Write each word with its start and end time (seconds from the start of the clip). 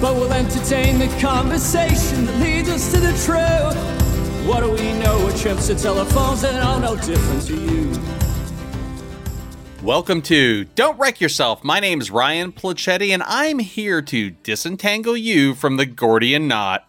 But 0.00 0.16
we'll 0.16 0.32
entertain 0.32 0.98
the 0.98 1.08
conversation 1.20 2.26
that 2.26 2.40
leads 2.40 2.68
us 2.68 2.92
to 2.92 3.00
the 3.00 3.12
truth. 3.24 3.76
What 4.46 4.60
do 4.60 4.70
we 4.70 4.92
know? 4.98 5.18
We're 5.24 5.36
trips 5.36 5.68
to 5.68 5.74
telephones 5.74 6.44
and 6.44 6.58
all 6.58 6.78
no 6.78 6.96
different 6.96 7.42
to 7.46 7.54
you. 7.54 7.92
Welcome 9.82 10.22
to 10.22 10.64
Don't 10.64 10.98
Wreck 10.98 11.20
Yourself. 11.20 11.62
My 11.62 11.80
name 11.80 12.00
is 12.00 12.10
Ryan 12.10 12.52
Placetti, 12.52 13.10
and 13.10 13.22
I'm 13.24 13.58
here 13.58 14.02
to 14.02 14.30
disentangle 14.30 15.16
you 15.16 15.54
from 15.54 15.76
the 15.76 15.86
Gordian 15.86 16.48
knot 16.48 16.88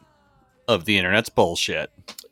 of 0.67 0.85
the 0.85 0.97
internet's 0.97 1.29
bullshit. 1.29 1.91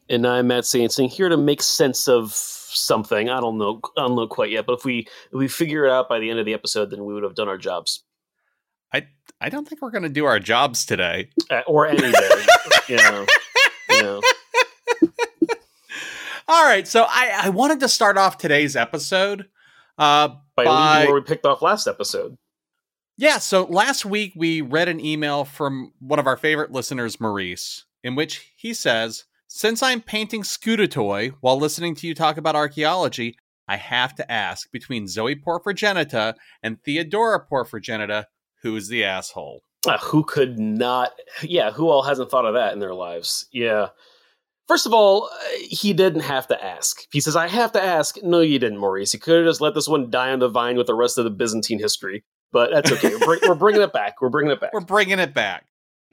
And 0.09 0.27
I'm 0.27 0.47
Matt 0.47 0.63
Sansing 0.63 1.09
here 1.09 1.29
to 1.29 1.37
make 1.37 1.61
sense 1.61 2.07
of 2.07 2.33
something. 2.33 3.29
I 3.29 3.39
don't 3.39 3.57
know. 3.57 3.79
I 3.97 4.01
don't 4.01 4.15
know 4.15 4.27
quite 4.27 4.51
yet. 4.51 4.65
But 4.65 4.79
if 4.79 4.85
we 4.85 4.99
if 4.99 5.33
we 5.33 5.47
figure 5.47 5.85
it 5.85 5.91
out 5.91 6.09
by 6.09 6.19
the 6.19 6.29
end 6.29 6.39
of 6.39 6.45
the 6.45 6.53
episode, 6.53 6.91
then 6.91 7.05
we 7.05 7.13
would 7.13 7.23
have 7.23 7.35
done 7.35 7.47
our 7.47 7.57
jobs. 7.57 8.03
I 9.43 9.49
don't 9.49 9.67
think 9.67 9.81
we're 9.81 9.91
going 9.91 10.03
to 10.03 10.09
do 10.09 10.23
our 10.23 10.39
jobs 10.39 10.85
today, 10.85 11.29
uh, 11.51 11.63
or 11.67 11.85
any 11.85 11.99
day. 11.99 12.45
you 12.87 12.95
know. 12.95 13.25
You 13.89 14.01
know. 14.01 14.21
All 16.47 16.63
right, 16.63 16.87
so 16.87 17.03
I 17.03 17.41
I 17.43 17.49
wanted 17.49 17.81
to 17.81 17.89
start 17.89 18.17
off 18.17 18.37
today's 18.37 18.77
episode 18.77 19.49
uh, 19.97 20.29
by, 20.55 20.63
by 20.63 20.93
leaving 20.95 21.11
where 21.13 21.21
we 21.21 21.25
picked 21.25 21.45
off 21.45 21.61
last 21.61 21.87
episode. 21.87 22.37
Yeah, 23.17 23.37
so 23.39 23.65
last 23.65 24.05
week 24.05 24.31
we 24.33 24.61
read 24.61 24.87
an 24.87 25.01
email 25.01 25.43
from 25.43 25.91
one 25.99 26.19
of 26.19 26.27
our 26.27 26.37
favorite 26.37 26.71
listeners, 26.71 27.19
Maurice, 27.19 27.83
in 28.01 28.15
which 28.15 28.53
he 28.55 28.73
says, 28.73 29.25
Since 29.49 29.83
I'm 29.83 29.99
painting 29.99 30.43
Skoutatoi 30.43 31.33
while 31.41 31.57
listening 31.59 31.95
to 31.95 32.07
you 32.07 32.15
talk 32.15 32.37
about 32.37 32.55
archaeology, 32.55 33.35
I 33.67 33.75
have 33.75 34.15
to 34.15 34.31
ask 34.31 34.71
between 34.71 35.07
Zoe 35.07 35.35
Porphyrogenita 35.35 36.35
and 36.63 36.81
Theodora 36.81 37.45
Porphyrogenita, 37.45 38.25
who's 38.63 38.87
the 38.87 39.03
asshole? 39.03 39.61
Uh, 39.85 39.97
who 39.99 40.23
could 40.23 40.57
not? 40.57 41.11
Yeah, 41.43 41.71
who 41.71 41.89
all 41.89 42.03
hasn't 42.03 42.31
thought 42.31 42.45
of 42.45 42.55
that 42.55 42.73
in 42.73 42.79
their 42.79 42.93
lives? 42.95 43.47
Yeah. 43.51 43.89
First 44.67 44.85
of 44.85 44.93
all, 44.93 45.25
uh, 45.25 45.37
he 45.59 45.91
didn't 45.91 46.21
have 46.21 46.47
to 46.47 46.63
ask. 46.63 47.05
He 47.11 47.19
says, 47.19 47.35
I 47.35 47.47
have 47.49 47.73
to 47.73 47.83
ask. 47.83 48.17
No, 48.23 48.39
you 48.39 48.59
didn't, 48.59 48.79
Maurice. 48.79 49.13
You 49.13 49.19
could 49.19 49.35
have 49.35 49.45
just 49.45 49.61
let 49.61 49.75
this 49.75 49.89
one 49.89 50.09
die 50.09 50.31
on 50.31 50.39
the 50.39 50.47
vine 50.47 50.77
with 50.77 50.87
the 50.87 50.95
rest 50.95 51.17
of 51.17 51.25
the 51.25 51.29
Byzantine 51.29 51.79
history. 51.79 52.23
But 52.53 52.71
that's 52.71 52.91
okay. 52.93 53.15
we're, 53.27 53.39
we're 53.45 53.55
bringing 53.55 53.81
it 53.81 53.91
back. 53.91 54.21
We're 54.21 54.29
bringing 54.29 54.51
it 54.51 54.61
back. 54.61 54.73
We're 54.73 54.79
bringing 54.79 55.19
it 55.19 55.33
back. 55.33 55.65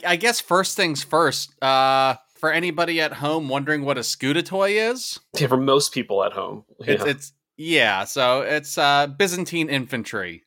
I 0.04 0.16
guess 0.16 0.40
first 0.40 0.76
things 0.76 1.02
first, 1.02 1.54
uh, 1.62 2.16
for 2.36 2.50
anybody 2.50 3.00
at 3.00 3.12
home 3.12 3.48
wondering 3.48 3.84
what 3.84 3.98
a 3.98 4.00
Skoutatoi 4.00 4.90
is. 4.90 5.20
Yeah, 5.38 5.46
for 5.46 5.58
most 5.58 5.92
people 5.92 6.24
at 6.24 6.32
home. 6.32 6.64
Yeah. 6.80 6.94
It's, 6.94 7.04
it's 7.04 7.32
yeah, 7.58 8.04
so 8.04 8.40
it's 8.40 8.78
uh, 8.78 9.06
Byzantine 9.06 9.68
infantry. 9.68 10.44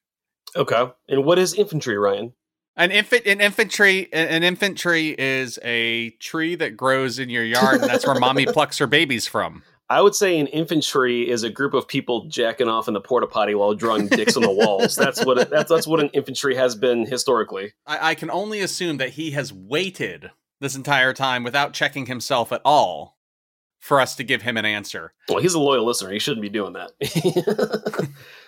Okay. 0.55 0.91
And 1.07 1.25
what 1.25 1.39
is 1.39 1.53
infantry, 1.53 1.97
Ryan? 1.97 2.33
An 2.75 2.91
infant, 2.91 3.27
an 3.27 3.39
infantry, 3.39 4.11
an 4.11 4.43
infantry 4.43 5.09
is 5.09 5.59
a 5.63 6.09
tree 6.11 6.55
that 6.55 6.75
grows 6.75 7.19
in 7.19 7.29
your 7.29 7.43
yard, 7.43 7.81
and 7.81 7.89
that's 7.89 8.05
where 8.05 8.15
mommy 8.19 8.47
plucks 8.47 8.79
her 8.79 8.87
babies 8.87 9.27
from. 9.27 9.61
I 9.89 10.01
would 10.01 10.15
say 10.15 10.39
an 10.39 10.47
infantry 10.47 11.29
is 11.29 11.43
a 11.43 11.51
group 11.51 11.75
of 11.75 11.87
people 11.87 12.25
jacking 12.25 12.67
off 12.67 12.87
in 12.87 12.95
the 12.95 13.01
porta 13.01 13.27
potty 13.27 13.53
while 13.53 13.75
drawing 13.75 14.07
dicks 14.07 14.35
on 14.35 14.41
the 14.41 14.49
walls. 14.49 14.95
That's 14.95 15.23
what 15.23 15.37
it, 15.37 15.49
that's 15.51 15.69
that's 15.69 15.85
what 15.85 15.99
an 15.99 16.09
infantry 16.13 16.55
has 16.55 16.75
been 16.75 17.05
historically. 17.05 17.73
I, 17.85 18.11
I 18.11 18.15
can 18.15 18.31
only 18.31 18.61
assume 18.61 18.97
that 18.97 19.09
he 19.09 19.31
has 19.31 19.53
waited 19.53 20.31
this 20.59 20.75
entire 20.75 21.13
time 21.13 21.43
without 21.43 21.73
checking 21.73 22.07
himself 22.07 22.51
at 22.51 22.61
all 22.65 23.19
for 23.79 23.99
us 23.99 24.15
to 24.15 24.23
give 24.23 24.41
him 24.41 24.57
an 24.57 24.65
answer. 24.65 25.13
Well, 25.29 25.39
he's 25.39 25.53
a 25.53 25.59
loyal 25.59 25.85
listener. 25.85 26.11
He 26.11 26.19
shouldn't 26.19 26.41
be 26.41 26.49
doing 26.49 26.73
that. 26.73 28.09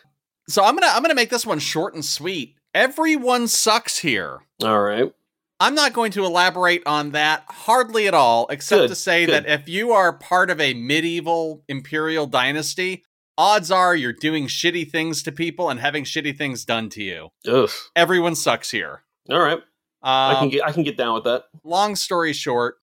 so 0.47 0.63
I'm 0.63 0.75
gonna 0.75 0.91
I'm 0.94 1.01
gonna 1.01 1.16
make 1.16 1.29
this 1.29 1.45
one 1.45 1.59
short 1.59 1.94
and 1.94 2.03
sweet. 2.06 2.56
Everyone 2.73 3.47
sucks 3.47 4.00
here. 4.00 4.39
All 4.63 4.81
right. 4.81 5.11
I'm 5.59 5.73
not 5.75 5.94
going 5.94 6.11
to 6.11 6.25
elaborate 6.25 6.83
on 6.85 7.11
that 7.11 7.45
hardly 7.47 8.07
at 8.09 8.13
all, 8.13 8.45
except 8.50 8.81
Good, 8.81 8.88
to 8.89 8.95
say 8.95 9.25
good. 9.25 9.45
that 9.45 9.50
if 9.61 9.69
you 9.69 9.91
are 9.94 10.11
part 10.11 10.50
of 10.50 10.59
a 10.59 10.73
medieval 10.73 11.63
imperial 11.69 12.28
dynasty, 12.28 13.03
odds 13.38 13.72
are 13.72 13.95
you're 13.95 14.11
doing 14.11 14.47
shitty 14.47 14.91
things 14.91 15.23
to 15.23 15.31
people 15.31 15.69
and 15.69 15.79
having 15.79 16.03
shitty 16.03 16.38
things 16.38 16.66
done 16.66 16.89
to 16.89 17.01
you. 17.03 17.29
Ugh. 17.47 17.69
Everyone 17.95 18.35
sucks 18.35 18.69
here. 18.72 19.03
All 19.29 19.39
right. 19.39 19.59
I 20.03 20.33
can 20.35 20.44
Um, 20.44 20.50
get 20.50 20.63
I 20.66 20.72
can 20.73 20.83
get 20.83 20.97
down 20.97 21.13
with 21.16 21.23
that. 21.23 21.45
long 21.63 21.95
story 21.95 22.33
short, 22.33 22.75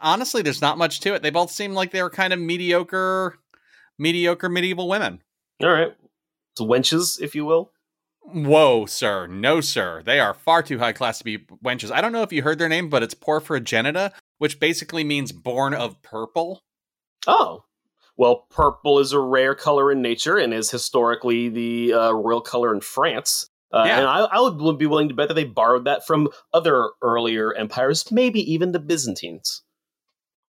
honestly, 0.00 0.42
there's 0.42 0.60
not 0.60 0.76
much 0.78 0.98
to 1.00 1.14
it. 1.14 1.22
They 1.22 1.30
both 1.30 1.52
seem 1.52 1.74
like 1.74 1.92
they 1.92 2.02
were 2.02 2.10
kind 2.10 2.32
of 2.32 2.40
mediocre, 2.40 3.38
mediocre 3.98 4.48
medieval 4.48 4.88
women. 4.88 5.22
All 5.62 5.70
right. 5.70 5.94
Wenches, 6.60 7.20
if 7.20 7.34
you 7.34 7.44
will. 7.44 7.72
Whoa, 8.22 8.86
sir. 8.86 9.26
No, 9.26 9.60
sir. 9.60 10.02
They 10.04 10.20
are 10.20 10.34
far 10.34 10.62
too 10.62 10.78
high 10.78 10.92
class 10.92 11.18
to 11.18 11.24
be 11.24 11.38
wenches. 11.64 11.90
I 11.90 12.00
don't 12.00 12.12
know 12.12 12.22
if 12.22 12.32
you 12.32 12.42
heard 12.42 12.58
their 12.58 12.68
name, 12.68 12.88
but 12.88 13.02
it's 13.02 13.14
Porphyrogenita, 13.14 14.12
which 14.38 14.60
basically 14.60 15.04
means 15.04 15.32
born 15.32 15.74
of 15.74 16.00
purple. 16.02 16.62
Oh. 17.26 17.64
Well, 18.16 18.46
purple 18.50 18.98
is 18.98 19.12
a 19.12 19.18
rare 19.18 19.54
color 19.54 19.90
in 19.90 20.02
nature 20.02 20.36
and 20.36 20.52
is 20.52 20.70
historically 20.70 21.48
the 21.48 21.94
uh, 21.94 22.12
royal 22.12 22.42
color 22.42 22.74
in 22.74 22.82
France. 22.82 23.48
Uh, 23.72 23.84
Yeah. 23.86 23.98
And 24.00 24.06
I, 24.06 24.18
I 24.20 24.40
would 24.40 24.78
be 24.78 24.86
willing 24.86 25.08
to 25.08 25.14
bet 25.14 25.28
that 25.28 25.34
they 25.34 25.44
borrowed 25.44 25.86
that 25.86 26.06
from 26.06 26.28
other 26.52 26.90
earlier 27.02 27.54
empires, 27.54 28.12
maybe 28.12 28.40
even 28.52 28.72
the 28.72 28.78
Byzantines. 28.78 29.62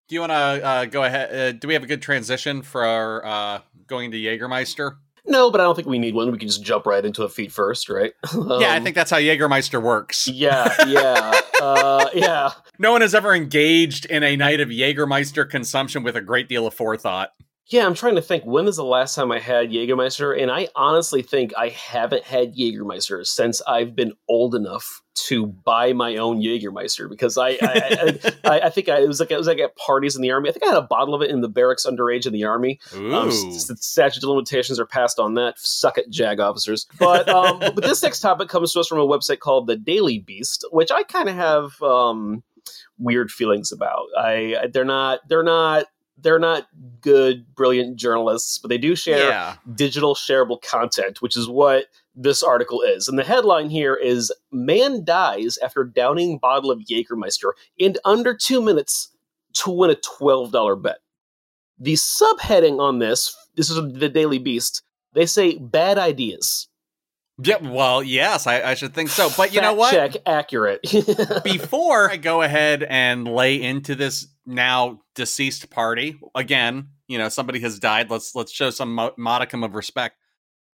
Do 0.08 0.16
you 0.16 0.22
want 0.22 0.32
to 0.32 0.36
uh, 0.36 0.86
go 0.86 1.04
ahead? 1.04 1.36
Uh, 1.36 1.52
do 1.52 1.68
we 1.68 1.76
have 1.76 1.84
a 1.84 1.88
good 1.88 2.02
transition 2.02 2.64
for 2.64 3.24
uh, 3.24 3.60
going 3.86 4.10
to 4.10 4.18
Jägermeister? 4.18 4.98
No, 5.26 5.52
but 5.52 5.62
I 5.62 5.64
don't 5.66 5.76
think 5.76 5.88
we 5.88 6.00
need 6.00 6.16
one. 6.16 6.32
We 6.32 6.38
can 6.38 6.48
just 6.48 6.64
jump 6.64 6.86
right 6.86 7.04
into 7.04 7.24
a 7.24 7.30
feet 7.30 7.52
first, 7.52 7.90
right? 7.90 8.14
yeah, 8.34 8.72
I 8.72 8.78
Um, 8.78 8.84
think 8.84 8.96
that's 8.96 9.12
how 9.12 9.18
Jägermeister 9.18 9.82
works. 9.82 10.28
Yeah, 10.28 10.74
yeah, 10.88 11.40
uh, 11.62 12.10
yeah. 12.14 12.52
No 12.78 12.92
one 12.92 13.02
has 13.02 13.14
ever 13.14 13.34
engaged 13.34 14.06
in 14.06 14.24
a 14.24 14.36
night 14.36 14.60
of 14.60 14.70
Jägermeister 14.70 15.50
consumption 15.50 16.04
with 16.04 16.16
a 16.16 16.22
great 16.22 16.48
deal 16.48 16.66
of 16.66 16.74
forethought. 16.74 17.32
Yeah, 17.70 17.86
I'm 17.86 17.94
trying 17.94 18.16
to 18.16 18.22
think. 18.22 18.46
When 18.46 18.68
is 18.68 18.78
the 18.78 18.84
last 18.84 19.14
time 19.14 19.32
I 19.32 19.40
had 19.40 19.70
Jägermeister? 19.70 20.42
And 20.42 20.50
I 20.50 20.70
honestly 20.76 21.22
think 21.22 21.54
I 21.56 21.70
haven't 21.70 22.24
had 22.24 22.56
Jägermeister 22.56 23.26
since 23.28 23.62
I've 23.68 23.96
been 23.96 24.14
old 24.28 24.56
enough 24.56 25.04
to 25.28 25.46
buy 25.46 25.94
my 25.94 26.16
own 26.16 26.42
Jägermeister 26.42 27.08
because 27.08 27.38
I 27.38 27.50
I, 27.62 28.20
I, 28.44 28.60
I, 28.62 28.70
think 28.72 28.90
I, 28.90 29.02
it 29.02 29.08
was 29.08 29.20
like 29.20 29.30
it 29.30 29.38
was 29.38 29.46
like 29.46 29.60
at 29.60 29.76
parties 29.76 30.16
in 30.16 30.24
the 30.24 30.32
army. 30.32 30.50
I 30.50 30.52
think 30.52 30.64
I 30.64 30.70
had 30.70 30.78
a 30.78 30.82
bottle 30.82 31.14
of 31.14 31.22
it 31.22 31.30
in 31.30 31.42
the 31.42 31.48
barracks 31.48 31.86
underage 31.86 32.26
in 32.26 32.34
the 32.34 32.44
army. 32.44 32.80
Ooh. 32.96 33.14
Um, 33.14 33.30
the 33.30 33.78
statute 33.80 34.24
of 34.24 34.30
limitations 34.30 34.80
are 34.80 34.88
passed 34.88 35.20
on 35.20 35.36
that. 35.36 35.60
Suck 35.60 36.00
it, 36.00 36.10
JAG 36.10 36.40
officers. 36.40 36.88
But 36.98 37.30
um, 37.30 37.60
but 37.60 37.84
this 37.84 38.02
next 38.02 38.22
topic 38.22 38.50
comes 38.50 38.74
to 38.74 38.80
us 38.80 38.88
from 38.88 39.00
a 39.00 39.06
website 39.06 39.40
called 39.40 39.68
the 39.68 39.76
Daily 39.76 40.18
Beast, 40.18 40.66
which 40.72 40.90
I 40.90 41.04
kind 41.04 41.30
of 41.30 41.36
have 41.36 41.80
um, 41.84 42.42
weird 42.98 43.30
feelings 43.30 43.72
about. 43.72 44.08
I- 44.18 44.70
they're 44.74 44.86
not 44.86 45.20
they're 45.30 45.44
not 45.44 45.86
they're 46.22 46.40
not 46.40 46.68
good, 47.02 47.54
brilliant 47.56 47.98
journalists, 47.98 48.58
but 48.58 48.70
they 48.70 48.78
do 48.78 48.96
share 48.96 49.30
yeah. 49.30 49.56
digital 49.76 50.16
shareable 50.16 50.62
content, 50.62 51.22
which 51.22 51.36
is 51.36 51.48
what 51.48 51.86
this 52.16 52.44
article 52.44 52.82
is. 52.82 53.08
And 53.08 53.18
the 53.18 53.24
headline 53.24 53.70
here 53.70 53.96
is 53.96 54.32
Man 54.52 55.04
dies 55.04 55.58
after 55.58 55.84
downing 55.84 56.38
bottle 56.38 56.72
of 56.72 56.80
Jägermeister 56.80 57.52
in 57.78 57.96
under 58.06 58.34
two 58.34 58.62
minutes 58.62 59.10
to 59.54 59.72
win 59.72 59.90
a 59.90 59.96
$12 59.96 60.82
bet. 60.82 61.00
The 61.80 61.94
subheading 61.94 62.80
on 62.80 63.00
this, 63.00 63.36
this 63.56 63.70
is 63.70 63.76
the 63.94 64.10
Daily 64.10 64.38
Beast, 64.38 64.84
they 65.14 65.26
say 65.26 65.58
bad 65.58 65.98
ideas. 65.98 66.69
Yeah, 67.42 67.58
well, 67.62 68.04
yes, 68.04 68.48
I, 68.48 68.62
I 68.62 68.74
should 68.74 68.94
think 68.94 69.10
so. 69.10 69.30
But 69.36 69.54
you 69.54 69.62
know 69.62 69.74
what? 69.74 69.92
Check 69.92 70.18
accurate. 70.26 70.82
Before 71.44 72.10
I 72.10 72.18
go 72.18 72.42
ahead 72.42 72.84
and 72.84 73.28
lay 73.28 73.62
into 73.62 73.96
this 73.96 74.28
now 74.46 75.02
deceased 75.16 75.70
party, 75.70 76.20
again, 76.36 76.90
you 77.08 77.18
know, 77.18 77.30
somebody 77.30 77.60
has 77.62 77.80
died. 77.80 78.10
Let's 78.10 78.36
let's 78.36 78.52
show 78.52 78.70
some 78.70 79.12
modicum 79.18 79.64
of 79.64 79.76
respect. 79.76 80.16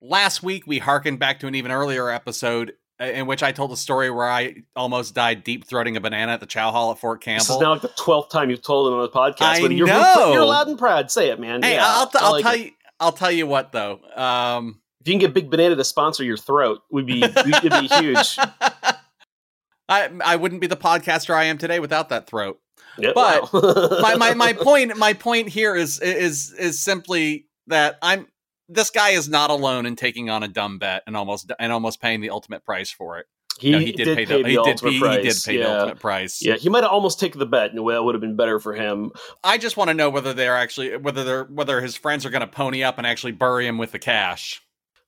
Last 0.01 0.43
week 0.43 0.67
we 0.67 0.79
harkened 0.79 1.19
back 1.19 1.41
to 1.41 1.47
an 1.47 1.55
even 1.55 1.71
earlier 1.71 2.11
episode 2.11 2.73
uh, 3.01 3.05
in 3.05 3.27
which 3.27 3.43
I 3.43 3.53
told 3.53 3.73
a 3.73 3.77
story 3.77 4.11
where 4.11 4.31
I 4.31 4.57
almost 4.77 5.15
died 5.15 5.45
deep 5.45 5.67
throating 5.67 5.97
a 5.97 6.01
banana 6.01 6.33
at 6.33 6.41
the 6.41 6.47
Chow 6.47 6.71
Hall 6.71 6.93
at 6.93 6.99
Fort 6.99 7.21
Campbell. 7.23 7.45
this 7.45 7.51
is 7.51 7.61
now 7.61 7.73
like 7.73 7.83
the 7.83 7.89
twelfth 7.89 8.31
time 8.31 8.51
you've 8.51 8.63
told 8.63 8.93
it 8.93 8.97
on 8.97 9.03
the 9.03 9.09
podcast. 9.09 9.43
I 9.43 9.61
but 9.61 9.73
you're, 9.73 9.87
know. 9.87 10.33
You're 10.33 10.45
loud 10.45 10.69
and 10.69 10.79
proud. 10.79 11.11
Say 11.11 11.31
it, 11.31 11.41
man. 11.41 11.63
hey, 11.63 11.75
Yeah, 11.75 11.85
I'll, 11.85 12.07
t- 12.07 12.19
I'll 12.21 12.33
like 12.33 12.43
tell 12.45 12.55
it. 12.55 12.61
you. 12.61 12.71
I'll 13.01 13.13
tell 13.13 13.33
you 13.33 13.47
what 13.47 13.73
though. 13.73 13.99
Um, 14.15 14.81
If 15.05 15.09
you 15.09 15.13
can 15.13 15.21
get 15.21 15.35
Big 15.35 15.51
Banana 15.51 15.77
to 15.77 15.85
sponsor 15.85 16.25
your 16.25 16.39
throat, 16.39 16.81
would 16.91 17.05
be 17.05 17.23
it'd 17.23 17.45
be 17.45 17.87
huge. 17.99 18.39
I 19.87 20.11
I 20.25 20.37
wouldn't 20.37 20.63
be 20.63 20.67
the 20.67 20.79
podcaster 20.79 21.35
I 21.35 21.45
am 21.45 21.59
today 21.59 21.79
without 21.79 22.09
that 22.09 22.27
throat. 22.27 22.59
Yeah, 22.97 23.13
But 23.15 23.53
wow. 23.53 23.99
my, 24.01 24.15
my 24.15 24.33
my 24.33 24.53
point 24.63 24.97
my 24.97 25.13
point 25.13 25.51
here 25.51 25.77
is 25.77 26.01
is 26.01 26.53
is 26.53 26.83
simply 26.83 27.49
that 27.67 27.99
I'm 28.01 28.29
this 28.71 28.89
guy 28.89 29.11
is 29.11 29.29
not 29.29 29.51
alone 29.51 29.85
in 29.85 29.95
taking 29.95 30.31
on 30.31 30.43
a 30.43 30.49
dumb 30.49 30.79
bet 30.79 31.03
and 31.07 31.19
almost 31.19 31.53
and 31.59 31.71
almost 31.71 32.01
paying 32.01 32.23
the 32.23 32.31
ultimate 32.31 32.65
price 32.65 32.91
for 32.91 33.19
it. 33.19 33.27
he, 33.59 33.73
No, 33.73 33.79
he 33.79 33.93
did, 33.93 34.17
pay 34.17 34.25
the, 34.25 34.49
he 34.49 34.57
ultimate 34.57 34.93
he, 34.93 35.01
price. 35.01 35.17
he 35.17 35.29
did 35.29 35.43
pay 35.45 35.59
yeah. 35.59 35.65
the 35.65 35.79
ultimate 35.81 36.01
price. 36.01 36.43
Yeah, 36.43 36.55
he 36.55 36.71
might 36.71 36.83
have 36.83 36.93
almost 36.93 37.21
taken 37.21 37.39
the 37.39 37.47
bet, 37.47 37.71
and 37.71 37.79
it 37.79 37.83
would 37.83 38.15
have 38.15 38.23
been 38.23 38.37
better 38.37 38.59
for 38.59 38.73
him. 38.73 39.13
I 39.43 39.59
just 39.59 39.77
want 39.77 39.89
to 39.89 39.95
know 39.95 40.09
whether 40.09 40.33
they're 40.33 40.57
actually 40.57 40.97
whether 40.97 41.25
they're 41.25 41.45
whether 41.45 41.83
his 41.83 41.95
friends 41.95 42.25
are 42.25 42.31
going 42.31 42.41
to 42.41 42.47
pony 42.47 42.83
up 42.83 42.97
and 42.97 43.07
actually 43.07 43.33
bury 43.33 43.67
him 43.67 43.77
with 43.77 43.93
the 43.93 43.99
cash. 43.99 44.64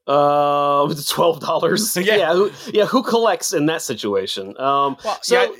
Uh, 0.06 0.94
twelve 1.06 1.41
dollars. 1.41 1.97
Yeah. 2.00 2.17
yeah, 2.17 2.32
who, 2.35 2.50
yeah. 2.73 2.87
Who 2.87 3.03
collects 3.03 3.53
in 3.53 3.67
that 3.67 3.82
situation? 3.82 4.58
Um, 4.61 4.97
Well, 5.05 5.19
so 5.23 5.55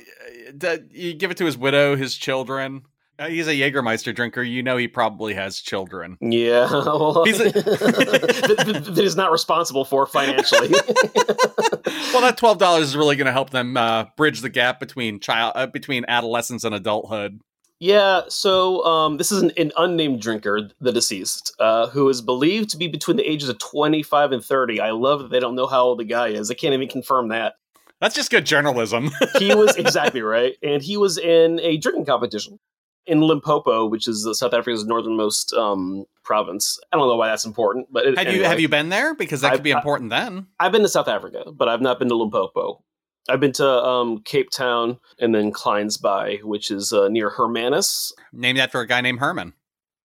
yeah, 0.61 0.77
you 0.91 1.13
give 1.13 1.31
it 1.31 1.37
to 1.37 1.45
his 1.45 1.57
widow, 1.57 1.95
his 1.95 2.15
children. 2.15 2.83
Uh, 3.19 3.27
he's 3.29 3.47
a 3.47 3.51
Jägermeister 3.51 4.13
drinker. 4.15 4.43
You 4.43 4.61
know 4.61 4.77
he 4.77 4.87
probably 4.87 5.33
has 5.33 5.59
children. 5.59 6.17
yeah, 6.21 6.69
well, 6.71 7.23
He's 7.25 7.39
a- 7.39 7.45
that, 7.51 8.63
that- 8.85 8.95
that 8.95 9.15
not 9.17 9.31
responsible 9.31 9.85
for 9.85 10.05
financially. 10.05 10.69
Well, 10.69 12.21
that 12.21 12.35
twelve 12.37 12.57
dollars 12.59 12.83
is 12.89 12.95
really 12.97 13.15
going 13.15 13.25
to 13.25 13.31
help 13.31 13.49
them 13.49 13.75
uh, 13.75 14.05
bridge 14.15 14.41
the 14.41 14.49
gap 14.49 14.79
between 14.79 15.19
child 15.19 15.53
uh, 15.55 15.65
between 15.67 16.05
adolescence 16.07 16.63
and 16.63 16.73
adulthood. 16.75 17.41
Yeah, 17.79 18.21
so 18.27 18.83
um, 18.85 19.17
this 19.17 19.31
is 19.31 19.41
an, 19.43 19.51
an 19.57 19.71
unnamed 19.77 20.21
drinker, 20.21 20.69
the 20.81 20.91
deceased, 20.91 21.55
uh, 21.59 21.87
who 21.87 22.09
is 22.09 22.21
believed 22.21 22.69
to 22.71 22.77
be 22.77 22.87
between 22.87 23.17
the 23.17 23.29
ages 23.29 23.49
of 23.49 23.59
25 23.59 24.31
and 24.31 24.43
30. 24.43 24.79
I 24.79 24.91
love 24.91 25.19
that 25.21 25.29
they 25.29 25.39
don't 25.39 25.53
know 25.55 25.67
how 25.67 25.83
old 25.83 25.99
the 25.99 26.03
guy 26.03 26.29
is. 26.29 26.47
They 26.47 26.55
can't 26.55 26.73
even 26.73 26.87
confirm 26.87 27.27
that. 27.27 27.53
That's 28.01 28.15
just 28.15 28.31
good 28.31 28.45
journalism. 28.45 29.11
He 29.39 29.53
was 29.53 29.75
exactly 29.75 30.21
right. 30.21 30.55
And 30.63 30.81
he 30.81 30.97
was 30.97 31.17
in 31.19 31.59
a 31.61 31.77
drinking 31.77 32.05
competition 32.05 32.59
in 33.05 33.21
Limpopo, 33.21 33.85
which 33.85 34.07
is 34.07 34.25
uh, 34.27 34.33
South 34.33 34.53
Africa's 34.53 34.85
northernmost 34.85 35.53
um, 35.53 36.05
province. 36.23 36.79
I 36.91 36.97
don't 36.97 37.07
know 37.07 37.15
why 37.15 37.27
that's 37.27 37.45
important, 37.45 37.87
but 37.91 38.05
it, 38.05 38.17
have 38.17 38.33
you 38.33 38.43
have 38.43 38.59
you 38.59 38.69
been 38.69 38.89
there? 38.89 39.13
Because 39.15 39.41
that 39.41 39.49
I've- 39.49 39.57
could 39.57 39.63
be 39.63 39.73
I- 39.73 39.77
important 39.77 40.09
then. 40.09 40.47
I've 40.59 40.71
been 40.71 40.81
to 40.81 40.89
South 40.89 41.07
Africa, 41.07 41.51
but 41.51 41.69
I've 41.69 41.81
not 41.81 41.99
been 41.99 42.09
to 42.09 42.15
Limpopo. 42.15 42.83
I've 43.29 43.39
been 43.39 43.51
to 43.53 43.67
um, 43.67 44.21
Cape 44.23 44.49
Town 44.49 44.99
and 45.19 45.33
then 45.35 45.51
Kleins 45.51 45.99
Kleinsby, 45.99 46.43
which 46.43 46.71
is 46.71 46.93
uh, 46.93 47.07
near 47.09 47.29
Hermanus. 47.29 48.13
Named 48.31 48.59
after 48.59 48.79
a 48.79 48.87
guy 48.87 49.01
named 49.01 49.19
Herman. 49.19 49.53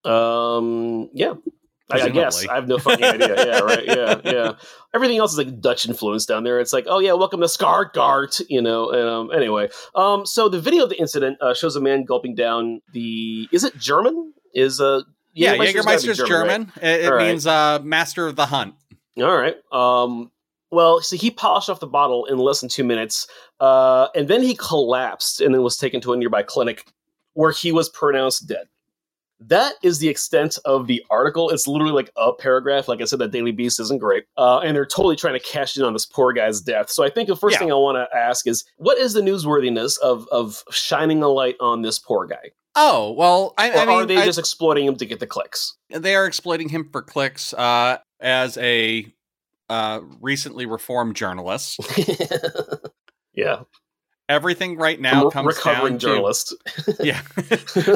Um, 0.05 1.09
yeah, 1.13 1.35
I, 1.91 2.03
I 2.03 2.09
guess 2.09 2.47
I 2.47 2.55
have 2.55 2.69
no 2.69 2.79
fucking 2.79 3.05
idea. 3.05 3.47
Yeah, 3.47 3.59
right. 3.61 3.85
Yeah, 3.85 4.21
yeah. 4.25 4.53
Everything 4.95 5.19
else 5.19 5.33
is 5.33 5.39
like 5.39 5.61
Dutch 5.61 5.87
influence 5.87 6.27
down 6.27 6.45
there. 6.45 6.59
It's 6.61 6.73
like, 6.73 6.87
oh 6.89 6.99
yeah, 6.99 7.13
welcome 7.13 7.41
to 7.41 7.47
Skaargart, 7.47 8.41
you 8.49 8.63
know. 8.63 8.91
And, 8.91 9.09
um, 9.09 9.31
anyway, 9.33 9.69
um, 9.95 10.27
so 10.27 10.49
the 10.49 10.61
video 10.61 10.85
of 10.85 10.91
the 10.91 10.99
incident 10.99 11.41
uh, 11.41 11.55
shows 11.55 11.77
a 11.77 11.81
man 11.81 12.05
gulping 12.05 12.35
down 12.35 12.81
the. 12.93 13.49
Is 13.53 13.65
it 13.65 13.79
German? 13.79 14.33
Is 14.55 14.81
uh 14.81 15.03
Yeah, 15.35 15.57
Jägermeister's 15.57 16.19
Jägermeister's 16.19 16.29
German. 16.29 16.73
It, 16.77 17.03
it 17.03 17.07
All 17.07 17.17
right. 17.17 17.29
means 17.29 17.47
uh, 17.47 17.79
master 17.83 18.27
of 18.27 18.37
the 18.37 18.47
hunt. 18.47 18.75
All 19.19 19.37
right. 19.37 19.57
Um, 19.71 20.31
well, 20.73 21.01
see, 21.01 21.17
he 21.17 21.31
polished 21.31 21.71
off 21.71 21.79
the 21.81 21.87
bottle 21.87 22.25
in 22.25 22.39
less 22.39 22.61
than 22.61 22.69
two 22.69 22.83
minutes, 22.85 23.29
uh, 23.61 24.09
and 24.17 24.27
then 24.27 24.43
he 24.43 24.57
collapsed 24.57 25.41
and 25.41 25.55
then 25.55 25.63
was 25.63 25.77
taken 25.77 26.01
to 26.01 26.13
a 26.13 26.17
nearby 26.17 26.43
clinic 26.43 26.85
where 27.35 27.53
he 27.53 27.71
was 27.71 27.89
pronounced 27.91 28.49
dead. 28.49 28.67
That 29.45 29.75
is 29.83 29.99
the 29.99 30.09
extent 30.09 30.57
of 30.65 30.87
the 30.87 31.03
article. 31.11 31.51
It's 31.51 31.67
literally 31.67 31.93
like 31.93 32.11
a 32.17 32.33
paragraph. 32.33 32.87
Like 32.87 33.01
I 33.01 33.05
said, 33.07 33.19
that 33.19 33.33
Daily 33.33 33.51
Beast 33.51 33.81
isn't 33.81 33.99
great. 33.99 34.25
Uh, 34.37 34.59
and 34.61 34.77
they're 34.77 34.87
totally 34.87 35.17
trying 35.17 35.35
to 35.35 35.41
cash 35.41 35.77
in 35.77 35.83
on 35.83 35.93
this 35.95 36.07
poor 36.07 36.33
guy's 36.33 36.61
death. 36.61 36.91
So 36.91 37.03
I 37.05 37.11
think 37.11 37.29
the 37.29 37.35
first 37.35 37.55
Yeah. 37.55 37.59
thing 37.59 37.73
I 37.73 37.75
want 37.75 37.97
to 37.97 38.17
ask 38.17 38.47
is 38.47 38.65
what 38.77 38.99
is 38.99 39.15
the 39.15 39.21
newsworthiness 39.21 39.99
of, 39.99 40.29
of 40.31 40.63
shining 40.71 41.25
a 41.25 41.29
light 41.29 41.57
on 41.59 41.83
this 41.83 41.99
poor 41.99 42.25
guy? 42.27 42.53
Oh 42.77 43.11
well, 43.19 43.53
I, 43.59 43.71
Or 43.71 43.77
I 43.79 43.85
mean, 43.87 43.89
are 44.03 44.07
they 44.07 44.19
I- 44.19 44.25
just 44.25 44.39
exploiting 44.39 44.87
him 44.87 44.95
to 44.97 45.05
get 45.07 45.19
the 45.19 45.27
clicks? 45.27 45.77
they 45.91 46.15
are 46.15 46.25
exploiting 46.27 46.69
him 46.69 46.89
for 46.93 47.03
clicks 47.03 47.53
uh, 47.55 47.99
as 48.21 48.57
a 48.59 49.13
uh, 49.73 50.01
recently 50.21 50.67
reformed 50.67 51.17
journalists. 51.17 51.79
yeah. 53.35 53.63
Everything 54.29 54.77
right 54.77 55.01
now 55.01 55.29
comes 55.31 55.57
recovering 55.57 55.95
down 55.95 55.99
journalist. 55.99 56.55
to 56.77 56.97
yeah. 57.01 57.21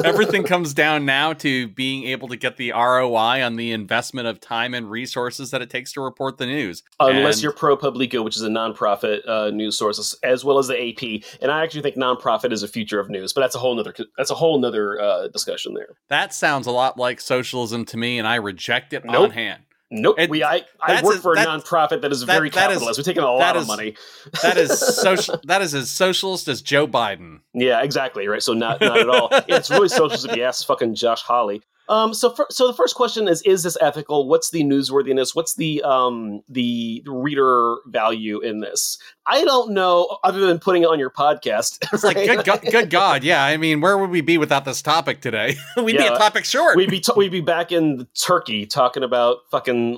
Everything 0.03 0.43
comes 0.43 0.73
down 0.73 1.05
now 1.05 1.33
to 1.33 1.67
being 1.69 2.03
able 2.05 2.27
to 2.27 2.35
get 2.35 2.57
the 2.57 2.71
ROI 2.71 3.43
on 3.43 3.55
the 3.55 3.71
investment 3.71 4.27
of 4.27 4.39
time 4.39 4.73
and 4.73 4.89
resources 4.91 5.51
that 5.51 5.61
it 5.61 5.69
takes 5.69 5.93
to 5.93 6.01
report 6.01 6.37
the 6.37 6.45
news. 6.45 6.83
Unless 6.99 7.35
And- 7.35 7.43
you're 7.43 7.53
ProPublica, 7.53 8.23
which 8.23 8.35
is 8.35 8.43
a 8.43 8.49
nonprofit 8.49 9.27
uh, 9.27 9.51
news 9.51 9.77
source, 9.77 10.15
as 10.21 10.43
well 10.43 10.57
as 10.59 10.67
the 10.67 10.75
AP, 10.89 11.23
and 11.41 11.49
I 11.51 11.63
actually 11.63 11.81
think 11.81 11.95
nonprofit 11.95 12.51
is 12.51 12.61
a 12.61 12.67
future 12.67 12.99
of 12.99 13.09
news, 13.09 13.33
but 13.33 13.41
that's 13.41 13.55
a 13.55 13.59
whole 13.59 13.75
nother 13.75 13.95
that's 14.17 14.29
a 14.29 14.35
whole 14.35 14.59
nother 14.59 14.99
uh, 14.99 15.27
discussion 15.29 15.75
there. 15.75 15.95
That 16.09 16.33
sounds 16.33 16.67
a 16.67 16.71
lot 16.71 16.97
like 16.97 17.21
socialism 17.21 17.85
to 17.85 17.97
me, 17.97 18.19
and 18.19 18.27
I 18.27 18.35
reject 18.35 18.93
it 18.93 19.07
on 19.07 19.31
hand. 19.31 19.63
Nope, 19.89 20.19
It- 20.19 20.29
we 20.29 20.43
I, 20.43 20.63
I 20.81 21.01
work 21.01 21.21
for 21.21 21.31
a 21.31 21.35
that- 21.35 21.47
nonprofit 21.47 22.01
that 22.01 22.11
is 22.11 22.19
that- 22.21 22.25
very 22.25 22.49
that 22.49 22.71
is- 22.71 22.77
capitalist. 22.79 22.99
We're 22.99 23.03
taking 23.03 23.23
a 23.23 23.31
lot 23.31 23.53
that 23.53 23.55
of 23.55 23.67
money. 23.67 23.95
That 24.43 24.57
is 24.57 24.77
social. 24.79 25.39
that 25.45 25.61
is 25.61 25.73
as 25.73 25.89
socialist 25.89 26.47
as 26.49 26.61
Joe 26.61 26.87
Biden. 26.87 27.39
Yeah, 27.53 27.81
exactly. 27.81 28.27
Right. 28.27 28.43
So 28.43 28.51
not 28.53 28.81
not 28.81 28.99
at 28.99 29.09
all. 29.09 29.29
It's 29.47 29.69
really 29.69 29.87
socialist 29.87 30.25
if 30.25 30.35
you 30.35 30.43
ask 30.43 30.65
fucking 30.67 30.95
Josh 30.95 31.21
Hawley. 31.21 31.61
Um. 31.89 32.13
So 32.13 32.31
for, 32.31 32.47
so 32.49 32.67
the 32.67 32.73
first 32.73 32.95
question 32.95 33.27
is: 33.27 33.41
Is 33.43 33.63
this 33.63 33.77
ethical? 33.81 34.27
What's 34.27 34.51
the 34.51 34.63
newsworthiness? 34.63 35.35
What's 35.35 35.55
the 35.55 35.81
um 35.83 36.41
the 36.49 37.03
reader 37.05 37.77
value 37.87 38.39
in 38.39 38.59
this? 38.59 38.97
I 39.25 39.43
don't 39.43 39.71
know, 39.71 40.17
other 40.23 40.39
than 40.41 40.59
putting 40.59 40.83
it 40.83 40.87
on 40.87 40.99
your 40.99 41.11
podcast. 41.11 41.79
It's 41.93 42.03
like 42.03 42.17
good, 42.17 42.45
God, 42.45 42.61
good 42.61 42.89
God, 42.89 43.23
yeah. 43.23 43.43
I 43.43 43.57
mean, 43.57 43.81
where 43.81 43.97
would 43.97 44.09
we 44.11 44.21
be 44.21 44.37
without 44.37 44.65
this 44.65 44.81
topic 44.81 45.19
today? 45.21 45.55
We'd 45.77 45.97
be 45.97 46.05
a 46.05 46.09
topic 46.09 46.45
short. 46.45 46.77
we'd 46.77 46.91
be 46.91 46.99
t- 46.99 47.13
we'd 47.15 47.31
be 47.31 47.41
back 47.41 47.71
in 47.71 48.07
Turkey 48.13 48.65
talking 48.65 49.03
about 49.03 49.37
fucking 49.49 49.97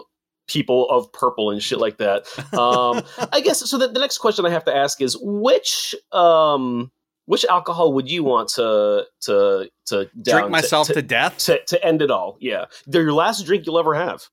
people 0.50 0.90
of 0.90 1.12
purple 1.14 1.52
and 1.52 1.62
shit 1.64 1.80
like 1.80 1.98
that. 1.98 2.26
Um, 2.54 3.04
I 3.32 3.40
guess 3.40 3.60
so. 3.70 3.78
The, 3.78 3.88
the 3.88 4.00
next 4.00 4.18
question 4.18 4.46
I 4.46 4.50
have 4.50 4.66
to 4.66 4.76
ask 4.76 5.02
is 5.02 5.18
which 5.22 5.96
um, 6.12 6.92
which 7.30 7.46
alcohol 7.46 7.94
would 7.94 8.10
you 8.10 8.24
want 8.24 8.50
to 8.50 9.06
to 9.22 9.70
to 9.86 10.10
Drink 10.24 10.50
myself 10.50 10.88
to, 10.88 10.96
to, 10.96 11.02
death. 11.04 11.38
to, 11.46 11.64
to 11.66 11.86
end 11.86 12.02
it 12.02 12.10
all? 12.10 12.38
Yeah, 12.42 12.66
they're 12.88 13.04
your 13.04 13.14
last 13.14 13.46
drink 13.46 13.68
you'll 13.68 13.78
ever 13.78 13.94
have. 13.94 14.24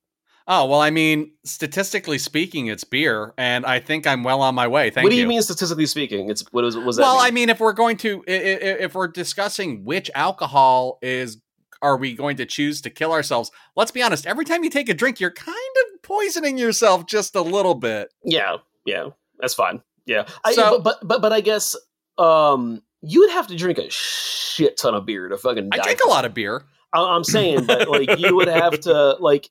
Oh 0.48 0.64
well, 0.64 0.80
I 0.80 0.88
mean, 0.88 1.32
statistically 1.44 2.16
speaking, 2.16 2.68
it's 2.68 2.84
beer, 2.84 3.34
and 3.36 3.66
I 3.66 3.80
think 3.80 4.06
I'm 4.06 4.22
well 4.22 4.40
on 4.40 4.54
my 4.54 4.66
way. 4.66 4.88
Thank 4.88 5.02
you. 5.02 5.08
what 5.08 5.10
do 5.10 5.16
you. 5.16 5.22
you 5.24 5.28
mean 5.28 5.42
statistically 5.42 5.84
speaking? 5.84 6.30
It's 6.30 6.42
what 6.52 6.64
is 6.64 6.74
was 6.74 6.96
that? 6.96 7.02
well, 7.02 7.16
mean? 7.16 7.24
I 7.26 7.30
mean, 7.32 7.48
if 7.50 7.60
we're 7.60 7.74
going 7.74 7.98
to, 7.98 8.24
if 8.26 8.94
we're 8.94 9.08
discussing 9.08 9.84
which 9.84 10.10
alcohol 10.14 10.98
is, 11.02 11.36
are 11.82 11.98
we 11.98 12.14
going 12.14 12.38
to 12.38 12.46
choose 12.46 12.80
to 12.80 12.88
kill 12.88 13.12
ourselves? 13.12 13.50
Let's 13.76 13.90
be 13.90 14.02
honest. 14.02 14.24
Every 14.26 14.46
time 14.46 14.64
you 14.64 14.70
take 14.70 14.88
a 14.88 14.94
drink, 14.94 15.20
you're 15.20 15.32
kind 15.32 15.54
of 15.84 16.02
poisoning 16.02 16.56
yourself 16.56 17.04
just 17.06 17.34
a 17.36 17.42
little 17.42 17.74
bit. 17.74 18.08
yeah, 18.24 18.56
yeah, 18.86 19.08
that's 19.38 19.52
fine. 19.52 19.82
Yeah, 20.06 20.26
I, 20.46 20.54
So- 20.54 20.80
but 20.80 21.06
but 21.06 21.20
but 21.20 21.32
I 21.34 21.42
guess 21.42 21.76
um, 22.18 22.82
you 23.02 23.20
would 23.20 23.30
have 23.30 23.46
to 23.48 23.56
drink 23.56 23.78
a 23.78 23.88
shit 23.90 24.76
ton 24.76 24.94
of 24.94 25.06
beer 25.06 25.28
to 25.28 25.36
fucking. 25.36 25.70
I 25.72 25.78
drink 25.78 26.00
a 26.04 26.08
lot 26.08 26.24
of 26.24 26.34
beer. 26.34 26.64
I- 26.92 27.14
I'm 27.14 27.24
saying, 27.24 27.66
but 27.66 27.88
like 27.88 28.18
you 28.18 28.36
would 28.36 28.48
have 28.48 28.80
to 28.80 29.16
like. 29.20 29.50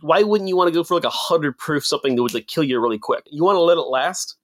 Why 0.00 0.22
wouldn't 0.22 0.48
you 0.48 0.56
want 0.56 0.68
to 0.68 0.74
go 0.74 0.84
for 0.84 0.94
like 0.94 1.04
a 1.04 1.10
hundred 1.10 1.56
proof 1.56 1.86
something 1.86 2.14
that 2.14 2.22
would 2.22 2.34
like 2.34 2.46
kill 2.46 2.64
you 2.64 2.78
really 2.80 2.98
quick? 2.98 3.24
You 3.30 3.42
want 3.42 3.56
to 3.56 3.60
let 3.60 3.78
it 3.78 3.82
last? 3.88 4.36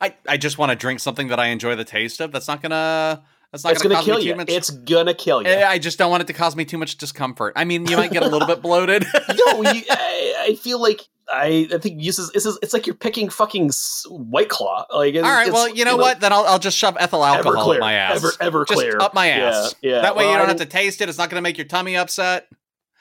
I, 0.00 0.14
I 0.26 0.36
just 0.36 0.56
want 0.56 0.70
to 0.70 0.76
drink 0.76 1.00
something 1.00 1.28
that 1.28 1.40
I 1.40 1.46
enjoy 1.48 1.74
the 1.76 1.84
taste 1.84 2.20
of. 2.20 2.32
That's 2.32 2.48
not 2.48 2.62
gonna. 2.62 3.22
That's 3.52 3.64
not 3.64 3.72
it's 3.72 3.82
gonna, 3.82 3.96
gonna 3.96 4.04
kill 4.04 4.20
too 4.20 4.26
you. 4.26 4.36
much. 4.36 4.48
It's 4.48 4.70
gonna 4.70 5.14
kill 5.14 5.42
you. 5.42 5.52
I 5.52 5.78
just 5.78 5.98
don't 5.98 6.10
want 6.10 6.22
it 6.22 6.26
to 6.28 6.32
cause 6.32 6.54
me 6.54 6.64
too 6.64 6.78
much 6.78 6.96
discomfort. 6.96 7.54
I 7.56 7.64
mean, 7.64 7.86
you 7.86 7.96
might 7.96 8.12
get 8.12 8.22
a 8.22 8.28
little 8.28 8.46
bit 8.46 8.62
bloated. 8.62 9.04
no, 9.28 9.72
you, 9.72 9.82
I, 9.90 10.34
I 10.50 10.54
feel 10.54 10.80
like 10.80 11.00
I, 11.32 11.68
I 11.72 11.78
think 11.78 12.02
this 12.02 12.18
is 12.18 12.30
it's 12.34 12.72
like 12.72 12.86
you're 12.86 12.94
picking 12.94 13.28
fucking 13.30 13.70
white 14.08 14.48
claw. 14.48 14.86
Like, 14.94 15.14
All 15.16 15.22
right. 15.22 15.52
Well, 15.52 15.68
you 15.68 15.84
know 15.84 15.96
what? 15.96 16.20
Then 16.20 16.32
I'll, 16.32 16.44
I'll 16.46 16.58
just 16.58 16.76
shove 16.76 16.96
ethyl 16.98 17.24
alcohol 17.24 17.68
Everclear, 17.68 17.74
up 17.74 17.80
my 17.80 17.92
ass. 17.94 18.16
Ever, 18.40 18.64
just 18.64 18.80
Everclear. 18.80 19.00
up 19.00 19.14
my 19.14 19.28
ass. 19.28 19.74
Yeah, 19.80 19.96
yeah. 19.96 20.02
That 20.02 20.16
way 20.16 20.24
Well, 20.24 20.32
you 20.32 20.38
don't 20.38 20.48
have 20.48 20.58
to 20.58 20.66
taste 20.66 21.00
it. 21.00 21.08
It's 21.08 21.18
not 21.18 21.30
going 21.30 21.36
to 21.36 21.42
make 21.42 21.58
your 21.58 21.66
tummy 21.66 21.96
upset. 21.96 22.48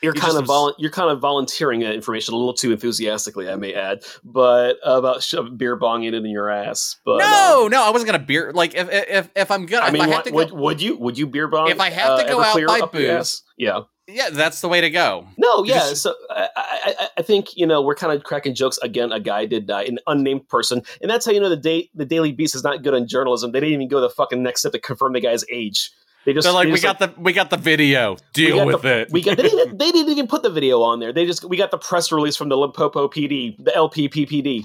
You're 0.02 0.16
you 0.16 0.22
kind 0.22 0.38
of 0.38 0.46
volu- 0.46 0.76
you're 0.78 0.92
kind 0.92 1.12
of 1.12 1.20
volunteering 1.20 1.82
that 1.82 1.94
information 1.94 2.34
a 2.34 2.38
little 2.38 2.54
too 2.54 2.72
enthusiastically, 2.72 3.50
I 3.50 3.56
may 3.58 3.74
add, 3.74 4.04
but 4.24 4.78
about 4.84 5.22
shove 5.24 5.58
beer 5.58 5.78
bonging 5.78 6.08
it 6.08 6.14
in 6.14 6.26
your 6.28 6.50
ass. 6.50 6.96
But 7.04 7.18
no, 7.18 7.64
um, 7.66 7.72
no, 7.72 7.84
I 7.84 7.90
wasn't 7.90 8.10
going 8.10 8.22
to 8.22 8.26
beer. 8.26 8.54
Like 8.54 8.76
if 8.76 8.88
if 8.90 9.30
if 9.36 9.52
I'm 9.52 9.66
gonna, 9.66 9.86
I 9.86 9.92
mean, 9.92 10.04
I 10.04 10.08
have 10.08 10.14
what- 10.14 10.26
to 10.26 10.32
would, 10.32 10.50
go, 10.52 10.56
would 10.56 10.82
you 10.82 10.98
would 10.98 11.18
you 11.18 11.28
beer 11.28 11.50
bong? 11.50 11.70
If 11.70 11.82
I 11.82 11.90
have 11.90 12.20
to 12.20 12.26
uh, 12.26 12.30
go 12.30 12.42
out, 12.42 12.56
Everclear 12.56 12.68
buy 12.68 12.80
up 12.80 12.94
your 12.94 13.02
booze. 13.02 13.10
ass? 13.10 13.42
Yeah. 13.58 13.82
Yeah, 14.10 14.30
that's 14.32 14.62
the 14.62 14.68
way 14.68 14.82
to 14.82 14.90
go. 14.90 15.28
No, 15.38 15.64
yeah. 15.64 15.76
just- 15.80 16.04
so 16.04 16.16
I, 16.30 16.50
I, 16.56 17.08
I- 17.18 17.22
think 17.22 17.56
you 17.56 17.68
know 17.68 17.82
we're 17.82 17.96
kind 17.96 18.12
of 18.14 18.24
cracking 18.24 18.56
jokes 18.56 18.78
again. 18.80 19.12
A 19.12 19.20
guy 19.20 19.46
did 19.46 19.68
die, 19.68 19.84
an 19.84 20.00
unnamed 20.08 20.48
person, 20.50 20.82
and 21.02 21.10
that's 21.12 21.26
how 21.26 21.32
you 21.32 21.40
know 21.40 21.50
the 21.50 21.56
day 21.58 21.90
the 21.94 22.06
Daily 22.06 22.32
Beast 22.32 22.56
is 22.56 22.64
not 22.64 22.82
good 22.84 22.94
on 22.94 23.08
journalism. 23.08 23.52
They 23.52 23.60
didn't 23.60 23.74
even 23.76 23.88
go 23.88 24.02
the 24.02 24.10
fucking 24.10 24.42
next 24.42 24.62
step 24.62 24.72
to 24.72 24.80
confirm 24.80 25.14
the 25.14 25.22
guy's 25.22 25.44
age. 25.52 25.92
They 26.26 26.34
just 26.34 26.46
They're 26.46 26.54
like, 26.54 26.68
they 26.68 26.74
we 26.74 26.82
got 26.82 27.00
the 27.00 27.14
we 27.18 27.32
got 27.32 27.50
the 27.50 27.58
video. 27.58 28.18
Deal 28.34 28.66
with 28.66 28.82
the, 28.82 29.02
it. 29.02 29.12
We 29.12 29.22
got 29.22 29.38
they 29.38 29.44
didn't, 29.44 29.78
they 29.80 29.92
didn't 29.92 30.12
even 30.12 30.28
put 30.28 30.44
the 30.44 30.50
video 30.50 30.82
on 30.82 31.00
there. 31.00 31.14
They 31.14 31.26
just 31.26 31.46
we 31.46 31.56
got 31.56 31.72
the 31.72 31.78
press 31.78 32.12
release 32.12 32.36
from 32.36 32.50
the 32.50 32.58
Limpopo 32.58 33.08
PD, 33.08 33.56
the 33.58 33.72
LPPPD. 33.72 34.64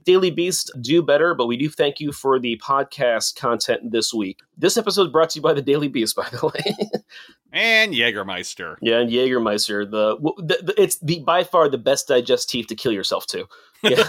Daily 0.04 0.30
Beast 0.30 0.70
do 0.80 1.02
better, 1.02 1.34
but 1.34 1.46
we 1.46 1.56
do 1.56 1.68
thank 1.68 2.00
you 2.00 2.12
for 2.12 2.38
the 2.38 2.60
podcast 2.64 3.36
content 3.36 3.92
this 3.92 4.14
week. 4.14 4.40
This 4.56 4.76
episode 4.76 5.02
is 5.02 5.12
brought 5.12 5.30
to 5.30 5.38
you 5.38 5.42
by 5.42 5.52
the 5.52 5.62
Daily 5.62 5.88
Beast, 5.88 6.16
by 6.16 6.28
the 6.30 6.46
way. 6.46 6.74
and 7.52 7.92
Jägermeister. 7.92 8.76
yeah, 8.80 9.00
and 9.00 9.10
Jägermeister. 9.10 9.90
The, 9.90 10.16
the, 10.38 10.62
the 10.62 10.82
it's 10.82 10.98
the 10.98 11.20
by 11.20 11.44
far 11.44 11.68
the 11.68 11.78
best 11.78 12.08
digestive 12.08 12.66
to 12.68 12.74
kill 12.74 12.92
yourself 12.92 13.26
to. 13.26 13.46
Yeah. 13.82 14.02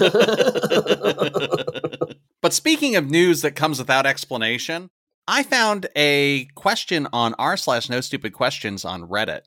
But 2.46 2.54
speaking 2.54 2.96
of 2.96 3.10
news 3.10 3.42
that 3.42 3.56
comes 3.56 3.80
without 3.80 4.06
explanation, 4.06 4.92
I 5.27 5.44
found 5.44 5.88
a 5.96 6.46
question 6.55 7.08
on 7.12 7.34
r 7.39 7.58
slash 7.58 7.89
no 7.89 8.01
stupid 8.01 8.34
questions 8.34 8.86
on 8.86 9.03
Reddit 9.08 9.41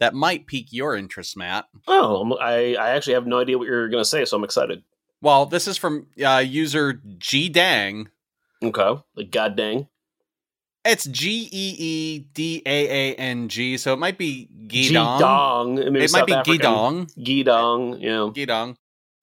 that 0.00 0.14
might 0.14 0.46
pique 0.46 0.72
your 0.72 0.96
interest, 0.96 1.36
Matt. 1.36 1.66
oh, 1.86 2.36
I 2.40 2.74
I 2.74 2.90
actually 2.90 3.14
have 3.14 3.26
no 3.26 3.38
idea 3.40 3.58
what 3.58 3.66
you're 3.66 3.88
going 3.88 4.02
to 4.02 4.08
say, 4.08 4.24
so 4.24 4.36
I'm 4.36 4.44
excited. 4.44 4.82
Well, 5.20 5.46
this 5.46 5.66
is 5.66 5.76
from 5.76 6.06
uh, 6.24 6.38
user 6.46 7.00
G 7.18 7.48
Dang. 7.48 8.08
Okay, 8.62 9.02
like 9.16 9.30
god 9.30 9.56
dang. 9.56 9.88
It's 10.84 11.04
G 11.04 11.48
E 11.52 11.74
E 11.78 12.18
D 12.32 12.62
A 12.64 13.12
A 13.12 13.14
N 13.16 13.48
G, 13.48 13.76
so 13.76 13.92
it 13.92 13.98
might 13.98 14.16
be 14.16 14.48
G 14.68 14.90
Gidong. 14.90 15.18
dong. 15.18 15.74
Maybe 15.74 16.04
It 16.04 16.12
might 16.12 16.26
be 16.26 16.32
African. 16.32 16.60
Gidong. 16.60 17.14
Gidong, 17.18 18.00
yeah. 18.00 18.44
Gidong. 18.44 18.76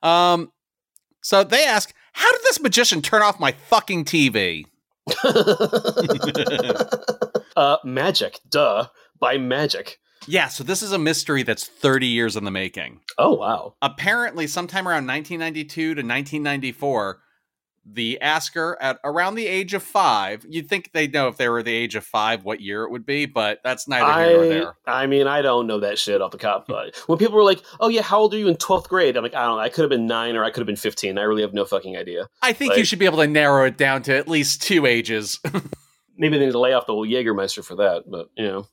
Um, 0.07 0.51
so 1.21 1.43
they 1.43 1.65
ask, 1.65 1.91
how 2.13 2.31
did 2.31 2.41
this 2.43 2.61
magician 2.61 3.01
turn 3.01 3.21
off 3.23 3.39
my 3.39 3.51
fucking 3.53 4.05
TV? 4.05 4.65
uh, 7.55 7.77
magic, 7.83 8.39
duh, 8.49 8.87
by 9.19 9.37
magic. 9.37 9.99
Yeah, 10.27 10.47
so 10.47 10.63
this 10.63 10.81
is 10.81 10.91
a 10.91 10.97
mystery 10.97 11.43
that's 11.43 11.67
30 11.67 12.07
years 12.07 12.35
in 12.35 12.43
the 12.45 12.51
making. 12.51 13.01
Oh 13.17 13.35
wow, 13.35 13.75
apparently 13.81 14.47
sometime 14.47 14.87
around 14.87 15.05
1992 15.07 15.95
to 15.95 16.01
1994 16.01 17.19
the 17.85 18.19
asker 18.19 18.77
at 18.81 18.99
around 19.03 19.35
the 19.35 19.45
age 19.45 19.75
of 19.75 19.83
five 19.83 20.43
you'd 20.49 20.67
think 20.67 20.91
they'd 20.91 21.13
know 21.13 21.27
if 21.27 21.37
they 21.37 21.47
were 21.47 21.61
the 21.61 21.73
age 21.73 21.95
of 21.95 22.03
five 22.03 22.43
what 22.43 22.59
year 22.59 22.83
it 22.83 22.89
would 22.89 23.05
be 23.05 23.27
but 23.27 23.59
that's 23.63 23.87
neither 23.87 24.27
here 24.27 24.37
nor 24.37 24.47
there 24.47 24.75
I 24.87 25.07
mean, 25.07 25.27
I 25.27 25.41
don't 25.41 25.67
know 25.67 25.79
that 25.79 25.97
shit 25.97 26.21
off 26.21 26.31
the 26.31 26.37
cop. 26.37 26.67
But 26.67 26.95
when 27.07 27.17
people 27.17 27.35
were 27.35 27.43
like, 27.43 27.61
"Oh 27.79 27.89
yeah, 27.89 28.01
how 28.01 28.19
old 28.19 28.33
are 28.33 28.37
you 28.37 28.47
in 28.47 28.55
twelfth 28.55 28.87
grade?" 28.87 29.17
I'm 29.17 29.23
like, 29.23 29.33
I 29.33 29.45
don't 29.45 29.57
know. 29.57 29.61
I 29.61 29.69
could 29.69 29.81
have 29.81 29.89
been 29.89 30.07
nine 30.07 30.35
or 30.35 30.43
I 30.43 30.51
could 30.51 30.59
have 30.59 30.67
been 30.67 30.75
fifteen. 30.75 31.17
I 31.17 31.23
really 31.23 31.41
have 31.41 31.53
no 31.53 31.65
fucking 31.65 31.97
idea. 31.97 32.27
i 32.41 32.53
think 32.53 32.77
you 32.77 32.85
should 32.85 32.99
be 32.99 33.05
able 33.05 33.17
to 33.17 33.27
narrow 33.27 33.65
it 33.65 33.77
down 33.77 34.01
to 34.03 34.15
at 34.15 34.27
least 34.27 34.61
two 34.61 34.85
ages 34.85 35.39
Maybe 36.17 36.37
they 36.37 36.45
need 36.45 36.53
to 36.53 36.59
lay 36.59 36.73
off 36.73 36.85
the 36.85 36.93
old 36.93 37.07
Jägermeister 37.07 37.63
for 37.63 37.75
that. 37.75 38.03
But 38.09 38.29
you 38.37 38.47
know, 38.47 38.67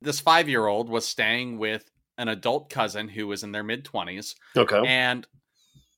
this 0.00 0.20
five 0.20 0.48
year 0.48 0.66
old 0.66 0.88
was 0.88 1.06
staying 1.06 1.58
with 1.58 1.90
an 2.16 2.28
adult 2.28 2.70
cousin 2.70 3.08
who 3.08 3.26
was 3.26 3.42
in 3.42 3.52
their 3.52 3.64
mid 3.64 3.84
20s 3.84 4.34
okay, 4.56 4.80
and 4.86 5.26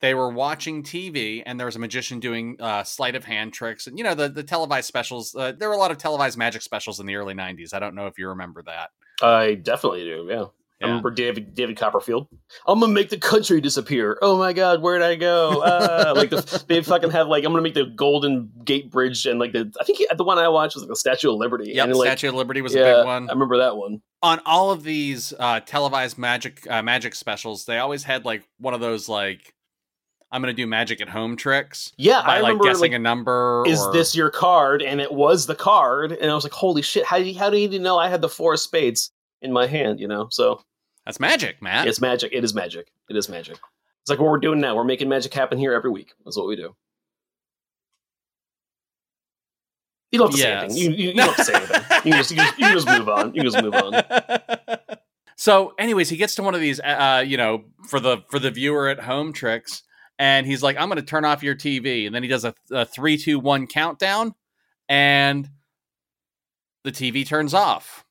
they 0.00 0.14
were 0.14 0.30
watching 0.30 0.82
TV, 0.82 1.42
and 1.44 1.58
there 1.58 1.66
was 1.66 1.76
a 1.76 1.80
magician 1.80 2.20
doing 2.20 2.56
uh, 2.60 2.84
sleight 2.84 3.14
of 3.14 3.24
hand 3.24 3.52
tricks, 3.52 3.86
and 3.86 3.98
you 3.98 4.04
know 4.04 4.14
the 4.14 4.28
the 4.28 4.42
televised 4.42 4.86
specials. 4.86 5.34
Uh, 5.34 5.52
there 5.52 5.68
were 5.68 5.74
a 5.74 5.78
lot 5.78 5.90
of 5.90 5.98
televised 5.98 6.36
magic 6.36 6.62
specials 6.62 7.00
in 7.00 7.06
the 7.06 7.16
early 7.16 7.34
'90s. 7.34 7.72
I 7.72 7.78
don't 7.78 7.94
know 7.94 8.06
if 8.06 8.18
you 8.18 8.28
remember 8.28 8.62
that. 8.62 8.90
I 9.22 9.54
definitely 9.54 10.04
do. 10.04 10.26
Yeah. 10.28 10.44
I 10.82 10.88
remember 10.88 11.10
David 11.10 11.54
David 11.54 11.78
Copperfield. 11.78 12.28
I'm 12.66 12.80
gonna 12.80 12.92
make 12.92 13.08
the 13.08 13.16
country 13.16 13.62
disappear. 13.62 14.18
Oh 14.20 14.36
my 14.36 14.52
god, 14.52 14.82
where'd 14.82 15.00
I 15.00 15.14
go? 15.14 15.62
Uh, 15.62 16.12
like 16.14 16.28
the, 16.28 16.64
they 16.68 16.82
fucking 16.82 17.10
have 17.10 17.28
like 17.28 17.44
I'm 17.44 17.52
gonna 17.52 17.62
make 17.62 17.74
the 17.74 17.86
Golden 17.86 18.50
Gate 18.62 18.90
Bridge 18.90 19.24
and 19.24 19.40
like 19.40 19.52
the 19.52 19.72
I 19.80 19.84
think 19.84 20.00
the 20.14 20.24
one 20.24 20.38
I 20.38 20.48
watched 20.48 20.74
was 20.76 20.82
like 20.82 20.90
the 20.90 20.96
Statue 20.96 21.30
of 21.30 21.36
Liberty. 21.36 21.72
Yeah, 21.74 21.84
like, 21.84 22.08
Statue 22.08 22.28
of 22.28 22.34
Liberty 22.34 22.60
was 22.60 22.74
yeah, 22.74 22.82
a 22.82 22.98
big 22.98 23.06
one. 23.06 23.30
I 23.30 23.32
remember 23.32 23.56
that 23.58 23.76
one. 23.76 24.02
on 24.22 24.40
all 24.44 24.70
of 24.70 24.82
these 24.82 25.32
uh, 25.38 25.60
televised 25.60 26.18
magic 26.18 26.66
uh, 26.68 26.82
magic 26.82 27.14
specials, 27.14 27.64
they 27.64 27.78
always 27.78 28.04
had 28.04 28.26
like 28.26 28.46
one 28.58 28.74
of 28.74 28.80
those 28.80 29.08
like 29.08 29.54
I'm 30.32 30.42
gonna 30.42 30.52
do 30.52 30.66
magic 30.66 31.00
at 31.00 31.08
home 31.08 31.36
tricks 31.36 31.92
Yeah, 31.96 32.22
by 32.26 32.38
I 32.38 32.40
like 32.40 32.60
guessing 32.60 32.80
like, 32.80 32.92
a 32.92 32.98
number. 32.98 33.64
is 33.66 33.80
or- 33.80 33.92
this 33.92 34.14
your 34.16 34.30
card? 34.30 34.82
And 34.82 35.00
it 35.00 35.12
was 35.12 35.46
the 35.46 35.54
card, 35.54 36.12
and 36.12 36.30
I 36.30 36.34
was 36.34 36.44
like, 36.44 36.52
holy 36.52 36.82
shit! 36.82 37.04
How 37.04 37.18
do 37.18 37.24
you, 37.24 37.38
how 37.38 37.48
do 37.50 37.56
you 37.56 37.78
know 37.78 37.96
I 37.98 38.08
had 38.08 38.20
the 38.22 38.28
four 38.28 38.54
of 38.54 38.60
spades 38.60 39.12
in 39.40 39.52
my 39.52 39.66
hand? 39.66 40.00
You 40.00 40.08
know, 40.08 40.28
so 40.30 40.62
that's 41.04 41.20
magic, 41.20 41.62
Matt? 41.62 41.86
it's 41.86 42.00
magic. 42.00 42.32
It 42.32 42.42
is 42.44 42.54
magic. 42.54 42.88
It 43.08 43.16
is 43.16 43.28
magic. 43.28 43.58
It's 44.02 44.10
like 44.10 44.18
what 44.18 44.30
we're 44.30 44.38
doing 44.38 44.60
now. 44.60 44.74
We're 44.76 44.84
making 44.84 45.08
magic 45.08 45.32
happen 45.32 45.58
here 45.58 45.72
every 45.72 45.90
week. 45.90 46.12
That's 46.24 46.36
what 46.36 46.46
we 46.48 46.56
do. 46.56 46.74
You 50.12 50.18
don't 50.20 50.28
have 50.28 50.36
to 50.36 50.40
say 50.42 50.52
anything. 50.52 50.76
You, 50.76 50.90
you, 50.90 51.08
you 51.10 51.14
don't 51.14 51.26
have 51.26 51.36
to 51.36 51.44
say 51.44 51.54
anything. 51.54 51.82
You 52.04 52.12
can, 52.12 52.12
just, 52.12 52.30
you, 52.30 52.36
can 52.36 52.46
just, 52.46 52.58
you 52.58 52.64
can 52.66 52.74
just 52.74 52.88
move 52.88 53.08
on. 53.08 53.34
You 53.34 53.42
can 53.42 53.50
just 53.50 53.62
move 53.62 53.74
on. 53.74 54.98
so, 55.36 55.74
anyways, 55.78 56.08
he 56.08 56.16
gets 56.16 56.34
to 56.36 56.42
one 56.42 56.54
of 56.54 56.60
these, 56.60 56.78
uh, 56.80 57.24
you 57.26 57.36
know, 57.36 57.64
for 57.88 57.98
the 58.00 58.18
for 58.30 58.38
the 58.38 58.50
viewer 58.50 58.88
at 58.88 59.00
home 59.00 59.32
tricks, 59.32 59.82
and 60.18 60.46
he's 60.46 60.62
like, 60.62 60.76
"I'm 60.78 60.88
going 60.88 60.96
to 61.00 61.02
turn 61.06 61.24
off 61.24 61.42
your 61.42 61.54
TV," 61.54 62.06
and 62.06 62.14
then 62.14 62.22
he 62.22 62.28
does 62.28 62.44
a, 62.44 62.54
a 62.70 62.84
three, 62.84 63.16
two, 63.16 63.38
one 63.38 63.66
countdown, 63.66 64.34
and 64.88 65.48
the 66.84 66.92
TV 66.92 67.26
turns 67.26 67.54
off. 67.54 68.04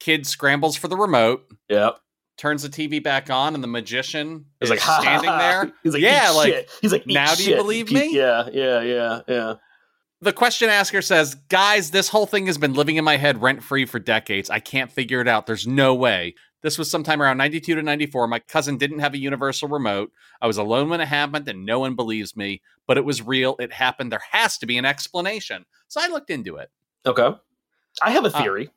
Kid 0.00 0.26
scrambles 0.26 0.76
for 0.76 0.88
the 0.88 0.96
remote, 0.96 1.44
Yep. 1.68 1.98
turns 2.38 2.62
the 2.62 2.68
TV 2.68 3.02
back 3.02 3.30
on, 3.30 3.54
and 3.54 3.62
the 3.62 3.68
magician 3.68 4.46
He's 4.60 4.66
is 4.66 4.70
like 4.70 4.80
ha, 4.80 4.98
standing 5.00 5.30
ha. 5.30 5.38
there. 5.38 5.72
He's 5.82 5.92
like, 5.92 6.02
Yeah, 6.02 6.30
"Eat 6.32 6.36
like, 6.36 6.52
shit." 6.52 6.70
he's 6.80 6.92
like, 6.92 7.06
"Eat 7.06 7.14
now 7.14 7.34
do 7.34 7.42
you 7.44 7.50
shit." 7.50 7.58
believe 7.58 7.92
me? 7.92 8.16
Yeah, 8.16 8.48
yeah, 8.52 8.80
yeah, 8.82 9.20
yeah. 9.28 9.54
The 10.22 10.32
question 10.32 10.68
asker 10.70 11.02
says, 11.02 11.34
Guys, 11.48 11.90
this 11.90 12.08
whole 12.08 12.26
thing 12.26 12.46
has 12.46 12.56
been 12.56 12.74
living 12.74 12.96
in 12.96 13.04
my 13.04 13.16
head 13.16 13.42
rent 13.42 13.62
free 13.62 13.84
for 13.86 13.98
decades. 13.98 14.50
I 14.50 14.60
can't 14.60 14.90
figure 14.90 15.20
it 15.20 15.26
out. 15.28 15.46
There's 15.46 15.66
no 15.66 15.94
way. 15.94 16.34
This 16.62 16.78
was 16.78 16.90
sometime 16.90 17.20
around 17.20 17.38
92 17.38 17.74
to 17.74 17.82
94. 17.82 18.28
My 18.28 18.38
cousin 18.38 18.76
didn't 18.78 19.00
have 19.00 19.14
a 19.14 19.18
universal 19.18 19.68
remote. 19.68 20.12
I 20.40 20.46
was 20.46 20.58
alone 20.58 20.88
when 20.88 21.00
it 21.00 21.08
happened, 21.08 21.48
and 21.48 21.66
no 21.66 21.80
one 21.80 21.96
believes 21.96 22.36
me, 22.36 22.62
but 22.86 22.96
it 22.96 23.04
was 23.04 23.20
real. 23.20 23.56
It 23.58 23.72
happened. 23.72 24.12
There 24.12 24.22
has 24.30 24.58
to 24.58 24.66
be 24.66 24.78
an 24.78 24.84
explanation. 24.84 25.64
So 25.88 26.00
I 26.00 26.06
looked 26.08 26.30
into 26.30 26.56
it. 26.56 26.70
Okay. 27.04 27.30
I 28.00 28.10
have 28.12 28.24
a 28.24 28.28
Uh, 28.34 28.42
theory. 28.42 28.70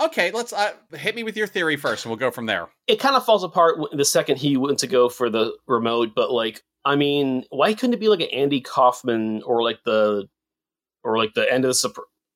Okay, 0.00 0.32
let's 0.32 0.52
uh, 0.52 0.72
hit 0.94 1.14
me 1.14 1.22
with 1.22 1.36
your 1.36 1.46
theory 1.46 1.76
first, 1.76 2.04
and 2.04 2.10
we'll 2.10 2.18
go 2.18 2.30
from 2.32 2.46
there. 2.46 2.68
it 2.88 2.98
kind 2.98 3.14
of 3.14 3.24
falls 3.24 3.44
apart 3.44 3.76
the 3.92 4.04
second 4.04 4.36
he 4.38 4.56
went 4.56 4.78
to 4.80 4.88
go 4.88 5.08
for 5.08 5.30
the 5.30 5.56
remote. 5.68 6.10
But 6.16 6.32
like, 6.32 6.62
I 6.84 6.96
mean, 6.96 7.44
why 7.50 7.72
couldn't 7.74 7.94
it 7.94 8.00
be 8.00 8.08
like 8.08 8.20
an 8.20 8.30
Andy 8.32 8.60
Kaufman 8.60 9.42
or 9.44 9.62
like 9.62 9.78
the 9.84 10.28
or 11.04 11.18
like 11.18 11.34
the 11.34 11.50
end 11.52 11.64
of 11.64 11.68
the 11.68 11.74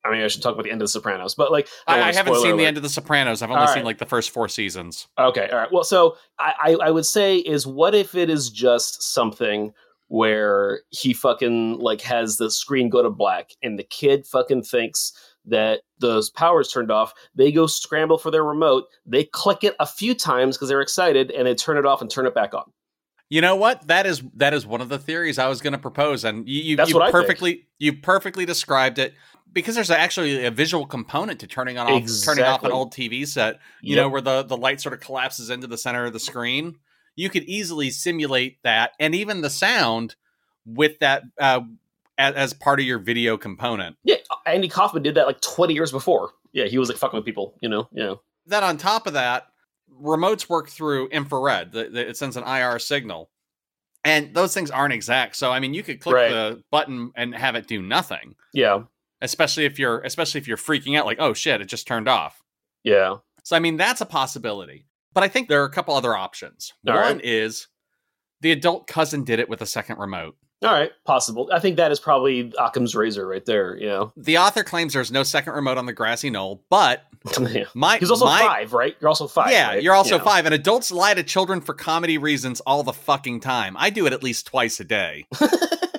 I 0.06 0.12
mean, 0.12 0.22
I 0.22 0.28
should 0.28 0.42
talk 0.42 0.54
about 0.54 0.64
the 0.64 0.70
end 0.70 0.80
of 0.80 0.86
the 0.86 0.90
Sopranos, 0.90 1.34
but 1.34 1.50
like, 1.50 1.68
I, 1.86 2.00
I 2.00 2.12
haven't 2.12 2.36
seen 2.36 2.56
the 2.56 2.66
end 2.66 2.76
of 2.76 2.82
The 2.82 2.88
Sopranos. 2.88 3.42
I've 3.42 3.50
only 3.50 3.62
All 3.62 3.68
seen 3.68 3.76
right. 3.76 3.84
like 3.84 3.98
the 3.98 4.06
first 4.06 4.30
four 4.30 4.48
seasons. 4.48 5.08
Okay, 5.18 5.48
all 5.50 5.58
right. 5.58 5.72
Well, 5.72 5.84
so 5.84 6.16
I, 6.38 6.54
I 6.60 6.86
I 6.86 6.90
would 6.90 7.06
say 7.06 7.38
is 7.38 7.66
what 7.66 7.94
if 7.94 8.14
it 8.14 8.30
is 8.30 8.50
just 8.50 9.02
something 9.02 9.72
where 10.08 10.82
he 10.90 11.12
fucking 11.12 11.78
like 11.78 12.00
has 12.00 12.36
the 12.36 12.50
screen 12.50 12.88
go 12.88 13.02
to 13.02 13.10
black 13.10 13.50
and 13.62 13.78
the 13.78 13.82
kid 13.82 14.24
fucking 14.26 14.62
thinks 14.62 15.12
that 15.46 15.80
those 15.98 16.30
powers 16.30 16.70
turned 16.70 16.90
off. 16.90 17.12
They 17.34 17.52
go 17.52 17.66
scramble 17.66 18.18
for 18.18 18.30
their 18.30 18.44
remote. 18.44 18.84
They 19.04 19.24
click 19.24 19.64
it 19.64 19.74
a 19.80 19.86
few 19.86 20.14
times 20.14 20.56
because 20.56 20.68
they're 20.68 20.80
excited, 20.80 21.30
and 21.30 21.46
they 21.46 21.54
turn 21.54 21.76
it 21.76 21.86
off 21.86 22.00
and 22.00 22.10
turn 22.10 22.26
it 22.26 22.34
back 22.34 22.54
on. 22.54 22.64
You 23.28 23.40
know 23.40 23.56
what? 23.56 23.86
That 23.88 24.06
is 24.06 24.22
that 24.34 24.54
is 24.54 24.66
one 24.66 24.80
of 24.80 24.88
the 24.88 24.98
theories 24.98 25.38
I 25.38 25.48
was 25.48 25.60
going 25.60 25.72
to 25.72 25.78
propose, 25.78 26.24
and 26.24 26.48
you 26.48 26.76
you, 26.76 26.84
you 26.84 27.00
perfectly 27.10 27.66
you 27.78 27.94
perfectly 27.94 28.44
described 28.44 28.98
it 28.98 29.14
because 29.56 29.74
there's 29.74 29.90
actually 29.90 30.44
a 30.44 30.50
visual 30.52 30.86
component 30.86 31.40
to 31.40 31.46
turning 31.48 31.78
on 31.78 31.90
off 31.90 32.04
turning 32.24 32.44
off 32.44 32.62
an 32.62 32.70
old 32.70 32.92
TV 32.92 33.26
set. 33.26 33.58
You 33.82 33.96
Yep. 33.96 34.02
know 34.04 34.08
where 34.08 34.20
the 34.20 34.42
the 34.44 34.56
light 34.56 34.80
sort 34.80 34.92
of 34.92 35.00
collapses 35.00 35.50
into 35.50 35.66
the 35.66 35.76
center 35.78 36.04
of 36.04 36.12
the 36.12 36.20
screen. 36.20 36.76
You 37.16 37.30
could 37.30 37.44
easily 37.44 37.90
simulate 37.90 38.58
that, 38.62 38.92
and 39.00 39.14
even 39.14 39.40
the 39.40 39.50
sound 39.50 40.14
with 40.64 40.98
that 41.00 41.22
uh, 41.40 41.60
as, 42.18 42.34
as 42.34 42.52
part 42.54 42.78
of 42.78 42.86
your 42.86 42.98
video 42.98 43.36
component. 43.36 43.96
Yeah, 44.04 44.16
Andy 44.44 44.68
Kaufman 44.68 45.02
did 45.02 45.14
that 45.16 45.26
like 45.26 45.40
20 45.40 45.74
years 45.74 45.90
before. 45.90 46.30
Yeah, 46.52 46.66
he 46.66 46.78
was 46.78 46.88
like 46.88 46.98
fucking 46.98 47.16
with 47.16 47.24
people, 47.24 47.54
you 47.60 47.68
know? 47.68 47.88
Yeah. 47.92 48.14
Then 48.46 48.64
on 48.64 48.76
top 48.78 49.06
of 49.06 49.12
that, 49.14 49.46
remotes 50.02 50.48
work 50.48 50.68
through 50.68 51.08
infrared. 51.08 51.72
The, 51.72 51.88
the, 51.88 52.08
it 52.08 52.16
sends 52.16 52.36
an 52.36 52.44
IR 52.44 52.78
signal. 52.78 53.30
And 54.04 54.34
those 54.34 54.54
things 54.54 54.70
aren't 54.70 54.92
exact. 54.94 55.36
So 55.36 55.50
I 55.50 55.58
mean 55.60 55.74
you 55.74 55.82
could 55.82 56.00
click 56.00 56.14
Right. 56.14 56.30
the 56.30 56.62
button 56.70 57.12
and 57.16 57.34
have 57.34 57.56
it 57.56 57.66
do 57.66 57.82
nothing. 57.82 58.34
Yeah. 58.54 58.84
Especially 59.26 59.64
if 59.66 59.78
you're 59.78 60.00
especially 60.00 60.40
if 60.40 60.48
you're 60.48 60.56
freaking 60.56 60.96
out 60.98 61.04
like, 61.06 61.18
oh 61.20 61.34
shit, 61.34 61.60
it 61.60 61.66
just 61.68 61.86
turned 61.86 62.08
off. 62.08 62.42
Yeah. 62.84 63.16
So 63.44 63.56
I 63.56 63.58
mean 63.58 63.76
that's 63.76 64.00
a 64.00 64.06
possibility. 64.06 64.86
But 65.12 65.24
I 65.24 65.28
think 65.28 65.48
there 65.48 65.62
are 65.62 65.66
a 65.66 65.70
couple 65.70 65.94
other 65.94 66.14
options. 66.16 66.72
All 66.86 66.94
One 66.94 67.16
right. 67.16 67.24
is 67.24 67.68
the 68.40 68.52
adult 68.52 68.86
cousin 68.86 69.24
did 69.24 69.38
it 69.40 69.48
with 69.48 69.62
a 69.62 69.66
second 69.66 69.98
remote. 69.98 70.36
All 70.62 70.72
right. 70.72 70.90
Possible. 71.04 71.50
I 71.52 71.58
think 71.58 71.76
that 71.76 71.92
is 71.92 72.00
probably 72.00 72.50
Occam's 72.58 72.94
razor 72.94 73.26
right 73.26 73.44
there, 73.44 73.76
you 73.78 73.88
know? 73.88 74.12
The 74.16 74.38
author 74.38 74.64
claims 74.64 74.94
there's 74.94 75.12
no 75.12 75.22
second 75.22 75.52
remote 75.52 75.76
on 75.76 75.84
the 75.84 75.92
grassy 75.92 76.30
knoll, 76.30 76.64
but 76.70 77.04
yeah. 77.50 77.64
my 77.74 77.98
He's 77.98 78.10
also 78.10 78.24
my, 78.24 78.40
five, 78.40 78.72
right? 78.72 78.96
You're 78.98 79.08
also 79.08 79.26
five. 79.26 79.50
yeah, 79.50 79.68
right? 79.68 79.82
you're 79.82 79.94
also 79.94 80.16
Yeah. 80.16 80.24
five, 80.24 80.46
and 80.46 80.54
adults 80.54 80.90
lie 80.90 81.12
to 81.12 81.22
children 81.22 81.60
for 81.60 81.74
comedy 81.74 82.16
reasons 82.16 82.60
all 82.60 82.82
the 82.82 82.94
fucking 82.94 83.40
time. 83.40 83.76
I 83.78 83.90
do 83.90 84.06
it 84.06 84.14
at 84.14 84.22
least 84.22 84.46
twice 84.46 84.80
a 84.80 84.84
day. 84.84 85.26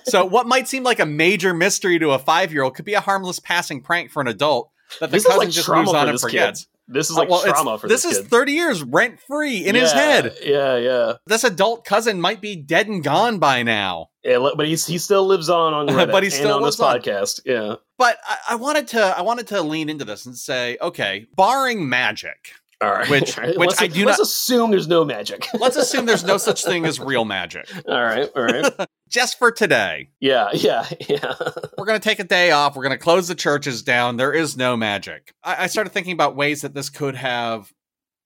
so, 0.07 0.25
what 0.25 0.47
might 0.47 0.67
seem 0.67 0.83
like 0.83 0.99
a 0.99 1.05
major 1.05 1.53
mystery 1.53 1.99
to 1.99 2.11
a 2.11 2.19
five 2.19 2.51
year 2.53 2.63
old 2.63 2.75
could 2.75 2.85
be 2.85 2.93
a 2.95 3.01
harmless 3.01 3.39
passing 3.39 3.81
prank 3.81 4.11
for 4.11 4.21
an 4.21 4.27
adult. 4.27 4.69
that 4.99 5.07
the 5.11 5.17
This 5.17 5.23
is 5.23 5.27
cousin 5.27 5.39
like 5.39 5.49
just 5.49 5.69
moves 5.69 5.93
on 5.93 6.07
and 6.07 6.15
this 6.15 6.23
kid. 6.23 6.31
forgets. 6.31 6.67
This 6.89 7.09
is 7.09 7.17
Uh, 7.17 7.19
like 7.19 7.29
well, 7.29 7.41
trauma 7.43 7.77
for 7.77 7.89
this 7.89 8.03
this, 8.03 8.13
is 8.13 8.21
kid. 8.21 8.29
30 8.31 8.51
years 8.53 8.81
rent 8.83 9.19
free 9.27 9.57
in 9.65 9.75
his 9.75 9.91
head. 9.91 10.33
Yeah, 10.41 10.77
yeah. 10.77 11.13
This 11.25 11.43
adult 11.43 11.83
cousin 11.83 12.21
might 12.21 12.39
be 12.39 12.55
dead 12.55 12.87
and 12.87 13.03
gone 13.03 13.39
by 13.39 13.63
now. 13.63 14.07
Yeah, 14.23 14.37
but 14.55 14.65
he's, 14.67 14.85
he 14.85 14.97
still 14.97 15.25
lives 15.27 15.49
on 15.49 15.73
on 15.73 15.87
Reddit 15.93 16.11
But 16.13 16.23
he 16.23 16.27
and 16.27 16.33
still 16.33 16.53
on 16.55 16.63
this 16.63 16.79
on. 16.79 16.97
podcast. 17.01 17.41
Yeah. 17.45 17.75
But 17.97 18.17
I, 18.25 18.37
I 18.51 18.55
wanted 18.55 18.87
to 18.89 19.01
I 19.01 19.21
wanted 19.21 19.47
to 19.47 19.61
lean 19.61 19.89
into 19.89 20.05
this 20.05 20.25
and 20.25 20.37
say, 20.37 20.77
okay, 20.81 21.25
barring 21.35 21.89
magic, 21.89 22.51
All 22.81 22.91
right. 22.91 23.09
Which- 23.09 23.37
All 23.37 23.43
right. 23.45 23.57
which 23.57 23.69
let's, 23.69 23.81
I 23.81 23.87
do 23.87 24.05
let's 24.05 24.19
not- 24.19 24.23
assume 24.27 24.71
there's 24.71 24.87
no 24.87 25.03
magic. 25.03 25.47
let's 25.59 25.75
assume 25.77 26.05
there's 26.05 26.23
no 26.23 26.37
such 26.37 26.63
thing 26.63 26.85
as 26.85 26.99
real 26.99 27.25
magic. 27.37 27.67
all 27.87 28.03
right. 28.03 28.29
All 28.35 28.43
right. 28.43 28.71
Just 29.09 29.39
for 29.39 29.51
today, 29.51 30.09
Yeah. 30.19 30.49
Yeah. 30.53 30.85
Yeah. 31.07 31.33
we're 31.77 31.85
going 31.85 31.99
to 31.99 32.03
take 32.09 32.19
a 32.19 32.23
day 32.25 32.51
off. 32.51 32.75
We're 32.75 32.83
going 32.83 32.97
to 32.97 33.03
close 33.03 33.27
the 33.27 33.35
churches 33.35 33.81
down. 33.83 34.17
There 34.17 34.33
is 34.33 34.57
no 34.57 34.75
magic. 34.77 35.33
I, 35.43 35.63
I 35.63 35.67
started 35.67 35.91
thinking 35.91 36.13
about 36.13 36.35
ways 36.35 36.61
that 36.61 36.73
this 36.73 36.89
could 36.89 37.15
have, 37.15 37.71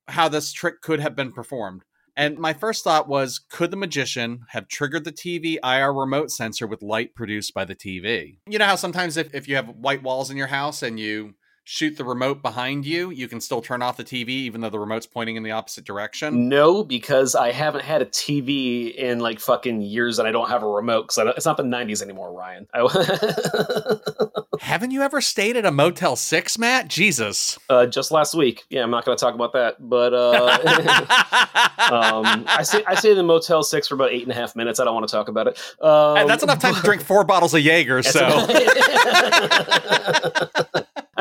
how 0.07 0.27
this 0.27 0.51
trick 0.51 0.81
could 0.81 0.99
have 0.99 1.15
been 1.15 1.31
performed. 1.31 1.83
And 2.17 2.37
my 2.37 2.51
first 2.53 2.83
thought 2.83 3.07
was 3.07 3.39
could 3.39 3.71
the 3.71 3.77
magician 3.77 4.41
have 4.49 4.67
triggered 4.67 5.05
the 5.05 5.13
TV 5.13 5.57
IR 5.63 5.93
remote 5.93 6.29
sensor 6.29 6.67
with 6.67 6.81
light 6.81 7.15
produced 7.15 7.53
by 7.53 7.63
the 7.63 7.75
TV? 7.75 8.39
You 8.49 8.59
know 8.59 8.65
how 8.65 8.75
sometimes 8.75 9.15
if, 9.15 9.33
if 9.33 9.47
you 9.47 9.55
have 9.55 9.69
white 9.69 10.03
walls 10.03 10.29
in 10.29 10.35
your 10.35 10.47
house 10.47 10.81
and 10.83 10.99
you 10.99 11.35
shoot 11.71 11.95
the 11.95 12.03
remote 12.03 12.41
behind 12.41 12.85
you, 12.85 13.11
you 13.11 13.29
can 13.29 13.39
still 13.39 13.61
turn 13.61 13.81
off 13.81 13.95
the 13.95 14.03
TV 14.03 14.27
even 14.27 14.59
though 14.59 14.69
the 14.69 14.77
remote's 14.77 15.05
pointing 15.05 15.37
in 15.37 15.43
the 15.43 15.51
opposite 15.51 15.85
direction? 15.85 16.49
No, 16.49 16.83
because 16.83 17.33
I 17.33 17.53
haven't 17.53 17.85
had 17.85 18.01
a 18.01 18.05
TV 18.07 18.93
in 18.93 19.19
like 19.21 19.39
fucking 19.39 19.81
years, 19.81 20.19
and 20.19 20.27
I 20.27 20.31
don't 20.33 20.49
have 20.49 20.63
a 20.63 20.67
remote 20.67 21.03
because 21.07 21.33
it's 21.37 21.45
not 21.45 21.55
the 21.55 21.63
'90s 21.63 22.01
anymore, 22.01 22.33
Ryan. 22.33 22.67
Haven't 24.59 24.91
you 24.91 25.01
ever 25.01 25.21
stayed 25.21 25.55
at 25.57 25.65
a 25.65 25.71
Motel 25.71 26.15
6, 26.15 26.59
Matt? 26.59 26.87
Jesus. 26.87 27.57
uh, 27.69 27.85
just 27.87 28.11
last 28.11 28.35
week. 28.35 28.63
Yeah, 28.69 28.83
I'm 28.83 28.91
not 28.91 29.05
going 29.05 29.17
to 29.17 29.21
talk 29.21 29.33
about 29.33 29.53
that, 29.53 29.77
but 29.79 30.13
uh, 30.13 30.59
um, 31.91 32.43
I 32.47 32.61
say 32.63 32.83
I 32.85 32.95
stayed 32.95 33.11
in 33.11 33.17
the 33.17 33.23
Motel 33.23 33.63
Six 33.63 33.87
for 33.87 33.95
about 33.95 34.11
eight 34.11 34.23
and 34.23 34.31
a 34.31 34.35
half 34.35 34.55
minutes. 34.55 34.79
I 34.79 34.83
don't 34.85 34.93
want 34.93 35.07
to 35.07 35.11
talk 35.11 35.29
about 35.29 35.47
it. 35.47 35.57
Um, 35.81 36.17
And 36.17 36.29
that's 36.29 36.43
enough 36.43 36.59
time 36.59 36.75
to 36.75 36.81
drink 36.81 37.01
four 37.05 37.23
bottles 37.23 37.53
of 37.53 37.61
Jaeger, 37.61 38.03
so. 38.03 38.45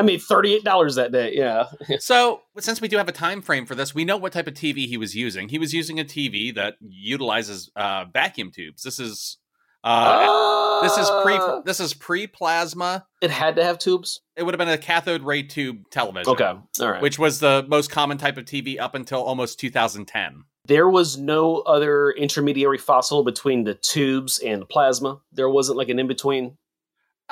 I 0.01 0.03
made 0.03 0.21
thirty 0.21 0.53
eight 0.53 0.63
dollars 0.63 0.95
that 0.95 1.11
day. 1.11 1.33
Yeah. 1.35 1.65
So, 1.99 2.41
since 2.57 2.81
we 2.81 2.87
do 2.87 2.97
have 2.97 3.07
a 3.07 3.11
time 3.11 3.41
frame 3.41 3.65
for 3.65 3.75
this, 3.75 3.93
we 3.93 4.03
know 4.05 4.17
what 4.17 4.33
type 4.33 4.47
of 4.47 4.55
TV 4.55 4.87
he 4.87 4.97
was 4.97 5.15
using. 5.15 5.49
He 5.49 5.59
was 5.59 5.73
using 5.73 5.99
a 5.99 6.03
TV 6.03 6.53
that 6.55 6.75
utilizes 6.81 7.69
uh, 7.75 8.05
vacuum 8.11 8.51
tubes. 8.51 8.81
This 8.83 8.99
is 8.99 9.37
uh, 9.83 10.81
this 10.81 10.97
is 10.97 11.09
pre 11.23 11.35
Uh, 11.35 11.61
this 11.65 11.79
is 11.79 11.93
pre 11.93 12.27
plasma. 12.27 13.05
It 13.21 13.31
had 13.31 13.55
to 13.57 13.63
have 13.63 13.77
tubes. 13.77 14.21
It 14.35 14.43
would 14.43 14.53
have 14.53 14.59
been 14.59 14.69
a 14.69 14.77
cathode 14.77 15.23
ray 15.23 15.43
tube 15.43 15.89
television. 15.91 16.31
Okay. 16.33 16.53
All 16.81 16.91
right. 16.91 17.01
Which 17.01 17.19
was 17.19 17.39
the 17.39 17.65
most 17.67 17.91
common 17.91 18.17
type 18.17 18.37
of 18.37 18.45
TV 18.45 18.79
up 18.79 18.95
until 18.95 19.21
almost 19.21 19.59
2010. 19.59 20.43
there 20.67 20.87
was 20.89 21.17
no 21.17 21.57
other 21.61 22.11
intermediary 22.11 22.77
fossil 22.77 23.23
between 23.23 23.63
the 23.63 23.73
tubes 23.73 24.39
and 24.39 24.61
the 24.61 24.65
plasma. 24.65 25.19
There 25.31 25.49
wasn't 25.49 25.77
like 25.77 25.89
an 25.89 25.99
in 25.99 26.07
between. 26.07 26.57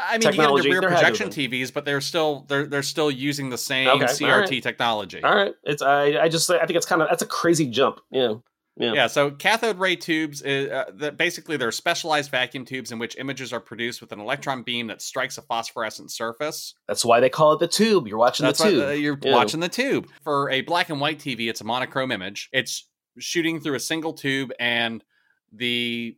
I 0.07 0.13
mean, 0.13 0.21
Technology, 0.21 0.69
you 0.69 0.73
get 0.75 0.77
into 0.77 0.87
rear 0.87 0.95
had 0.97 1.13
projection 1.13 1.29
TVs, 1.29 1.73
but 1.73 1.85
they're 1.85 2.01
still 2.01 2.45
they're 2.47 2.65
they're 2.65 2.83
still 2.83 3.11
using 3.11 3.49
the 3.49 3.57
same 3.57 3.87
Okay, 3.89 4.05
CRT 4.05 4.31
all 4.33 4.39
right. 4.41 4.63
technology. 4.63 5.23
All 5.23 5.35
right. 5.35 5.53
It's 5.63 5.81
I 5.81 6.19
I 6.19 6.29
just 6.29 6.49
I 6.49 6.65
think 6.65 6.77
it's 6.77 6.85
kind 6.85 7.01
of 7.01 7.09
that's 7.09 7.21
a 7.21 7.27
crazy 7.27 7.67
jump. 7.67 7.99
Yeah. 8.11 8.35
Yeah. 8.77 8.93
Yeah, 8.93 9.07
so 9.07 9.31
cathode 9.31 9.77
ray 9.77 9.97
tubes, 9.97 10.41
is, 10.41 10.71
uh, 10.71 10.85
that 10.99 11.17
basically 11.17 11.57
they're 11.57 11.69
specialized 11.69 12.31
vacuum 12.31 12.63
tubes 12.63 12.93
in 12.93 12.99
which 12.99 13.17
images 13.17 13.51
are 13.51 13.59
produced 13.59 13.99
with 13.99 14.13
an 14.13 14.21
electron 14.21 14.63
beam 14.63 14.87
that 14.87 15.01
strikes 15.01 15.37
a 15.37 15.41
phosphorescent 15.41 16.11
surface. 16.11 16.75
That's 16.87 17.03
why 17.03 17.19
they 17.19 17.27
call 17.29 17.51
it 17.51 17.59
the 17.59 17.67
tube. 17.67 18.07
You're 18.07 18.17
watching 18.17 18.45
That's 18.45 18.59
the 18.63 18.69
tube. 18.69 18.87
uh, 18.87 18.91
you're 18.91 19.17
Yeah. 19.21 19.33
watching 19.33 19.59
the 19.59 19.67
tube. 19.67 20.07
For 20.23 20.49
a 20.49 20.61
black 20.61 20.89
and 20.89 21.01
white 21.01 21.19
TV, 21.19 21.49
it's 21.49 21.59
a 21.59 21.65
monochrome 21.65 22.09
image. 22.13 22.47
It's 22.53 22.85
shooting 23.17 23.59
through 23.59 23.75
a 23.75 23.81
single 23.81 24.13
tube, 24.13 24.53
and 24.61 25.03
the 25.51 26.15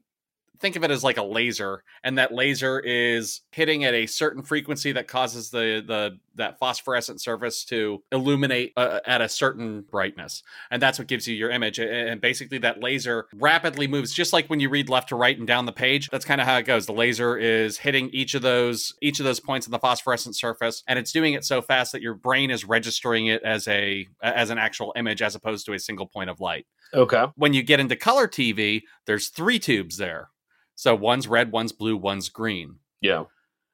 think 0.61 0.75
of 0.75 0.83
it 0.83 0.91
as 0.91 1.03
like 1.03 1.17
a 1.17 1.23
laser, 1.23 1.83
and 2.03 2.17
that 2.17 2.33
laser 2.33 2.79
is 2.79 3.41
hitting 3.51 3.83
at 3.83 3.93
a 3.93 4.05
certain 4.05 4.43
frequency 4.43 4.91
that 4.93 5.07
causes 5.07 5.49
the 5.49 5.83
the 5.85 6.17
that 6.35 6.59
phosphorescent 6.59 7.19
surface 7.19 7.65
to 7.65 8.01
illuminate 8.11 8.71
uh, 8.77 8.99
at 9.05 9.19
a 9.21 9.27
certain 9.27 9.81
brightness, 9.81 10.43
and 10.69 10.81
that's 10.81 10.97
what 10.97 11.07
gives 11.07 11.27
you 11.27 11.35
your 11.35 11.49
image. 11.49 11.79
And 11.79 12.21
basically, 12.21 12.59
that 12.59 12.81
laser 12.81 13.27
rapidly 13.33 13.87
moves, 13.87 14.13
just 14.13 14.31
like 14.31 14.47
when 14.47 14.59
you 14.59 14.69
read 14.69 14.87
left 14.89 15.09
to 15.09 15.15
right 15.15 15.37
and 15.37 15.47
down 15.47 15.65
the 15.65 15.73
page. 15.73 16.09
That's 16.09 16.25
kind 16.25 16.39
of 16.39 16.47
how 16.47 16.57
it 16.57 16.63
goes. 16.63 16.85
The 16.85 16.93
laser 16.93 17.37
is 17.37 17.77
hitting 17.77 18.09
each 18.11 18.35
of 18.35 18.41
those 18.41 18.93
each 19.01 19.19
of 19.19 19.25
those 19.25 19.39
points 19.39 19.67
on 19.67 19.71
the 19.71 19.79
phosphorescent 19.79 20.35
surface, 20.35 20.83
and 20.87 20.97
it's 20.97 21.11
doing 21.11 21.33
it 21.33 21.43
so 21.43 21.61
fast 21.61 21.91
that 21.91 22.01
your 22.01 22.13
brain 22.13 22.51
is 22.51 22.63
registering 22.65 23.27
it 23.27 23.41
as 23.43 23.67
a 23.67 24.07
as 24.21 24.49
an 24.49 24.57
actual 24.57 24.93
image 24.95 25.21
as 25.21 25.35
opposed 25.35 25.65
to 25.65 25.73
a 25.73 25.79
single 25.79 26.05
point 26.05 26.29
of 26.29 26.39
light 26.39 26.65
Okay. 26.93 27.25
when 27.35 27.53
you 27.53 27.63
get 27.63 27.79
into 27.79 27.95
color 27.95 28.27
TV, 28.27 28.83
there's 29.05 29.29
three 29.29 29.59
tubes 29.59 29.97
there. 29.97 30.29
So 30.75 30.95
one's 30.95 31.27
red, 31.27 31.51
one's 31.51 31.71
blue, 31.71 31.95
one's 31.97 32.29
green. 32.29 32.77
Yeah. 33.01 33.25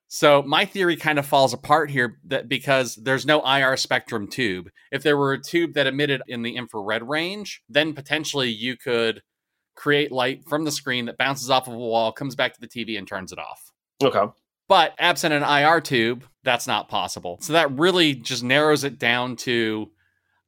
So 0.09 0.41
my 0.41 0.65
theory 0.65 0.95
kind 0.95 1.19
of 1.19 1.25
falls 1.25 1.53
apart 1.53 1.91
here 1.91 2.19
that 2.25 2.47
because 2.47 2.95
there's 2.95 3.25
no 3.25 3.41
IR 3.45 3.75
spectrum 3.75 4.27
tube. 4.27 4.69
If 4.91 5.03
there 5.03 5.17
were 5.17 5.33
a 5.33 5.41
tube 5.41 5.73
that 5.73 5.87
emitted 5.87 6.21
in 6.27 6.43
the 6.43 6.55
infrared 6.55 7.07
range, 7.07 7.61
then 7.67 7.93
potentially 7.93 8.49
you 8.49 8.77
could 8.77 9.21
create 9.75 10.11
light 10.11 10.43
from 10.47 10.63
the 10.63 10.71
screen 10.71 11.05
that 11.05 11.17
bounces 11.17 11.49
off 11.49 11.67
of 11.67 11.73
a 11.73 11.77
wall, 11.77 12.11
comes 12.11 12.35
back 12.35 12.53
to 12.53 12.61
the 12.61 12.67
TV 12.67 12.97
and 12.97 13.07
turns 13.07 13.31
it 13.31 13.39
off. 13.39 13.71
Okay. 14.01 14.25
But 14.69 14.93
absent 14.97 15.33
an 15.33 15.43
IR 15.43 15.81
tube, 15.81 16.25
that's 16.43 16.67
not 16.67 16.89
possible. 16.89 17.37
So 17.41 17.53
that 17.53 17.77
really 17.77 18.15
just 18.15 18.43
narrows 18.43 18.83
it 18.83 18.99
down 18.99 19.35
to 19.37 19.91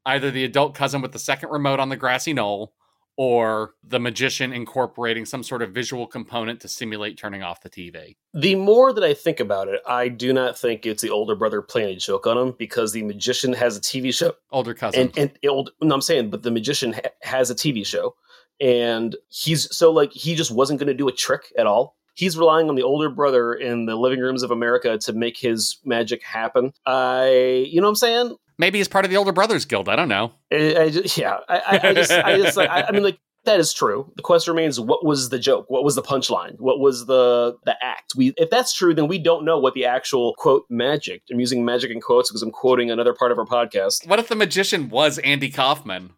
either 0.06 0.32
the 0.32 0.46
adult 0.46 0.74
cousin 0.74 1.02
with 1.02 1.12
the 1.12 1.20
second 1.20 1.50
remote 1.50 1.80
on 1.80 1.90
the 1.90 1.98
grassy 1.98 2.34
knoll 2.34 2.74
or 3.22 3.74
the 3.84 4.00
magician 4.00 4.54
incorporating 4.54 5.26
some 5.26 5.44
sort 5.44 5.62
of 5.62 5.72
visual 5.72 6.08
component 6.08 6.62
to 6.62 6.70
simulate 6.70 7.18
turning 7.18 7.44
off 7.44 7.60
the 7.60 7.70
TV. 7.70 8.16
The 8.34 8.56
more 8.56 8.94
that 8.94 9.04
I 9.04 9.14
think 9.14 9.42
about 9.42 9.68
it, 9.68 9.82
I 9.86 10.08
do 10.08 10.32
not 10.32 10.58
think 10.58 10.86
it's 10.86 11.02
the 11.02 11.10
older 11.10 11.36
brother 11.36 11.62
playing 11.62 11.90
a 11.90 12.00
joke 12.00 12.26
on 12.26 12.38
him 12.38 12.56
because 12.58 12.94
the 12.94 13.04
magician 13.04 13.52
has 13.52 13.76
a 13.76 13.82
TV 13.82 14.16
show. 14.16 14.36
Older 14.54 14.74
cousin. 14.74 15.02
and 15.02 15.18
and 15.18 15.32
old 15.50 15.72
no 15.82 15.96
i'm 15.96 16.02
saying 16.02 16.30
but 16.30 16.44
the 16.44 16.52
magician 16.52 16.94
ha- 16.94 17.02
has 17.22 17.50
a 17.52 17.56
tv 17.56 17.86
show 17.86 18.16
and 18.62 19.16
he's 19.28 19.76
so 19.76 19.92
like 19.92 20.14
he 20.14 20.34
just 20.36 20.52
wasn't 20.52 20.80
going 20.80 20.88
to 20.88 20.94
do 20.94 21.08
a 21.08 21.12
trick 21.12 21.52
at 21.58 21.68
all 21.68 21.96
he's 22.16 22.38
relying 22.38 22.70
on 22.70 22.76
the 22.76 22.84
older 22.84 23.10
brother 23.10 23.54
in 23.54 23.86
the 23.86 23.96
living 23.96 24.20
rooms 24.20 24.44
of 24.44 24.52
america 24.52 24.98
to 24.98 25.14
make 25.14 25.38
his 25.38 25.78
magic 25.84 26.24
happen 26.24 26.72
i 26.86 27.66
you 27.70 27.82
know 27.82 27.88
what 27.88 27.92
i'm 27.92 27.96
saying 27.96 28.36
Maybe 28.60 28.78
he's 28.78 28.88
part 28.88 29.06
of 29.06 29.10
the 29.10 29.18
older 29.18 29.32
brothers 29.32 29.66
guild. 29.66 29.90
I 29.90 29.96
don't 29.96 30.10
know. 30.10 30.34
I, 30.52 30.76
I 30.76 30.90
just, 30.90 31.18
yeah 31.18 31.38
I, 31.48 31.80
I, 31.82 31.94
just 31.94 32.12
i 32.12 32.38
just 32.38 32.58
like 32.58 32.70
I, 32.70 32.84
I 32.84 32.92
mean 32.92 33.04
like 33.04 33.18
that 33.46 33.60
is 33.60 33.74
true. 33.74 34.12
The 34.16 34.22
question 34.22 34.54
remains: 34.54 34.80
What 34.80 35.06
was 35.06 35.30
the 35.30 35.40
joke? 35.40 35.66
What 35.70 35.84
was 35.84 35.96
the 35.96 36.02
punchline? 36.02 36.60
What 36.60 36.80
was 36.80 37.06
the 37.06 37.58
the 37.66 37.76
act? 37.82 38.14
We, 38.16 38.34
if 38.38 38.50
that's 38.50 38.74
true, 38.74 38.94
then 38.94 39.08
we 39.08 39.18
don't 39.18 39.46
know 39.46 39.58
what 39.58 39.74
the 39.74 39.86
actual 39.86 40.36
quote 40.38 40.66
magic. 40.70 41.24
I'm 41.32 41.40
using 41.40 41.64
magic 41.64 41.90
in 41.90 42.02
quotes 42.02 42.30
because 42.30 42.44
I'm 42.44 42.52
quoting 42.52 42.92
another 42.92 43.14
part 43.14 43.32
of 43.32 43.40
our 43.40 43.46
podcast. 43.46 44.06
What 44.08 44.20
if 44.20 44.28
the 44.28 44.36
magician 44.36 44.90
was 44.90 45.18
Andy 45.20 45.50
Kaufman? 45.50 46.12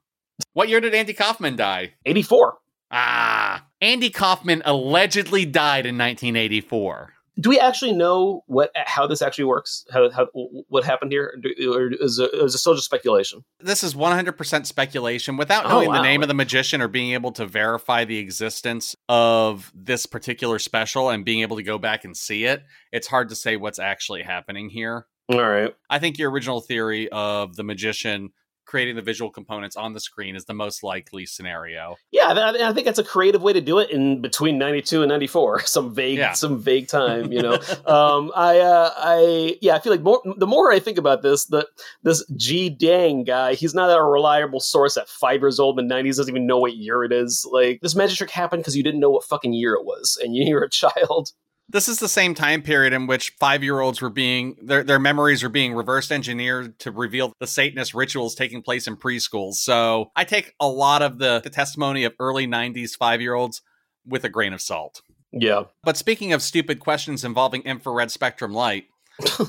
What 0.54 0.68
year 0.68 0.82
did 0.82 0.96
Andy 0.96 1.14
Kaufman 1.14 1.56
die? 1.56 1.94
84. 2.06 2.58
Ah, 2.90 3.68
Andy 3.80 4.10
Kaufman 4.10 4.64
allegedly 4.66 5.46
died 5.46 5.86
in 5.86 5.98
1984. 5.98 7.14
Do 7.39 7.50
we 7.50 7.60
actually 7.60 7.94
know 7.94 8.44
what 8.48 8.72
how 8.76 9.08
this 9.08 9.22
actually 9.22 9.46
works? 9.46 9.86
How, 9.91 10.10
how 10.12 10.28
what 10.67 10.84
happened 10.84 11.12
here, 11.12 11.41
or 11.65 11.91
is 11.94 12.20
it, 12.20 12.30
is 12.34 12.56
it 12.56 12.58
still 12.58 12.74
just 12.74 12.86
speculation? 12.86 13.44
This 13.60 13.84
is 13.84 13.94
100% 13.94 14.65
speculation. 14.65 15.38
Without 15.38 15.65
Oh, 15.65 15.70
knowing 15.70 15.91
the 15.91 16.02
name 16.02 16.22
of 16.22 16.28
the 16.28 16.34
magician 16.34 16.82
or 16.82 16.88
being 16.88 17.13
able 17.13 17.32
to 17.34 17.46
verify 17.46 18.04
the 18.06 18.17
existence 18.17 18.96
of 19.08 19.72
this 19.74 20.06
particular 20.06 20.60
special 20.60 21.10
and 21.10 21.24
being 21.24 21.41
able 21.41 21.58
to 21.58 21.63
go 21.63 21.78
back 21.78 22.04
and 22.04 22.15
see 22.15 22.44
it, 22.46 22.63
it's 22.91 23.08
hard 23.08 23.30
to 23.30 23.36
say 23.36 23.56
what's 23.56 23.80
actually 23.80 24.24
happening 24.24 24.70
here. 24.70 25.06
All 25.32 25.41
right, 25.41 25.74
I 25.89 26.00
think 26.00 26.17
your 26.17 26.30
original 26.32 26.60
theory 26.60 27.08
of 27.10 27.56
the 27.56 27.63
magician 27.63 28.32
creating 28.72 28.96
the 28.96 29.02
visual 29.02 29.30
components 29.30 29.76
on 29.76 29.92
the 29.94 30.00
screen 30.00 30.34
is 30.34 30.46
the 30.46 30.54
most 30.54 30.82
likely 30.82 31.26
scenario. 31.26 31.98
yeah, 32.10 32.28
I, 32.30 32.70
I 32.70 32.74
think 32.74 32.86
that's 32.86 33.00
a 33.00 33.04
creative 33.04 33.42
way 33.44 33.52
to 33.52 33.60
do 33.60 33.80
it 33.80 33.90
in 33.92 34.22
between 34.22 34.58
ninety 34.58 34.82
two 34.82 35.02
and 35.02 35.10
ninety 35.10 35.28
four, 35.28 35.60
some 35.66 35.94
vague, 35.94 36.18
Yeah. 36.18 36.32
some 36.32 36.58
vague 36.58 36.88
time, 36.88 37.34
you 37.34 37.42
know. 37.42 37.56
um, 37.86 38.32
I, 38.34 38.60
uh, 38.60 38.92
I, 38.96 39.58
yeah, 39.62 39.76
I 39.76 39.80
feel 39.80 39.92
like 39.92 40.02
more 40.02 40.22
the 40.38 40.48
more 40.48 40.72
I 40.72 40.80
think 40.80 40.98
about 40.98 41.22
this, 41.22 41.46
the 41.48 41.68
this 42.04 42.26
G 42.38 42.70
Dang 42.70 43.26
guy, 43.26 43.56
he's 43.56 43.74
not 43.76 43.90
a 43.90 44.02
reliable 44.02 44.62
source 44.62 44.96
at 44.96 45.10
five 45.10 45.42
years 45.42 45.60
old 45.60 45.78
in 45.78 45.88
the 45.88 45.94
nineties, 45.94 46.16
doesn't 46.16 46.34
even 46.34 46.48
know 46.48 46.58
what 46.60 46.78
year 46.78 47.04
it 47.04 47.12
is. 47.12 47.46
Like 47.52 47.82
this 47.82 47.94
magic 47.94 48.18
trick 48.18 48.32
happened 48.32 48.62
because 48.62 48.78
you 48.78 48.84
didn't 48.84 49.02
know 49.02 49.10
what 49.10 49.26
fucking 49.26 49.52
year 49.54 49.74
it 49.74 49.84
was, 49.84 50.18
and 50.24 50.34
you 50.36 50.56
were 50.56 50.64
a 50.64 50.70
child. 50.70 51.32
This 51.72 51.88
is 51.88 52.00
the 52.00 52.10
same 52.10 52.36
time 52.36 52.62
period 52.62 52.94
in 52.94 53.08
which 53.08 53.34
five 53.40 53.64
year 53.64 53.80
olds 53.80 54.02
were 54.02 54.10
being, 54.10 54.58
their, 54.62 54.84
their 54.84 55.00
memories 55.00 55.44
were 55.44 55.50
being 55.50 55.74
reverse 55.74 56.12
engineered 56.12 56.78
to 56.80 56.92
reveal 56.92 57.34
the 57.40 57.48
Satanist 57.48 57.94
rituals 57.94 58.36
taking 58.36 58.62
place 58.62 58.88
in 58.88 58.98
preschools. 58.98 59.56
So 59.56 60.12
I 60.16 60.24
take 60.24 60.54
a 60.60 60.68
lot 60.68 61.02
of 61.02 61.18
the, 61.18 61.42
the 61.42 61.50
testimony 61.50 62.04
of 62.04 62.14
early 62.20 62.48
90s 62.48 62.98
five 62.98 63.22
year 63.22 63.34
olds 63.34 63.62
with 64.06 64.24
a 64.24 64.30
grain 64.30 64.54
of 64.54 64.62
salt. 64.62 65.02
Yeah, 65.34 65.64
But 65.84 65.96
speaking 65.96 66.34
of 66.34 66.42
stupid 66.42 66.82
questions 66.82 67.24
involving 67.24 67.62
infrared 67.62 68.12
spectrum 68.12 68.52
light, 68.52 68.86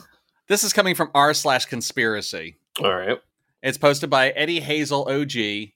This 0.49 0.65
is 0.65 0.73
coming 0.73 0.95
from 0.95 1.11
r 1.15 1.33
slash 1.35 1.65
conspiracy. 1.67 2.57
All 2.83 2.95
right. 2.95 3.19
It's 3.63 3.79
posted 3.79 4.11
by 4.11 4.31
Eddie 4.31 4.61
Hazel 4.61 5.09
OG, 5.09 5.73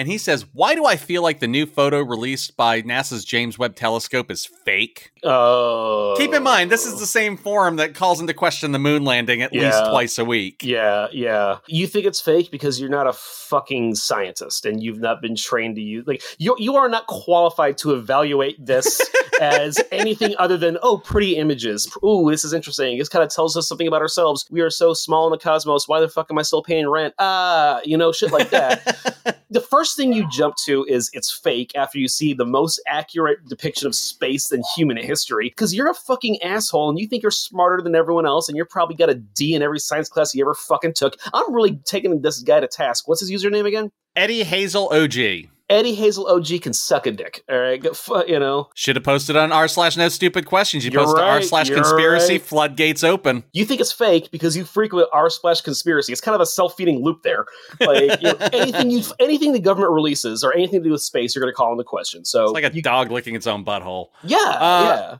and 0.00 0.08
he 0.08 0.16
says, 0.16 0.46
"Why 0.54 0.74
do 0.74 0.86
I 0.86 0.96
feel 0.96 1.22
like 1.22 1.40
the 1.40 1.46
new 1.46 1.66
photo 1.66 2.00
released 2.00 2.56
by 2.56 2.80
NASA's 2.80 3.22
James 3.22 3.58
Webb 3.58 3.76
Telescope 3.76 4.30
is 4.30 4.46
fake?" 4.46 5.12
Oh. 5.22 6.14
Keep 6.16 6.32
in 6.32 6.42
mind, 6.42 6.70
this 6.70 6.86
is 6.86 6.98
the 6.98 7.06
same 7.06 7.36
forum 7.36 7.76
that 7.76 7.94
calls 7.94 8.18
into 8.18 8.32
question 8.32 8.72
the 8.72 8.78
moon 8.78 9.04
landing 9.04 9.42
at 9.42 9.52
least 9.52 9.78
twice 9.90 10.18
a 10.18 10.24
week. 10.24 10.62
Yeah, 10.64 11.08
yeah. 11.12 11.58
You 11.66 11.86
think 11.86 12.06
it's 12.06 12.18
fake 12.18 12.50
because 12.50 12.80
you're 12.80 12.88
not 12.88 13.06
a 13.06 13.12
fucking 13.12 13.96
scientist 13.96 14.64
and 14.64 14.82
you've 14.82 15.00
not 15.00 15.20
been 15.20 15.36
trained 15.36 15.76
to 15.76 15.82
use 15.82 16.06
like 16.06 16.22
you 16.38 16.56
you 16.58 16.76
are 16.76 16.88
not 16.88 17.06
qualified 17.06 17.76
to 17.78 17.92
evaluate 17.92 18.64
this 18.64 19.02
as 19.42 19.78
anything 19.92 20.34
other 20.38 20.56
than 20.56 20.78
oh 20.82 20.96
pretty 20.96 21.36
images. 21.36 21.94
Ooh, 22.02 22.30
this 22.30 22.42
is 22.42 22.54
interesting. 22.54 22.96
This 22.98 23.10
kind 23.10 23.22
of 23.22 23.28
tells 23.28 23.54
us 23.54 23.68
something 23.68 23.86
about 23.86 24.00
ourselves. 24.00 24.46
We 24.50 24.62
are 24.62 24.70
so 24.70 24.94
small 24.94 25.26
in 25.26 25.32
the 25.32 25.38
cosmos. 25.38 25.86
Why 25.86 26.00
the 26.00 26.08
fuck 26.08 26.30
am 26.30 26.38
I 26.38 26.42
still 26.42 26.62
paying 26.62 26.88
rent? 26.88 27.12
Ah, 27.18 27.82
you 27.84 27.98
know, 27.98 28.12
shit 28.12 28.32
like 28.32 28.48
that. 28.48 29.36
the 29.50 29.60
first 29.60 29.96
thing 29.96 30.12
you 30.12 30.28
jump 30.30 30.54
to 30.64 30.84
is 30.88 31.10
it's 31.12 31.32
fake 31.32 31.72
after 31.74 31.98
you 31.98 32.06
see 32.08 32.32
the 32.32 32.46
most 32.46 32.80
accurate 32.86 33.44
depiction 33.48 33.86
of 33.86 33.94
space 33.94 34.52
in 34.52 34.62
human 34.76 34.96
history 34.96 35.48
because 35.48 35.74
you're 35.74 35.90
a 35.90 35.94
fucking 35.94 36.40
asshole 36.42 36.88
and 36.88 36.98
you 36.98 37.08
think 37.08 37.22
you're 37.22 37.32
smarter 37.32 37.82
than 37.82 37.96
everyone 37.96 38.26
else 38.26 38.48
and 38.48 38.56
you're 38.56 38.66
probably 38.66 38.94
got 38.94 39.10
a 39.10 39.14
D 39.14 39.54
in 39.54 39.62
every 39.62 39.80
science 39.80 40.08
class 40.08 40.34
you 40.34 40.44
ever 40.44 40.54
fucking 40.54 40.94
took. 40.94 41.16
I'm 41.34 41.52
really 41.52 41.76
taking 41.84 42.22
this 42.22 42.40
guy 42.40 42.60
to 42.60 42.68
task. 42.68 43.08
What's 43.08 43.20
his 43.20 43.30
username 43.30 43.66
again? 43.66 43.90
Eddie 44.14 44.44
Hazel 44.44 44.88
OG 44.92 45.48
Eddie 45.70 45.94
Hazel 45.94 46.26
OG 46.26 46.60
can 46.62 46.72
suck 46.74 47.06
a 47.06 47.12
dick. 47.12 47.42
All 47.48 47.56
right, 47.58 47.82
you 48.28 48.38
know. 48.38 48.68
should 48.74 48.96
have 48.96 49.04
posted 49.04 49.36
on 49.36 49.52
r 49.52 49.68
slash 49.68 49.96
no 49.96 50.08
stupid 50.08 50.44
questions. 50.44 50.84
You 50.84 50.90
You're 50.90 51.04
post 51.04 51.16
to 51.16 51.22
r 51.22 51.40
slash 51.42 51.70
conspiracy 51.70 52.34
right. 52.34 52.42
floodgates 52.42 53.02
open. 53.04 53.44
You 53.52 53.64
think 53.64 53.80
it's 53.80 53.92
fake 53.92 54.30
because 54.32 54.56
you 54.56 54.64
frequent 54.64 55.08
r 55.12 55.30
slash 55.30 55.60
conspiracy. 55.62 56.12
It's 56.12 56.20
kind 56.20 56.34
of 56.34 56.40
a 56.40 56.46
self 56.46 56.76
feeding 56.76 57.02
loop 57.02 57.22
there. 57.22 57.46
Like 57.80 58.20
you 58.20 58.32
know, 58.32 58.36
anything 58.52 58.90
you 58.90 59.02
anything 59.20 59.52
the 59.52 59.60
government 59.60 59.92
releases 59.92 60.42
or 60.44 60.52
anything 60.52 60.80
to 60.80 60.84
do 60.84 60.90
with 60.92 61.02
space, 61.02 61.34
you're 61.34 61.42
going 61.42 61.52
to 61.52 61.56
call 61.56 61.72
into 61.72 61.84
question. 61.84 62.24
So 62.24 62.44
It's 62.44 62.52
like 62.52 62.64
a 62.64 62.74
you- 62.74 62.82
dog 62.82 63.10
licking 63.10 63.34
its 63.36 63.46
own 63.46 63.64
butthole. 63.64 64.08
yeah, 64.24 64.36
Uh, 64.38 64.82
yeah. 64.84 65.16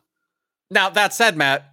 Now 0.73 0.91
that 0.91 1.15
said, 1.15 1.37
Matt, 1.37 1.65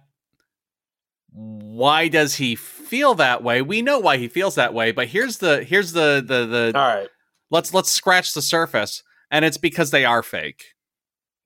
why 1.32 2.08
does 2.08 2.36
he 2.36 2.54
feel 2.54 3.14
that 3.16 3.42
way? 3.42 3.62
We 3.62 3.82
know 3.82 3.98
why 3.98 4.16
he 4.16 4.28
feels 4.28 4.54
that 4.56 4.72
way, 4.74 4.92
but 4.92 5.08
here's 5.08 5.38
the 5.38 5.62
here's 5.62 5.92
the 5.92 6.22
the 6.24 6.46
the 6.46 6.72
All 6.78 6.86
right. 6.86 7.08
Let's 7.50 7.74
let's 7.74 7.90
scratch 7.90 8.34
the 8.34 8.42
surface, 8.42 9.02
and 9.30 9.44
it's 9.44 9.58
because 9.58 9.90
they 9.90 10.04
are 10.04 10.22
fake. 10.22 10.74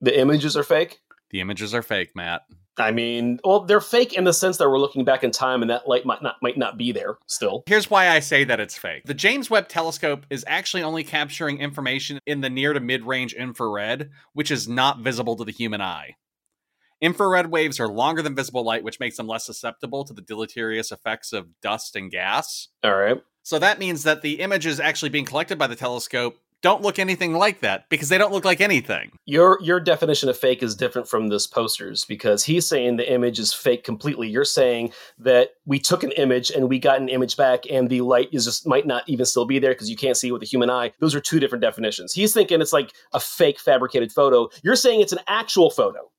The 0.00 0.18
images 0.18 0.56
are 0.56 0.64
fake. 0.64 1.00
The 1.30 1.40
images 1.40 1.74
are 1.74 1.82
fake, 1.82 2.10
Matt. 2.14 2.42
I 2.78 2.90
mean, 2.90 3.38
well, 3.44 3.60
they're 3.60 3.82
fake 3.82 4.14
in 4.14 4.24
the 4.24 4.32
sense 4.32 4.56
that 4.56 4.68
we're 4.68 4.78
looking 4.78 5.04
back 5.04 5.22
in 5.22 5.30
time, 5.30 5.60
and 5.62 5.70
that 5.70 5.86
light 5.86 6.06
might 6.06 6.22
not 6.22 6.36
might 6.40 6.56
not 6.56 6.78
be 6.78 6.90
there 6.92 7.18
still. 7.26 7.62
Here's 7.66 7.90
why 7.90 8.08
I 8.08 8.20
say 8.20 8.44
that 8.44 8.60
it's 8.60 8.78
fake. 8.78 9.04
The 9.04 9.14
James 9.14 9.50
Webb 9.50 9.68
Telescope 9.68 10.24
is 10.30 10.44
actually 10.48 10.82
only 10.82 11.04
capturing 11.04 11.58
information 11.58 12.18
in 12.26 12.40
the 12.40 12.50
near 12.50 12.72
to 12.72 12.80
mid 12.80 13.04
range 13.04 13.34
infrared, 13.34 14.10
which 14.32 14.50
is 14.50 14.68
not 14.68 15.00
visible 15.00 15.36
to 15.36 15.44
the 15.44 15.52
human 15.52 15.82
eye. 15.82 16.16
Infrared 17.02 17.50
waves 17.50 17.80
are 17.80 17.88
longer 17.88 18.22
than 18.22 18.36
visible 18.36 18.64
light, 18.64 18.84
which 18.84 19.00
makes 19.00 19.16
them 19.16 19.26
less 19.26 19.44
susceptible 19.44 20.04
to 20.04 20.14
the 20.14 20.22
deleterious 20.22 20.92
effects 20.92 21.32
of 21.32 21.60
dust 21.60 21.96
and 21.96 22.10
gas. 22.10 22.68
All 22.84 22.94
right. 22.94 23.20
So 23.42 23.58
that 23.58 23.78
means 23.78 24.04
that 24.04 24.22
the 24.22 24.40
images 24.40 24.80
actually 24.80 25.10
being 25.10 25.24
collected 25.24 25.58
by 25.58 25.66
the 25.66 25.76
telescope 25.76 26.38
don't 26.62 26.80
look 26.80 27.00
anything 27.00 27.34
like 27.34 27.60
that 27.60 27.88
because 27.88 28.08
they 28.08 28.16
don't 28.16 28.32
look 28.32 28.44
like 28.44 28.60
anything. 28.60 29.10
Your 29.26 29.58
your 29.60 29.80
definition 29.80 30.28
of 30.28 30.38
fake 30.38 30.62
is 30.62 30.76
different 30.76 31.08
from 31.08 31.28
this 31.28 31.46
poster's 31.46 32.04
because 32.04 32.44
he's 32.44 32.66
saying 32.66 32.96
the 32.96 33.12
image 33.12 33.40
is 33.40 33.52
fake 33.52 33.82
completely. 33.82 34.28
You're 34.28 34.44
saying 34.44 34.92
that 35.18 35.50
we 35.66 35.80
took 35.80 36.04
an 36.04 36.12
image 36.12 36.50
and 36.50 36.68
we 36.68 36.78
got 36.78 37.00
an 37.00 37.08
image 37.08 37.36
back 37.36 37.64
and 37.68 37.90
the 37.90 38.00
light 38.00 38.28
is 38.32 38.44
just 38.44 38.64
might 38.64 38.86
not 38.86 39.02
even 39.08 39.26
still 39.26 39.44
be 39.44 39.58
there 39.58 39.72
because 39.72 39.90
you 39.90 39.96
can't 39.96 40.16
see 40.16 40.28
it 40.28 40.32
with 40.32 40.40
the 40.40 40.46
human 40.46 40.70
eye. 40.70 40.92
Those 41.00 41.16
are 41.16 41.20
two 41.20 41.40
different 41.40 41.62
definitions. 41.62 42.12
He's 42.12 42.32
thinking 42.32 42.60
it's 42.60 42.72
like 42.72 42.92
a 43.12 43.18
fake 43.18 43.58
fabricated 43.58 44.12
photo. 44.12 44.48
You're 44.62 44.76
saying 44.76 45.00
it's 45.00 45.12
an 45.12 45.20
actual 45.26 45.68
photo. 45.68 46.11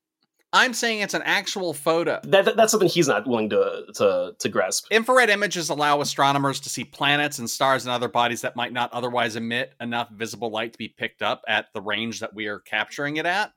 I'm 0.53 0.73
saying 0.73 0.99
it's 1.01 1.15
an 1.15 1.23
actual 1.23 1.73
photo. 1.73 2.19
That, 2.23 2.45
that- 2.45 2.55
that's 2.55 2.71
something 2.71 2.87
he's 2.87 3.07
not 3.07 3.27
willing 3.27 3.49
to 3.49 3.85
to 3.95 4.35
to 4.37 4.49
grasp. 4.49 4.85
Infrared 4.91 5.29
images 5.29 5.69
allow 5.69 5.99
astronomers 5.99 6.59
to 6.61 6.69
see 6.69 6.83
planets 6.83 7.39
and 7.39 7.49
stars 7.49 7.85
and 7.85 7.91
other 7.91 8.07
bodies 8.07 8.41
that 8.41 8.55
might 8.55 8.71
not 8.71 8.93
otherwise 8.93 9.35
emit 9.35 9.73
enough 9.81 10.09
visible 10.11 10.51
light 10.51 10.71
to 10.73 10.77
be 10.77 10.87
picked 10.87 11.21
up 11.23 11.41
at 11.47 11.65
the 11.73 11.81
range 11.81 12.19
that 12.19 12.33
we 12.35 12.45
are 12.45 12.59
capturing 12.59 13.17
it 13.17 13.25
at. 13.25 13.51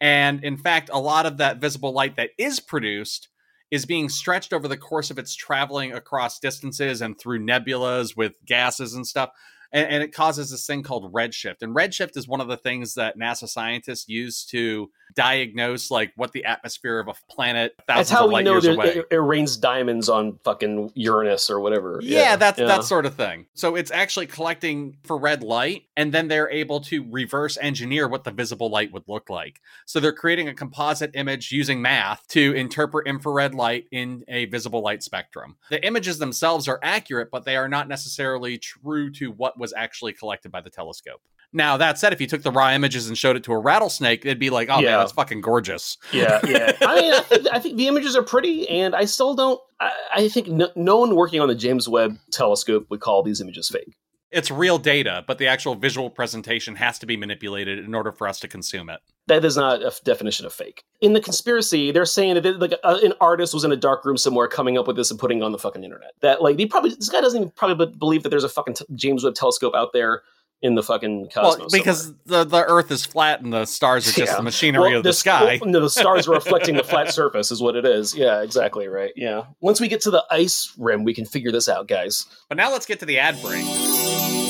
And 0.00 0.44
in 0.44 0.56
fact, 0.56 0.90
a 0.92 0.98
lot 0.98 1.24
of 1.24 1.36
that 1.38 1.58
visible 1.58 1.92
light 1.92 2.16
that 2.16 2.30
is 2.36 2.58
produced 2.60 3.28
is 3.70 3.86
being 3.86 4.08
stretched 4.08 4.52
over 4.52 4.68
the 4.68 4.76
course 4.76 5.10
of 5.10 5.18
its 5.18 5.34
traveling 5.34 5.92
across 5.92 6.38
distances 6.38 7.00
and 7.00 7.18
through 7.18 7.44
nebulas 7.44 8.16
with 8.16 8.34
gases 8.44 8.94
and 8.94 9.06
stuff. 9.06 9.30
And, 9.72 9.88
and 9.88 10.02
it 10.02 10.12
causes 10.12 10.50
this 10.50 10.66
thing 10.66 10.82
called 10.82 11.12
redshift. 11.12 11.62
And 11.62 11.74
redshift 11.74 12.16
is 12.16 12.28
one 12.28 12.40
of 12.40 12.48
the 12.48 12.56
things 12.56 12.94
that 12.94 13.18
NASA 13.18 13.48
scientists 13.48 14.08
use 14.08 14.44
to 14.46 14.90
diagnose 15.14 15.90
like 15.90 16.12
what 16.16 16.32
the 16.32 16.44
atmosphere 16.44 16.98
of 16.98 17.08
a 17.08 17.14
planet 17.28 17.74
That's 17.86 18.10
how 18.10 18.24
of 18.24 18.28
we 18.28 18.34
light 18.34 18.44
know 18.44 18.52
years 18.52 18.66
away. 18.66 18.96
it, 18.96 19.06
it 19.10 19.16
rains 19.16 19.56
diamonds 19.56 20.08
on 20.08 20.38
fucking 20.44 20.92
Uranus 20.94 21.50
or 21.50 21.60
whatever. 21.60 22.00
Yeah, 22.02 22.36
that's 22.36 22.58
yeah. 22.58 22.66
that 22.66 22.84
sort 22.84 23.06
of 23.06 23.14
thing. 23.14 23.46
So 23.54 23.76
it's 23.76 23.90
actually 23.90 24.26
collecting 24.26 24.96
for 25.04 25.16
red 25.16 25.42
light, 25.42 25.84
and 25.96 26.12
then 26.12 26.28
they're 26.28 26.50
able 26.50 26.80
to 26.82 27.06
reverse 27.10 27.56
engineer 27.60 28.08
what 28.08 28.24
the 28.24 28.30
visible 28.30 28.70
light 28.70 28.92
would 28.92 29.04
look 29.06 29.30
like. 29.30 29.60
So 29.86 30.00
they're 30.00 30.12
creating 30.12 30.48
a 30.48 30.54
composite 30.54 31.12
image 31.14 31.52
using 31.52 31.80
math 31.80 32.26
to 32.28 32.54
interpret 32.54 33.06
infrared 33.06 33.54
light 33.54 33.86
in 33.90 34.24
a 34.28 34.46
visible 34.46 34.82
light 34.82 35.02
spectrum. 35.02 35.56
The 35.70 35.84
images 35.86 36.18
themselves 36.18 36.68
are 36.68 36.80
accurate, 36.82 37.30
but 37.30 37.44
they 37.44 37.56
are 37.56 37.68
not 37.68 37.88
necessarily 37.88 38.58
true 38.58 39.10
to 39.12 39.30
what 39.30 39.58
was 39.58 39.72
actually 39.76 40.12
collected 40.12 40.50
by 40.50 40.60
the 40.60 40.70
telescope. 40.70 41.20
Now, 41.54 41.76
that 41.76 41.98
said, 41.98 42.12
if 42.12 42.20
you 42.20 42.26
took 42.26 42.42
the 42.42 42.50
raw 42.50 42.70
images 42.72 43.08
and 43.08 43.16
showed 43.16 43.36
it 43.36 43.44
to 43.44 43.52
a 43.52 43.58
rattlesnake, 43.58 44.26
it'd 44.26 44.38
be 44.40 44.50
like, 44.50 44.68
oh 44.68 44.80
Yeah. 44.80 44.90
man, 44.90 44.98
that's 44.98 45.12
fucking 45.12 45.40
gorgeous. 45.40 45.96
yeah, 46.12 46.40
yeah. 46.46 46.72
I 46.82 47.00
mean, 47.00 47.14
I 47.14 47.20
think, 47.20 47.46
I 47.52 47.58
think 47.60 47.76
the 47.76 47.86
images 47.86 48.16
are 48.16 48.22
pretty, 48.24 48.68
and 48.68 48.94
I 48.94 49.04
still 49.04 49.34
don't. 49.34 49.60
I, 49.80 49.92
I 50.14 50.28
think 50.28 50.48
no, 50.48 50.68
no 50.76 50.98
one 50.98 51.14
working 51.14 51.40
on 51.40 51.48
the 51.48 51.54
James 51.54 51.88
Webb 51.88 52.18
Telescope 52.32 52.86
would 52.90 53.00
call 53.00 53.22
these 53.22 53.40
images 53.40 53.68
fake. 53.68 53.94
It's 54.32 54.50
real 54.50 54.78
data, 54.78 55.22
but 55.28 55.38
the 55.38 55.46
actual 55.46 55.76
visual 55.76 56.10
presentation 56.10 56.74
has 56.74 56.98
to 56.98 57.06
be 57.06 57.16
manipulated 57.16 57.78
in 57.78 57.94
order 57.94 58.10
for 58.10 58.26
us 58.26 58.40
to 58.40 58.48
consume 58.48 58.90
it. 58.90 58.98
That 59.28 59.44
is 59.44 59.56
not 59.56 59.80
a 59.80 59.86
f- 59.86 60.00
definition 60.02 60.44
of 60.44 60.52
fake. 60.52 60.82
In 61.00 61.12
the 61.12 61.20
conspiracy, 61.20 61.92
they're 61.92 62.04
saying 62.04 62.34
that 62.34 62.58
like 62.58 62.72
a, 62.72 62.94
an 62.96 63.12
artist 63.20 63.54
was 63.54 63.62
in 63.62 63.70
a 63.70 63.76
dark 63.76 64.04
room 64.04 64.16
somewhere 64.16 64.48
coming 64.48 64.76
up 64.76 64.88
with 64.88 64.96
this 64.96 65.12
and 65.12 65.20
putting 65.20 65.38
it 65.38 65.42
on 65.44 65.52
the 65.52 65.58
fucking 65.58 65.84
internet. 65.84 66.14
That 66.20 66.42
like 66.42 66.58
he 66.58 66.66
probably 66.66 66.90
this 66.90 67.08
guy 67.10 67.20
doesn't 67.20 67.40
even 67.40 67.52
probably 67.54 67.86
be- 67.86 67.96
believe 67.96 68.24
that 68.24 68.30
there's 68.30 68.42
a 68.42 68.48
fucking 68.48 68.74
t- 68.74 68.84
James 68.96 69.22
Webb 69.22 69.36
Telescope 69.36 69.72
out 69.76 69.92
there 69.92 70.22
in 70.64 70.74
the 70.74 70.82
fucking 70.82 71.28
cosmos. 71.32 71.58
Well, 71.58 71.68
because 71.70 72.12
the, 72.24 72.42
the 72.44 72.64
Earth 72.64 72.90
is 72.90 73.04
flat 73.04 73.42
and 73.42 73.52
the 73.52 73.66
stars 73.66 74.08
are 74.08 74.12
just 74.12 74.32
Yeah. 74.32 74.36
the 74.38 74.42
machinery 74.42 74.80
Well, 74.88 74.96
of 74.96 75.02
the 75.02 75.10
this- 75.10 75.18
sky. 75.18 75.60
well, 75.62 75.70
the 75.82 75.90
stars 75.90 76.26
are 76.26 76.32
reflecting 76.32 76.74
the 76.76 76.82
flat 76.82 77.12
surface, 77.14 77.50
is 77.52 77.60
what 77.60 77.76
it 77.76 77.84
is. 77.84 78.16
Yeah, 78.16 78.42
exactly 78.42 78.88
right. 78.88 79.12
Yeah. 79.14 79.44
Once 79.60 79.78
we 79.80 79.88
get 79.88 80.00
to 80.00 80.10
the 80.10 80.24
ice 80.30 80.72
rim, 80.78 81.04
we 81.04 81.12
can 81.14 81.26
figure 81.26 81.52
this 81.52 81.68
out, 81.68 81.86
guys. 81.86 82.24
But 82.48 82.56
now 82.56 82.72
let's 82.72 82.86
get 82.86 82.98
to 83.00 83.06
the 83.06 83.18
ad 83.18 83.40
break. 83.42 83.64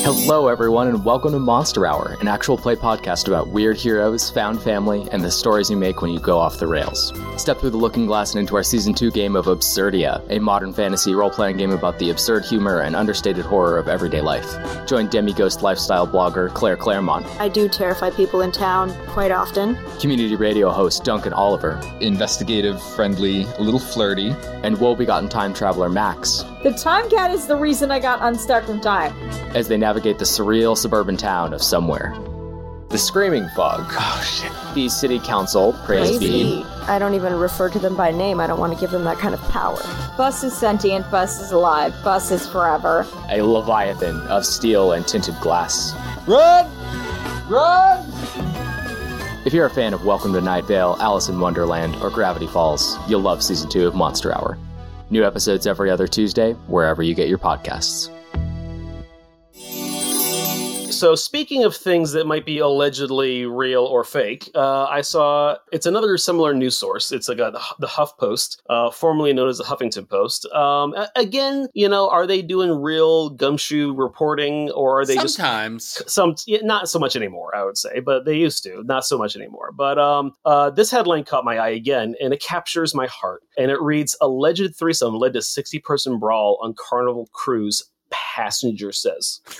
Hello, 0.05 0.49
everyone, 0.49 0.87
and 0.87 1.03
welcome 1.03 1.31
to 1.31 1.39
Monster 1.39 1.87
Hour, 1.87 2.15
an 2.21 2.27
actual 2.27 2.59
play 2.59 2.75
podcast 2.75 3.27
about 3.27 3.47
weird 3.47 3.75
heroes, 3.75 4.29
found 4.29 4.61
family, 4.61 5.07
and 5.11 5.23
the 5.23 5.31
stories 5.31 5.67
you 5.67 5.75
make 5.77 6.03
when 6.03 6.11
you 6.11 6.19
go 6.19 6.37
off 6.37 6.59
the 6.59 6.67
rails. 6.67 7.11
Step 7.37 7.57
through 7.57 7.71
the 7.71 7.77
looking 7.77 8.05
glass 8.05 8.35
and 8.35 8.39
into 8.39 8.55
our 8.55 8.61
Season 8.61 8.93
2 8.93 9.09
game 9.09 9.35
of 9.35 9.45
Absurdia, 9.45 10.23
a 10.29 10.37
modern 10.37 10.73
fantasy 10.73 11.15
role 11.15 11.31
playing 11.31 11.57
game 11.57 11.71
about 11.71 11.97
the 11.97 12.11
absurd 12.11 12.45
humor 12.45 12.81
and 12.81 12.95
understated 12.95 13.45
horror 13.45 13.79
of 13.79 13.87
everyday 13.87 14.21
life. 14.21 14.45
Join 14.85 15.07
demi 15.07 15.33
ghost 15.33 15.63
lifestyle 15.63 16.07
blogger 16.07 16.53
Claire 16.53 16.77
Claremont, 16.77 17.25
I 17.39 17.49
do 17.49 17.67
terrify 17.67 18.11
people 18.11 18.41
in 18.41 18.51
town 18.51 18.93
quite 19.07 19.31
often. 19.31 19.75
community 19.99 20.35
radio 20.35 20.69
host 20.69 21.03
Duncan 21.03 21.33
Oliver, 21.33 21.81
investigative, 21.99 22.79
friendly, 22.93 23.45
a 23.57 23.61
little 23.61 23.79
flirty. 23.79 24.35
and 24.61 24.79
woe 24.79 24.95
begotten 24.95 25.29
time 25.29 25.51
traveler 25.51 25.89
Max 25.89 26.45
The 26.65 26.73
time 26.73 27.07
cat 27.11 27.29
is 27.29 27.45
the 27.45 27.55
reason 27.55 27.91
I 27.91 27.99
got 27.99 28.23
unstuck 28.23 28.67
in 28.69 28.81
time. 28.81 29.13
as 29.53 29.67
they 29.67 29.77
navigate 29.77 30.17
the 30.17 30.25
surreal 30.25 30.75
suburban 30.75 31.15
town 31.15 31.53
of 31.53 31.61
somewhere. 31.61 32.17
The 32.89 32.97
Screaming 32.97 33.47
Fog. 33.55 33.85
Oh, 33.91 34.23
shit. 34.25 34.51
The 34.73 34.89
City 34.89 35.19
Council, 35.19 35.73
praise 35.85 36.17
be. 36.17 36.63
I 36.87 36.97
don't 36.97 37.13
even 37.13 37.33
refer 37.33 37.69
to 37.69 37.77
them 37.77 37.95
by 37.95 38.09
name. 38.09 38.39
I 38.39 38.47
don't 38.47 38.59
want 38.59 38.73
to 38.73 38.79
give 38.79 38.89
them 38.89 39.03
that 39.03 39.19
kind 39.19 39.35
of 39.35 39.41
power. 39.51 39.77
Bus 40.17 40.43
is 40.43 40.57
sentient, 40.57 41.05
Bus 41.11 41.39
is 41.39 41.51
alive, 41.51 41.93
Bus 42.03 42.31
is 42.31 42.47
forever. 42.49 43.05
a 43.29 43.43
leviathan 43.43 44.21
of 44.21 44.43
steel 44.43 44.93
and 44.93 45.07
tinted 45.07 45.39
glass. 45.41 45.93
Run! 46.25 46.65
Run! 47.47 48.11
If 49.45 49.53
you're 49.53 49.67
a 49.67 49.69
fan 49.69 49.93
of 49.93 50.03
Welcome 50.03 50.33
to 50.33 50.41
Night 50.41 50.65
Vale, 50.65 50.97
Alice 50.99 51.29
in 51.29 51.39
Wonderland, 51.39 51.95
or 51.97 52.09
Gravity 52.09 52.47
Falls, 52.47 52.97
you'll 53.07 53.21
love 53.21 53.43
season 53.43 53.69
two 53.69 53.85
of 53.85 53.93
Monster 53.93 54.33
Hour. 54.33 54.57
New 55.09 55.23
episodes 55.25 55.67
every 55.67 55.91
other 55.91 56.07
Tuesday, 56.07 56.53
wherever 56.67 57.03
you 57.03 57.13
get 57.13 57.29
your 57.29 57.37
podcasts. 57.37 58.14
So 60.95 61.13
speaking 61.13 61.65
of 61.65 61.75
things 61.75 62.13
that 62.13 62.25
might 62.25 62.45
be 62.45 62.59
allegedly 62.59 63.45
real 63.45 63.83
or 63.83 64.05
fake, 64.05 64.49
uh, 64.55 64.85
I 64.85 65.01
saw 65.01 65.57
it's 65.73 65.85
another 65.85 66.17
similar 66.17 66.53
news 66.53 66.77
source. 66.77 67.11
It's 67.11 67.27
like 67.27 67.39
a, 67.39 67.51
the 67.79 67.87
HuffPost, 67.87 68.59
uh, 68.69 68.91
formerly 68.91 69.33
known 69.33 69.49
as 69.49 69.57
the 69.57 69.65
Huffington 69.65 70.07
Post. 70.07 70.45
Um, 70.53 70.95
again, 71.17 71.67
you 71.73 71.89
know, 71.89 72.09
are 72.09 72.25
they 72.25 72.41
doing 72.41 72.71
real 72.71 73.29
gumshoe 73.29 73.93
reporting 73.93 74.71
or 74.71 75.01
are 75.01 75.05
they 75.05 75.15
just 75.15 75.35
Sometimes. 75.35 76.01
some 76.07 76.35
yeah, 76.47 76.59
not 76.63 76.89
so 76.89 76.99
much 76.99 77.15
anymore 77.15 77.55
i 77.55 77.63
would 77.63 77.77
say 77.77 77.99
but 77.99 78.25
they 78.25 78.35
used 78.35 78.63
to 78.63 78.83
not 78.83 79.05
so 79.05 79.17
much 79.17 79.35
anymore 79.35 79.71
but 79.71 79.97
um 79.97 80.33
uh 80.45 80.69
this 80.69 80.91
headline 80.91 81.23
caught 81.23 81.43
my 81.43 81.57
eye 81.57 81.69
again 81.69 82.15
and 82.21 82.33
it 82.33 82.41
captures 82.41 82.95
my 82.95 83.07
heart 83.07 83.41
and 83.57 83.71
it 83.71 83.81
reads 83.81 84.15
alleged 84.21 84.75
threesome 84.75 85.15
led 85.15 85.33
to 85.33 85.41
60 85.41 85.79
person 85.79 86.19
brawl 86.19 86.57
on 86.61 86.73
carnival 86.77 87.27
cruise 87.33 87.83
passenger 88.11 88.91
says. 88.91 89.41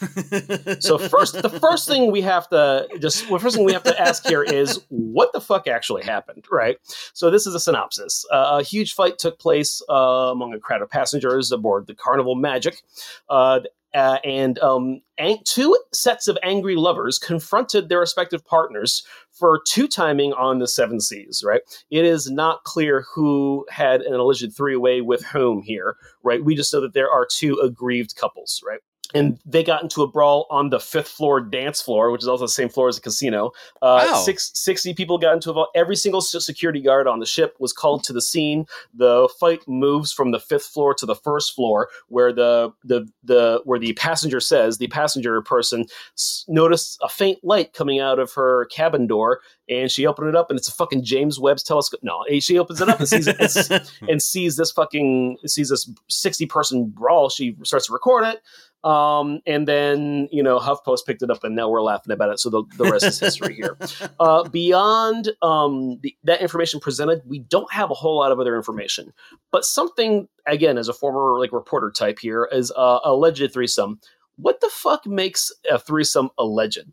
So 0.79 0.97
first 0.97 1.41
the 1.41 1.49
first 1.49 1.88
thing 1.88 2.12
we 2.12 2.21
have 2.21 2.47
to 2.49 2.88
just 2.99 3.27
the 3.29 3.39
first 3.39 3.55
thing 3.55 3.65
we 3.65 3.73
have 3.73 3.84
to 3.84 3.99
ask 3.99 4.27
here 4.27 4.43
is 4.43 4.79
what 4.89 5.31
the 5.34 5.41
fuck 5.41 5.67
actually 5.67 6.03
happened 6.03 6.45
right? 6.51 6.77
So 7.13 7.31
this 7.31 7.47
is 7.47 7.55
a 7.55 7.60
synopsis. 7.60 8.25
Uh, 8.31 8.60
a 8.60 8.63
huge 8.63 8.93
fight 8.93 9.17
took 9.17 9.39
place 9.39 9.81
uh, 9.89 10.31
among 10.31 10.53
a 10.53 10.60
crowd 10.60 10.81
of 10.81 10.89
passengers 10.89 11.51
aboard 11.51 11.88
the 11.88 11.95
carnival 11.95 12.36
magic 12.36 12.81
uh, 13.29 13.62
uh, 13.95 14.19
and 14.25 14.60
um, 14.60 15.01
ang- 15.17 15.39
two 15.45 15.77
sets 15.93 16.27
of 16.27 16.38
angry 16.43 16.75
lovers 16.75 17.17
confronted 17.17 17.88
their 17.88 17.99
respective 17.99 18.45
partners 18.45 19.03
for 19.38 19.62
two 19.67 19.88
timing 19.88 20.34
on 20.34 20.60
the 20.60 20.67
seven 20.67 21.00
seas 21.00 21.43
right? 21.45 21.62
It 21.89 22.06
is 22.06 22.30
not 22.30 22.63
clear 22.63 23.06
who 23.13 23.65
had 23.69 24.02
an 24.02 24.13
alleged 24.13 24.56
three-way 24.56 25.02
with 25.02 25.24
whom 25.24 25.62
here 25.62 25.95
right? 26.24 26.43
We 26.43 26.56
just 26.56 26.74
know 26.74 26.82
that 26.82 26.93
there 26.93 27.12
are 27.12 27.28
two 27.30 27.60
aggrieved 27.62 28.15
couples 28.15 28.62
right 28.65 28.80
and 29.13 29.39
they 29.45 29.63
got 29.63 29.83
into 29.83 30.01
a 30.03 30.07
brawl 30.07 30.47
on 30.49 30.69
the 30.69 30.79
fifth 30.79 31.07
floor 31.09 31.39
dance 31.39 31.81
floor, 31.81 32.11
which 32.11 32.21
is 32.21 32.27
also 32.27 32.45
the 32.45 32.49
same 32.49 32.69
floor 32.69 32.87
as 32.89 32.95
the 32.95 33.01
casino. 33.01 33.51
Uh, 33.81 34.07
Wow. 34.11 34.17
six, 34.23 34.51
60 34.55 34.93
people 34.93 35.17
got 35.17 35.33
into 35.33 35.49
a 35.51 35.53
brawl. 35.53 35.69
Every 35.75 35.95
single 35.95 36.21
security 36.21 36.81
guard 36.81 37.07
on 37.07 37.19
the 37.19 37.25
ship 37.25 37.55
was 37.59 37.71
called 37.71 38.03
to 38.05 38.13
the 38.13 38.21
scene. 38.21 38.65
The 38.93 39.29
fight 39.39 39.67
moves 39.67 40.11
from 40.11 40.31
the 40.31 40.39
fifth 40.39 40.65
floor 40.65 40.93
to 40.95 41.05
the 41.05 41.15
first 41.15 41.53
floor, 41.55 41.89
where 42.07 42.33
the 42.33 42.71
the 42.83 43.07
the 43.23 43.61
where 43.63 43.79
the 43.79 43.93
passenger 43.93 44.39
says 44.39 44.77
the 44.77 44.87
passenger 44.87 45.41
person 45.41 45.85
s- 46.17 46.45
noticed 46.47 46.97
a 47.01 47.09
faint 47.09 47.43
light 47.43 47.73
coming 47.73 47.99
out 47.99 48.19
of 48.19 48.33
her 48.33 48.65
cabin 48.65 49.07
door, 49.07 49.41
and 49.69 49.89
she 49.91 50.06
opened 50.06 50.30
it 50.30 50.36
up, 50.36 50.49
and 50.49 50.58
it's 50.58 50.67
a 50.67 50.71
fucking 50.71 51.04
James 51.04 51.39
Webb's 51.39 51.63
telescope. 51.63 52.01
No, 52.04 52.23
she 52.39 52.60
opens 52.60 52.82
it 52.82 52.89
up 52.89 52.99
and 52.99 53.08
sees 53.08 53.28
it. 53.28 53.38
And, 53.39 53.91
and 54.10 54.21
sees 54.21 54.56
this 54.58 54.71
fucking 54.71 55.38
sees 55.45 55.69
this 55.69 55.89
60 56.10 56.45
person 56.45 56.89
brawl 56.89 57.30
she 57.30 57.56
starts 57.63 57.88
to 57.88 57.93
record 57.93 58.25
it 58.25 58.41
um, 58.88 59.41
and 59.45 59.67
then 59.67 60.28
you 60.32 60.43
know 60.43 60.60
huffpost 60.60 61.06
picked 61.06 61.21
it 61.21 61.30
up 61.30 61.43
and 61.43 61.56
now 61.56 61.69
we're 61.69 61.82
laughing 61.82 62.12
about 62.12 62.30
it 62.30 62.39
so 62.39 62.49
the, 62.49 62.63
the 62.78 62.86
rest 62.86 63.06
is 63.06 63.19
history 63.19 63.56
here 63.56 63.78
uh, 64.19 64.47
beyond 64.49 65.32
um, 65.41 65.99
the, 66.01 66.15
that 66.23 66.41
information 66.41 66.80
presented 66.80 67.21
we 67.25 67.39
don't 67.39 67.71
have 67.71 67.91
a 67.91 67.95
whole 67.95 68.17
lot 68.17 68.32
of 68.32 68.39
other 68.39 68.56
information 68.56 69.13
but 69.51 69.65
something 69.65 70.28
again 70.45 70.78
as 70.78 70.88
a 70.88 70.93
former 70.93 71.39
like 71.39 71.51
reporter 71.51 71.91
type 71.91 72.19
here 72.19 72.47
is 72.51 72.71
uh, 72.75 72.99
alleged 73.04 73.51
threesome 73.54 73.99
what 74.38 74.60
the 74.62 74.69
fuck 74.69 75.06
makes 75.06 75.51
a 75.69 75.80
threesome 75.80 76.30
alleged 76.38 76.91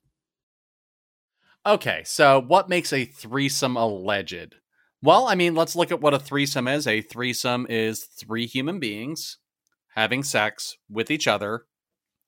Okay, 1.64 2.02
so 2.04 2.40
what 2.40 2.68
makes 2.68 2.92
a 2.92 3.04
threesome 3.04 3.76
alleged? 3.76 4.56
Well, 5.00 5.26
I 5.26 5.34
mean, 5.34 5.54
let's 5.54 5.76
look 5.76 5.92
at 5.92 6.00
what 6.00 6.14
a 6.14 6.18
threesome 6.18 6.66
is. 6.68 6.86
A 6.86 7.00
threesome 7.00 7.66
is 7.68 8.04
three 8.04 8.46
human 8.46 8.80
beings 8.80 9.38
having 9.94 10.22
sex 10.22 10.76
with 10.90 11.10
each 11.10 11.28
other, 11.28 11.66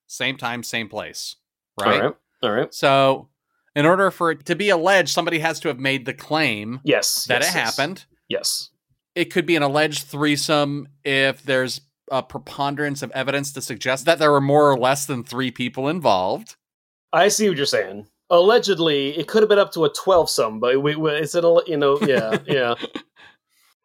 same 0.07 0.37
time, 0.37 0.63
same 0.63 0.89
place. 0.89 1.37
Right? 1.81 1.95
all 1.95 2.09
right 2.09 2.15
all 2.43 2.51
right 2.53 2.73
So, 2.75 3.29
in 3.75 3.87
order 3.87 4.13
for 4.13 4.31
it 4.31 4.47
to 4.47 4.55
be 4.55 4.69
alleged, 4.69 5.09
somebody 5.09 5.41
has 5.41 5.59
to 5.61 5.69
have 5.69 5.81
made 5.81 6.05
the 6.05 6.15
claim 6.15 6.81
yes 6.85 7.25
that 7.25 7.43
yes, 7.43 7.51
it 7.51 7.57
yes. 7.57 7.77
happened. 7.77 8.05
yes 8.29 8.71
It 9.17 9.33
could 9.33 9.47
be 9.47 9.57
an 9.57 9.65
alleged 9.65 10.05
threesome 10.05 10.89
if 11.05 11.43
there's 11.43 11.81
a 12.13 12.23
preponderance 12.23 13.03
of 13.03 13.11
evidence 13.11 13.51
to 13.53 13.63
suggest 13.63 14.05
that 14.05 14.21
there 14.21 14.31
were 14.31 14.41
more 14.41 14.71
or 14.71 14.79
less 14.79 15.07
than 15.07 15.25
three 15.25 15.51
people 15.51 15.89
involved. 15.89 16.55
I 17.13 17.29
see 17.29 17.49
what 17.49 17.57
you're 17.57 17.67
saying. 17.67 18.07
Allegedly, 18.31 19.17
it 19.19 19.29
could 19.29 19.43
have 19.43 19.49
been 19.49 19.59
up 19.59 19.73
to 19.73 19.85
a 19.85 19.93
12 19.93 20.31
some, 20.31 20.61
but 20.61 20.83
we, 20.83 20.97
we, 20.97 21.11
it's 21.13 21.35
an, 21.35 21.45
you 21.67 21.77
know, 21.77 21.99
yeah, 22.01 22.39
yeah. 22.47 22.75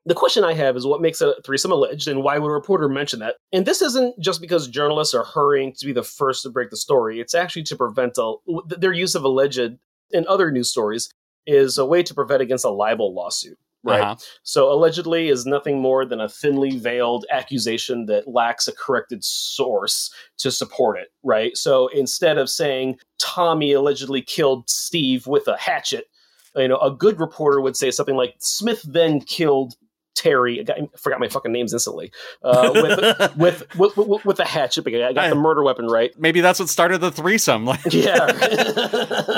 The 0.05 0.15
question 0.15 0.43
I 0.43 0.53
have 0.53 0.77
is 0.77 0.87
what 0.87 1.01
makes 1.01 1.21
a 1.21 1.35
threesome 1.45 1.71
alleged 1.71 2.07
and 2.07 2.23
why 2.23 2.39
would 2.39 2.49
a 2.49 2.53
reporter 2.53 2.87
mention 2.87 3.19
that? 3.19 3.35
And 3.51 3.65
this 3.65 3.81
isn't 3.81 4.17
just 4.19 4.41
because 4.41 4.67
journalists 4.67 5.13
are 5.13 5.25
hurrying 5.25 5.73
to 5.77 5.85
be 5.85 5.91
the 5.91 6.03
first 6.03 6.43
to 6.43 6.49
break 6.49 6.69
the 6.69 6.77
story. 6.77 7.19
It's 7.19 7.35
actually 7.35 7.63
to 7.63 7.75
prevent 7.75 8.17
a, 8.17 8.35
their 8.67 8.93
use 8.93 9.13
of 9.13 9.23
alleged 9.23 9.77
in 10.11 10.25
other 10.27 10.51
news 10.51 10.71
stories 10.71 11.09
is 11.45 11.77
a 11.77 11.85
way 11.85 12.01
to 12.03 12.13
prevent 12.13 12.41
against 12.41 12.65
a 12.65 12.69
libel 12.69 13.13
lawsuit. 13.13 13.57
Right. 13.83 14.01
Uh-huh. 14.01 14.15
So 14.43 14.71
allegedly 14.71 15.29
is 15.29 15.45
nothing 15.45 15.79
more 15.79 16.05
than 16.05 16.19
a 16.19 16.27
thinly 16.27 16.77
veiled 16.77 17.25
accusation 17.31 18.07
that 18.07 18.27
lacks 18.27 18.67
a 18.67 18.73
corrected 18.73 19.23
source 19.23 20.13
to 20.39 20.51
support 20.51 20.99
it, 20.99 21.09
right? 21.23 21.55
So 21.55 21.87
instead 21.89 22.37
of 22.37 22.49
saying 22.49 22.97
Tommy 23.19 23.71
allegedly 23.71 24.21
killed 24.21 24.69
Steve 24.69 25.27
with 25.27 25.47
a 25.47 25.57
hatchet, 25.57 26.07
you 26.55 26.67
know, 26.67 26.77
a 26.79 26.91
good 26.91 27.19
reporter 27.19 27.61
would 27.61 27.77
say 27.77 27.89
something 27.89 28.15
like 28.15 28.35
Smith 28.39 28.83
then 28.83 29.21
killed 29.21 29.75
Terry. 30.19 30.59
I, 30.59 30.63
got, 30.63 30.77
I 30.79 30.87
forgot 30.97 31.19
my 31.21 31.29
fucking 31.29 31.51
names 31.51 31.71
instantly. 31.71 32.11
Uh, 32.43 32.71
with, 32.73 33.37
with, 33.77 33.97
with 33.97 34.25
with 34.25 34.39
a 34.39 34.45
hatchet. 34.45 34.85
I 34.85 35.13
got 35.13 35.29
the 35.29 35.35
murder 35.35 35.63
weapon 35.63 35.87
right. 35.87 36.11
Maybe 36.17 36.41
that's 36.41 36.59
what 36.59 36.67
started 36.67 36.99
the 36.99 37.09
threesome. 37.09 37.65
Like, 37.65 37.79
Yeah. 37.91 38.25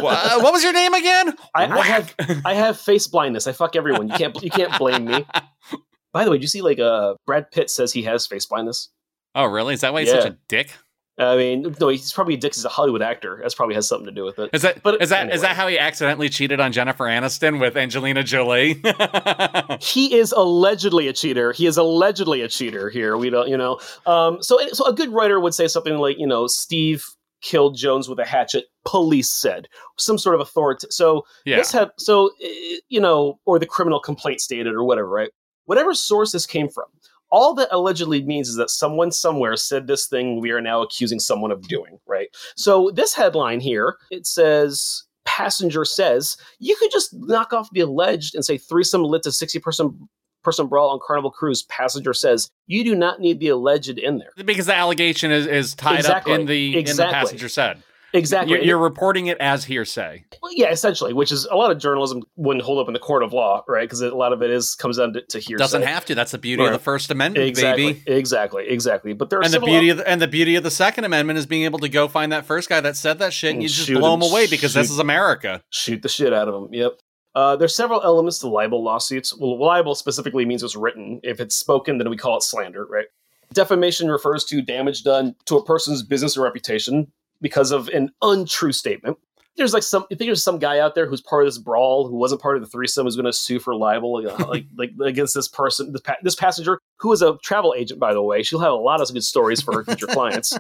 Wha- 0.02 0.40
what 0.42 0.52
was 0.54 0.64
your 0.64 0.74
name 0.74 0.94
again? 0.94 1.34
I, 1.54 1.66
I 1.66 1.82
have 1.82 2.16
I 2.46 2.54
have 2.56 2.80
face 2.80 3.06
blindness. 3.08 3.46
I 3.46 3.52
fuck 3.52 3.76
everyone. 3.76 4.08
You 4.08 4.16
can't 4.16 4.42
you 4.42 4.50
can't 4.50 4.76
blame 4.80 5.06
me. 5.06 5.26
By 6.14 6.26
the 6.26 6.32
way, 6.32 6.38
do 6.38 6.42
you 6.42 6.48
see 6.48 6.62
like 6.62 6.80
uh 6.80 7.14
Brad 7.28 7.52
Pitt 7.52 7.70
says 7.70 7.94
he 7.94 8.04
has 8.04 8.26
face 8.26 8.46
blindness? 8.48 8.90
Oh, 9.36 9.46
really? 9.46 9.76
Is 9.76 9.82
that 9.82 9.94
why 9.94 10.02
he's 10.02 10.10
such 10.12 10.26
a 10.26 10.38
dick? 10.50 10.72
I 11.18 11.36
mean, 11.36 11.76
no, 11.80 11.90
he's 11.90 12.14
probably 12.14 12.36
a 12.36 12.38
dick. 12.38 12.56
He's 12.56 12.66
a 12.66 12.70
Hollywood 12.70 13.02
actor. 13.02 13.40
That's 13.42 13.54
probably 13.54 13.76
has 13.76 13.88
something 13.88 14.06
to 14.06 14.12
do 14.12 14.24
with 14.24 14.40
it. 14.40 14.50
Is 14.54 14.62
that 14.62 14.78
is 14.78 14.82
But 14.82 15.02
is 15.02 15.10
that 15.10 15.28
is 15.28 15.34
anyway. 15.34 15.48
that 15.48 15.56
how 15.56 15.68
he 15.68 15.78
accidentally 15.78 16.30
cheated 16.30 16.60
on 16.60 16.72
Jennifer 16.72 17.06
Aniston 17.06 17.60
with 17.60 17.78
Angelina 17.78 18.24
Jolie? 18.24 18.82
He 19.82 20.16
is 20.16 20.32
allegedly 20.32 21.08
a 21.08 21.14
cheater. 21.14 21.52
He 21.52 21.66
is 21.66 21.78
allegedly 21.78 22.42
a 22.42 22.48
cheater 22.48 22.90
here. 22.90 23.18
We 23.18 23.30
don't, 23.30 23.48
you 23.48 23.58
know. 23.58 23.80
Um, 24.06 24.42
so, 24.42 24.60
so 24.74 24.86
a 24.86 24.94
good 24.94 25.10
writer 25.10 25.40
would 25.40 25.54
say 25.54 25.68
something 25.68 25.98
like, 25.98 26.18
you 26.18 26.28
know, 26.28 26.48
Steve 26.48 27.06
killed 27.42 27.76
Jones 27.76 28.08
with 28.08 28.20
a 28.20 28.26
hatchet. 28.26 28.66
Police 28.86 29.30
said 29.30 29.68
some 29.98 30.18
sort 30.18 30.36
of 30.36 30.42
authority. 30.42 30.88
So 30.90 31.24
yeah. 31.46 31.58
this 31.58 31.72
had 31.72 31.92
so 31.98 32.32
eh, 32.44 32.78
you 32.90 33.00
know, 33.00 33.40
or 33.46 33.60
the 33.60 33.66
criminal 33.66 34.00
complaint 34.00 34.42
stated 34.42 34.74
or 34.74 34.84
whatever, 34.84 35.10
right? 35.10 35.30
Whatever 35.66 35.94
source 35.94 36.32
this 36.32 36.46
came 36.46 36.70
from. 36.70 36.86
All 37.32 37.54
that 37.56 37.70
allegedly 37.72 38.22
means 38.24 38.50
is 38.50 38.56
that 38.56 38.70
someone 38.70 39.12
somewhere 39.12 39.56
said 39.56 39.88
this 39.88 40.08
thing 40.08 40.40
we 40.42 40.52
are 40.52 40.62
now 40.62 40.82
accusing 40.82 41.20
someone 41.20 41.52
of 41.52 41.62
doing, 41.68 41.98
right? 42.08 42.28
So 42.56 42.92
this 42.94 43.14
headline 43.14 43.60
here, 43.62 43.98
it 44.10 44.28
says 44.28 45.04
passenger 45.24 45.86
says 45.86 46.36
you 46.60 46.76
could 46.78 46.92
just 46.92 47.14
knock 47.14 47.54
off 47.54 47.70
the 47.74 47.80
alleged 47.80 48.34
and 48.36 48.44
say 48.44 48.58
threesome 48.58 49.04
lit 49.04 49.22
to 49.24 49.32
60 49.32 49.60
person 49.60 50.10
person 50.44 50.66
brawl 50.68 50.90
on 50.90 51.00
carnival 51.06 51.30
cruise 51.30 51.62
passenger 51.70 52.12
says 52.12 52.50
you 52.66 52.84
do 52.84 52.96
not 52.96 53.20
need 53.20 53.40
the 53.40 53.48
alleged 53.48 54.00
in 54.00 54.18
there 54.18 54.32
because 54.44 54.66
the 54.66 54.76
allegation 54.76 55.32
is, 55.32 55.46
is 55.46 55.76
tied 55.76 56.00
Exactly. 56.00 56.34
up 56.34 56.40
in 56.40 56.48
the 56.48 56.76
in 56.80 56.86
the 56.86 57.08
passenger 57.12 57.48
said. 57.48 57.82
Exactly 58.14 58.56
You're, 58.56 58.64
you're 58.64 58.78
reporting 58.78 59.28
it 59.28 59.38
as 59.40 59.66
hearsay. 59.66 60.26
Well, 60.42 60.52
yeah, 60.56 60.70
essentially, 60.70 61.14
which 61.14 61.32
is 61.32 61.46
a 61.46 61.56
lot 61.56 61.72
of 61.72 61.78
journalism 61.78 62.24
wouldn't 62.36 62.64
hold 62.66 62.80
up 62.80 62.88
in 62.88 62.94
the 62.94 63.00
court 63.00 63.24
of 63.24 63.34
law, 63.34 63.64
right? 63.68 63.84
Because 63.84 64.02
a 64.02 64.16
lot 64.16 64.34
of 64.34 64.42
it 64.42 64.50
is 64.50 64.76
comes 64.76 64.98
down 64.98 65.14
to, 65.14 65.22
to 65.22 65.40
hearsay. 65.40 65.62
Doesn't 65.62 65.84
have 65.84 66.06
to. 66.06 66.16
That's 66.16 66.32
the 66.32 66.38
beauty 66.38 66.64
of 66.66 66.72
the 66.72 66.80
First 66.80 67.12
Amendment, 67.12 67.48
exactly, 67.48 67.94
baby. 67.94 68.04
exactly, 68.12 68.68
exactly. 68.68 69.14
But 69.14 69.30
there 69.30 69.42
And 69.42 69.54
the 69.54 69.60
beauty 69.60 69.90
of 69.90 69.98
the, 69.98 70.08
and 70.08 70.22
the 70.22 70.28
beauty 70.28 70.56
of 70.56 70.64
the 70.64 70.72
Second 70.72 71.04
Amendment 71.06 71.40
is 71.40 71.46
being 71.46 71.64
able 71.64 71.80
to 71.80 71.90
go 71.90 72.08
find 72.08 72.32
that 72.32 72.46
first 72.46 72.70
guy 72.70 72.82
that 72.82 72.96
said 72.96 73.20
that 73.20 73.34
shit, 73.34 73.52
and 73.52 73.58
And 73.58 73.64
you 73.64 73.70
just 73.70 73.88
blow 73.92 74.14
him, 74.14 74.22
him 74.22 74.32
away 74.32 74.48
because 74.48 74.74
this 74.74 74.90
is 74.90 75.00
America. 75.00 75.62
shoot 75.70 76.02
the 76.02 76.10
shit 76.10 76.34
out 76.34 76.48
of 76.48 76.54
them. 76.54 76.74
Yep. 76.74 77.00
Uh, 77.34 77.56
there's 77.56 77.74
several 77.74 78.02
elements 78.04 78.40
to 78.40 78.48
libel 78.50 78.84
lawsuits. 78.84 79.36
Well, 79.38 79.58
libel 79.58 79.96
specifically 79.96 80.46
means 80.46 80.64
it's 80.64 80.76
written. 80.76 81.22
If 81.24 81.40
it's 81.40 81.56
spoken, 81.56 81.98
then 81.98 82.10
we 82.10 82.18
call 82.18 82.38
it 82.38 82.44
slander, 82.44 82.86
right? 82.86 83.06
Defamation 83.54 84.10
refers 84.10 84.44
to 84.46 84.62
damage 84.62 85.04
done 85.04 85.36
to 85.46 85.58
a 85.58 85.64
person's 85.64 86.04
business 86.04 86.38
or 86.38 86.42
reputation 86.44 87.12
because 87.42 87.72
of 87.72 87.88
an 87.90 88.12
untrue 88.22 88.72
statement. 88.72 89.18
There's 89.58 89.74
like 89.74 89.84
some, 89.84 90.04
I 90.04 90.16
think 90.16 90.30
there's 90.30 90.44
some 90.44 90.60
guy 90.60 90.80
out 90.80 90.96
there 90.96 91.06
who's 91.06 91.22
part 91.22 91.44
of 91.44 91.48
this 91.48 91.58
brawl 91.58 92.08
who 92.08 92.16
wasn't 92.16 92.42
part 92.42 92.56
of 92.56 92.64
the 92.64 92.70
threesome 92.70 93.06
who's 93.06 93.18
going 93.18 93.26
to 93.26 93.34
sue 93.34 93.60
for 93.60 93.76
libel, 93.76 94.24
like 94.48 94.66
like 94.78 94.92
against 95.04 95.36
this 95.36 95.50
person, 95.50 95.92
this, 95.92 96.02
pa- 96.02 96.16
this 96.24 96.36
passenger 96.36 96.80
who 96.98 97.12
is 97.12 97.22
a 97.22 97.38
travel 97.44 97.76
agent, 97.78 98.00
by 98.00 98.14
the 98.14 98.22
way. 98.22 98.44
She'll 98.44 98.60
have 98.60 98.72
a 98.72 98.76
lot 98.76 99.02
of 99.02 99.12
good 99.12 99.26
stories 99.26 99.62
for 99.62 99.74
her 99.74 99.84
future 99.84 100.08
clients. 100.10 100.58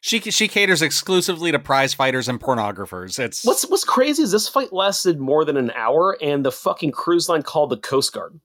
She 0.00 0.18
she 0.18 0.48
caters 0.48 0.82
exclusively 0.82 1.52
to 1.52 1.58
prize 1.58 1.94
fighters 1.94 2.28
and 2.28 2.40
pornographers. 2.40 3.18
It's 3.18 3.44
What's 3.44 3.66
what's 3.66 3.84
crazy 3.84 4.22
is 4.22 4.32
this 4.32 4.48
fight 4.48 4.72
lasted 4.72 5.20
more 5.20 5.44
than 5.44 5.56
an 5.56 5.70
hour, 5.76 6.16
and 6.20 6.44
the 6.44 6.50
fucking 6.50 6.90
cruise 6.90 7.28
line 7.28 7.42
called 7.42 7.70
the 7.70 7.76
Coast 7.76 8.12
Guard. 8.12 8.40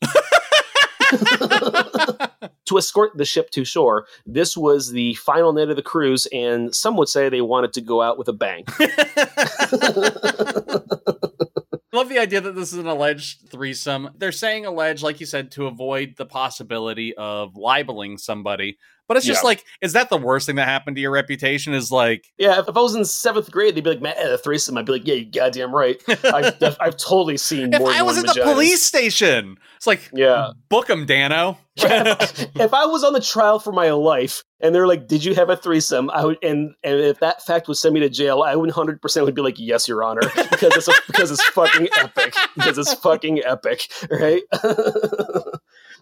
to 2.68 2.78
escort 2.78 3.18
the 3.18 3.26
ship 3.26 3.50
to 3.52 3.66
shore. 3.66 4.06
This 4.26 4.56
was 4.56 4.92
the 4.92 5.16
final 5.16 5.54
night 5.54 5.70
of 5.70 5.76
the 5.76 5.82
cruise, 5.82 6.28
and 6.28 6.74
some 6.74 6.98
would 6.98 7.10
say 7.10 7.30
they 7.30 7.42
wanted 7.42 7.74
to 7.74 7.82
go 7.82 8.02
out 8.02 8.18
with 8.18 8.28
a 8.28 8.34
bang. 8.34 8.66
Love 11.94 12.10
the 12.10 12.20
idea 12.20 12.42
that 12.42 12.54
this 12.54 12.74
is 12.74 12.80
an 12.80 12.88
alleged 12.88 13.50
threesome. 13.50 14.10
They're 14.18 14.32
saying 14.32 14.66
alleged, 14.66 15.04
like 15.04 15.20
you 15.20 15.26
said, 15.26 15.52
to 15.52 15.68
avoid 15.68 16.16
the 16.18 16.26
possibility 16.26 17.16
of 17.16 17.56
libeling 17.56 18.18
somebody. 18.18 18.78
But 19.08 19.18
it's 19.18 19.26
just 19.26 19.44
Yeah. 19.44 19.48
like, 19.48 19.64
is 19.82 19.94
that 19.94 20.10
the 20.10 20.18
worst 20.18 20.46
thing 20.48 20.58
that 20.58 20.68
happened 20.68 20.96
to 20.98 21.02
your 21.02 21.12
reputation? 21.12 21.74
Is 21.74 21.92
like, 21.92 22.26
yeah, 22.38 22.60
if, 22.60 22.68
if 22.70 22.76
I 22.76 22.82
was 22.82 22.96
in 22.96 23.06
seventh 23.06 23.50
grade, 23.52 23.76
they'd 23.76 23.84
be 23.84 23.92
like, 23.92 24.02
"Man, 24.02 24.16
a 24.18 24.38
threesome." 24.38 24.78
I'd 24.78 24.86
be 24.86 24.92
like, 24.94 25.08
"Yeah, 25.08 25.16
you 25.16 25.26
goddamn 25.26 25.74
right." 25.74 26.02
I've, 26.26 26.56
I've 26.80 26.98
totally 26.98 27.38
seen. 27.38 27.74
if 27.74 27.80
more 27.80 27.92
I 27.92 28.02
was 28.02 28.18
one 28.18 28.28
at 28.30 28.36
the 28.36 28.42
vaginas. 28.42 28.54
police 28.54 28.84
station, 28.84 29.58
it's 29.78 29.88
like, 29.88 30.10
yeah. 30.14 30.52
book 30.70 30.90
him, 30.90 31.06
Danno. 31.06 31.58
if 31.80 32.74
I 32.74 32.86
was 32.88 33.04
on 33.04 33.14
the 33.14 33.22
trial 33.22 33.60
for 33.60 33.72
my 33.72 33.92
life 33.92 34.44
and 34.60 34.74
they're 34.74 34.88
like, 34.88 35.08
"Did 35.08 35.24
you 35.24 35.36
have 35.36 35.50
a 35.52 35.56
threesome?" 35.56 36.10
I 36.10 36.26
would, 36.26 36.38
and 36.44 36.74
and 36.84 37.00
if 37.00 37.20
that 37.20 37.44
fact 37.46 37.68
would 37.68 37.78
send 37.78 37.94
me 37.94 38.00
to 38.00 38.10
jail, 38.10 38.42
I 38.42 38.56
would 38.56 38.72
hundred 38.72 39.00
percent 39.02 39.26
would 39.28 39.36
be 39.36 39.42
like, 39.44 39.60
"Yes, 39.60 39.88
Your 39.88 40.04
Honor," 40.04 40.22
because 40.36 40.76
it's 40.76 40.88
a, 40.88 40.94
because 41.06 41.30
it's 41.32 41.46
fucking 41.50 41.88
epic. 41.98 42.34
Because 42.56 42.78
it's 42.80 42.94
fucking 42.96 43.44
epic, 43.46 43.88
right? 44.10 44.42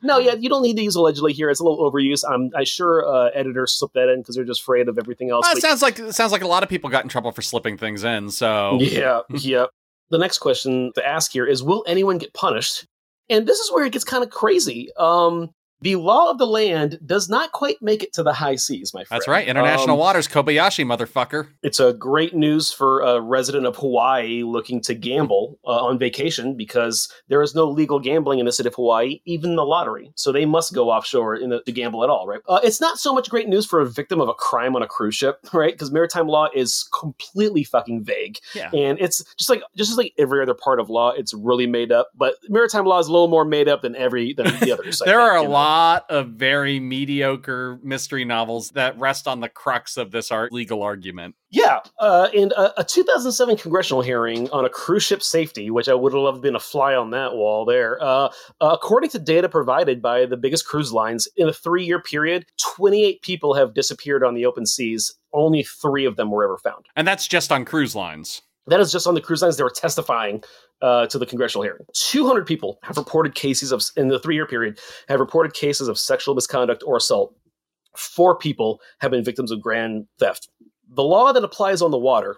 No, 0.05 0.19
yeah, 0.19 0.33
you 0.33 0.49
don't 0.49 0.61
need 0.61 0.77
to 0.77 0.83
use 0.83 0.95
allegedly 0.95 1.33
here. 1.33 1.49
It's 1.49 1.59
a 1.59 1.63
little 1.63 1.91
overuse. 1.91 2.23
I'm 2.29 2.51
I 2.55 2.63
sure 2.63 3.07
uh, 3.07 3.29
editors 3.33 3.73
slip 3.73 3.91
that 3.93 4.09
in 4.09 4.21
because 4.21 4.35
they're 4.35 4.45
just 4.45 4.61
afraid 4.61 4.87
of 4.87 4.97
everything 4.97 5.29
else. 5.31 5.45
Well, 5.45 5.57
it 5.57 5.61
sounds 5.61 5.81
like 5.81 5.99
it 5.99 6.15
sounds 6.15 6.31
like 6.31 6.43
a 6.43 6.47
lot 6.47 6.63
of 6.63 6.69
people 6.69 6.89
got 6.89 7.03
in 7.03 7.09
trouble 7.09 7.31
for 7.31 7.41
slipping 7.41 7.77
things 7.77 8.03
in. 8.03 8.29
So 8.29 8.77
Yeah, 8.79 9.21
yeah. 9.29 9.65
The 10.11 10.17
next 10.17 10.39
question 10.39 10.91
to 10.93 11.05
ask 11.05 11.31
here 11.31 11.45
is 11.45 11.63
Will 11.63 11.83
anyone 11.87 12.17
get 12.17 12.33
punished? 12.33 12.85
And 13.29 13.47
this 13.47 13.59
is 13.59 13.71
where 13.71 13.85
it 13.85 13.91
gets 13.91 14.05
kind 14.05 14.23
of 14.23 14.29
crazy. 14.29 14.89
Um, 14.97 15.49
the 15.85 15.95
law 15.97 16.31
of 16.31 16.39
the 16.39 16.47
land 16.47 16.97
does 17.05 17.29
not 17.29 17.51
quite 17.51 17.77
make 17.79 18.01
it 18.01 18.11
to 18.13 18.23
the 18.23 18.33
high 18.33 18.55
seas, 18.55 18.91
my 18.93 19.03
friend. 19.03 19.19
that's 19.21 19.27
right. 19.27 19.47
International 19.47 19.93
Um, 19.95 19.99
waters, 19.99 20.27
Kobayashi, 20.27 20.83
motherfucker. 20.83 21.49
It's 21.61 21.79
a 21.79 21.93
great 21.93 22.33
news 22.33 22.71
for 22.71 23.01
a 23.01 23.21
resident 23.21 23.67
of 23.67 23.75
Hawaii 23.75 24.41
looking 24.43 24.81
to 24.81 24.95
gamble 24.95 25.59
uh, 25.63 25.85
on 25.85 25.99
vacation 25.99 26.57
because 26.57 27.07
there 27.29 27.41
is 27.43 27.53
no 27.53 27.65
legal 27.69 27.99
gambling 27.99 28.39
in 28.39 28.45
the 28.47 28.51
state 28.51 28.65
of 28.65 28.73
Hawaii, 28.75 29.19
even 29.25 29.55
the 29.55 29.63
lottery. 29.63 30.11
So 30.15 30.31
they 30.31 30.45
must 30.45 30.73
go 30.73 30.89
offshore 30.89 31.35
in 31.35 31.51
the, 31.51 31.61
to 31.61 31.71
gamble 31.71 32.03
at 32.03 32.09
all, 32.09 32.25
right? 32.25 32.41
Uh, 32.49 32.59
it's 32.63 32.81
not 32.81 32.97
so 32.97 33.13
much 33.13 33.29
great 33.29 33.47
news 33.47 33.65
for 33.67 33.79
a 33.79 33.85
victim 33.85 34.19
of 34.19 34.27
a 34.27 34.33
crime 34.33 34.75
on 34.75 34.81
a 34.81 34.87
cruise 34.87 35.15
ship, 35.15 35.37
right? 35.53 35.73
Because 35.73 35.91
maritime 35.91 36.27
law 36.27 36.47
is 36.55 36.89
completely 36.99 37.63
fucking 37.63 38.03
vague, 38.03 38.39
Yeah. 38.55 38.71
and 38.73 38.99
it's 38.99 39.23
just 39.37 39.49
like 39.51 39.61
just 39.77 39.97
like 39.97 40.13
every 40.17 40.41
other 40.41 40.55
part 40.55 40.79
of 40.79 40.89
law, 40.89 41.11
it's 41.11 41.33
really 41.33 41.67
made 41.67 41.91
up. 41.91 42.09
But 42.15 42.35
maritime 42.49 42.85
law 42.85 42.97
is 42.99 43.07
a 43.07 43.11
little 43.11 43.27
more 43.27 43.45
made 43.45 43.67
up 43.69 43.83
than 43.83 43.95
every 43.95 44.33
than 44.33 44.47
the 44.59 44.71
others. 44.79 44.99
There 45.05 45.19
think, 45.19 45.29
are 45.31 45.37
a 45.37 45.43
know? 45.43 45.49
Lot 45.75 46.09
of 46.09 46.29
very 46.29 46.79
mediocre 46.79 47.79
mystery 47.83 48.23
novels 48.23 48.69
that 48.71 48.97
rest 48.97 49.27
on 49.27 49.41
the 49.41 49.49
crux 49.49 49.97
of 49.97 50.09
this 50.11 50.31
art 50.31 50.53
legal 50.53 50.81
argument. 50.81 51.35
Yeah, 51.49 51.79
uh, 51.99 52.29
and 52.35 52.53
a, 52.53 52.79
a 52.79 52.83
2007 52.83 53.57
congressional 53.57 54.01
hearing 54.01 54.49
on 54.51 54.63
a 54.63 54.69
cruise 54.69 55.03
ship 55.03 55.21
safety, 55.21 55.69
which 55.69 55.89
I 55.89 55.93
would 55.93 56.13
have 56.13 56.21
loved 56.21 56.41
been 56.41 56.55
a 56.55 56.59
fly 56.59 56.95
on 56.95 57.11
that 57.11 57.33
wall 57.33 57.65
there. 57.65 58.01
Uh, 58.01 58.29
uh, 58.61 58.69
according 58.71 59.09
to 59.11 59.19
data 59.19 59.49
provided 59.49 60.01
by 60.01 60.25
the 60.25 60.37
biggest 60.37 60.65
cruise 60.65 60.93
lines, 60.93 61.27
in 61.35 61.49
a 61.49 61.53
three-year 61.53 62.01
period, 62.01 62.45
28 62.75 63.21
people 63.21 63.53
have 63.53 63.73
disappeared 63.73 64.23
on 64.23 64.33
the 64.33 64.45
open 64.45 64.65
seas. 64.65 65.13
Only 65.33 65.63
three 65.63 66.05
of 66.05 66.15
them 66.15 66.31
were 66.31 66.45
ever 66.45 66.57
found. 66.57 66.85
And 66.95 67.05
that's 67.05 67.27
just 67.27 67.51
on 67.51 67.65
cruise 67.65 67.95
lines. 67.95 68.41
That 68.67 68.79
is 68.79 68.91
just 68.91 69.05
on 69.05 69.13
the 69.13 69.21
cruise 69.21 69.41
lines. 69.41 69.57
They 69.57 69.63
were 69.63 69.69
testifying 69.69 70.43
uh, 70.81 71.07
to 71.07 71.17
the 71.17 71.25
congressional 71.25 71.63
hearing. 71.63 71.85
200 71.93 72.45
people 72.45 72.79
have 72.83 72.97
reported 72.97 73.35
cases 73.35 73.71
of, 73.71 73.83
in 73.95 74.07
the 74.07 74.19
three 74.19 74.35
year 74.35 74.45
period, 74.45 74.79
have 75.07 75.19
reported 75.19 75.53
cases 75.53 75.87
of 75.87 75.97
sexual 75.97 76.35
misconduct 76.35 76.83
or 76.85 76.97
assault. 76.97 77.35
Four 77.95 78.37
people 78.37 78.81
have 78.99 79.11
been 79.11 79.23
victims 79.23 79.51
of 79.51 79.61
grand 79.61 80.07
theft. 80.19 80.49
The 80.89 81.03
law 81.03 81.31
that 81.31 81.43
applies 81.43 81.81
on 81.81 81.91
the 81.91 81.97
water, 81.97 82.37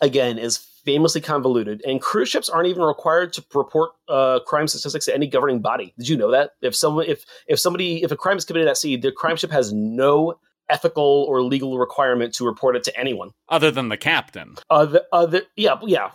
again, 0.00 0.38
is 0.38 0.58
famously 0.84 1.20
convoluted, 1.20 1.82
and 1.86 2.00
cruise 2.00 2.28
ships 2.28 2.48
aren't 2.48 2.68
even 2.68 2.82
required 2.82 3.32
to 3.32 3.44
report 3.54 3.90
uh, 4.08 4.40
crime 4.46 4.68
statistics 4.68 5.06
to 5.06 5.14
any 5.14 5.26
governing 5.26 5.60
body. 5.60 5.94
Did 5.98 6.08
you 6.08 6.16
know 6.16 6.30
that? 6.30 6.52
If 6.62 6.76
someone, 6.76 7.06
if 7.06 7.24
if 7.46 7.58
somebody, 7.58 8.02
if 8.02 8.12
a 8.12 8.16
crime 8.16 8.36
is 8.36 8.44
committed 8.44 8.68
at 8.68 8.76
sea, 8.76 8.96
the 8.96 9.10
crime 9.10 9.36
ship 9.36 9.50
has 9.50 9.72
no 9.72 10.38
ethical 10.70 11.26
or 11.28 11.42
legal 11.42 11.78
requirement 11.78 12.34
to 12.34 12.44
report 12.44 12.76
it 12.76 12.84
to 12.84 12.98
anyone. 12.98 13.30
Other 13.48 13.70
than 13.70 13.88
the 13.88 13.96
captain. 13.96 14.56
Other, 14.70 15.02
other, 15.12 15.42
yeah, 15.56 15.78
yeah, 15.82 16.10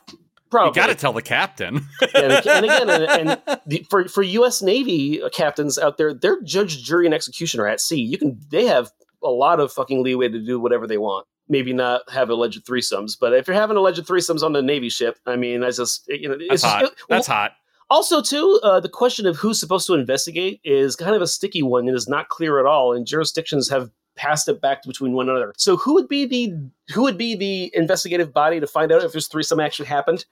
probably. 0.53 0.69
You 0.79 0.87
got 0.87 0.87
to 0.93 0.95
tell 0.95 1.13
the 1.13 1.21
captain. 1.21 1.87
and, 2.15 2.31
and 2.33 2.65
again, 2.65 2.89
and, 2.89 3.29
and 3.29 3.41
the, 3.65 3.85
for 3.89 4.07
for 4.07 4.21
U.S. 4.23 4.61
Navy 4.61 5.21
captains 5.33 5.77
out 5.77 5.97
there, 5.97 6.13
they're 6.13 6.41
judge, 6.41 6.83
jury, 6.83 7.05
and 7.05 7.13
executioner 7.13 7.67
at 7.67 7.81
sea. 7.81 8.01
You 8.01 8.17
can 8.17 8.39
they 8.49 8.65
have 8.65 8.91
a 9.23 9.29
lot 9.29 9.59
of 9.59 9.71
fucking 9.71 10.03
leeway 10.03 10.29
to 10.29 10.39
do 10.39 10.59
whatever 10.59 10.85
they 10.87 10.97
want. 10.97 11.25
Maybe 11.49 11.73
not 11.73 12.09
have 12.09 12.29
alleged 12.29 12.65
threesomes, 12.65 13.17
but 13.19 13.33
if 13.33 13.47
you're 13.47 13.55
having 13.55 13.75
alleged 13.77 14.05
threesomes 14.05 14.43
on 14.43 14.53
the 14.53 14.61
Navy 14.61 14.89
ship, 14.89 15.17
I 15.25 15.35
mean, 15.35 15.59
that's 15.61 15.77
just 15.77 16.05
you 16.07 16.29
know, 16.29 16.37
That's 16.37 16.53
it's 16.53 16.61
just- 16.63 16.73
hot. 16.73 16.83
it- 16.83 16.93
That's 17.09 17.27
hot. 17.27 17.51
Also, 17.89 18.21
too, 18.21 18.59
uh, 18.63 18.79
the 18.79 18.89
question 18.89 19.25
of 19.27 19.35
who's 19.35 19.59
supposed 19.59 19.85
to 19.87 19.93
investigate 19.93 20.59
is 20.63 20.95
kind 20.95 21.15
of 21.15 21.21
a 21.21 21.27
sticky 21.27 21.61
one 21.61 21.87
and 21.87 21.95
is 21.95 22.07
not 22.07 22.29
clear 22.29 22.59
at 22.59 22.65
all. 22.65 22.91
And 22.93 23.05
jurisdictions 23.05 23.69
have 23.69 23.91
passed 24.15 24.47
it 24.47 24.61
back 24.61 24.83
between 24.83 25.11
one 25.13 25.29
another. 25.29 25.53
So, 25.57 25.75
who 25.77 25.93
would 25.95 26.07
be 26.07 26.25
the 26.25 26.53
who 26.93 27.01
would 27.03 27.17
be 27.17 27.35
the 27.35 27.71
investigative 27.75 28.33
body 28.33 28.59
to 28.59 28.65
find 28.67 28.91
out 28.91 29.03
if 29.03 29.11
this 29.11 29.27
threesome 29.27 29.59
actually 29.59 29.87
happened? 29.87 30.25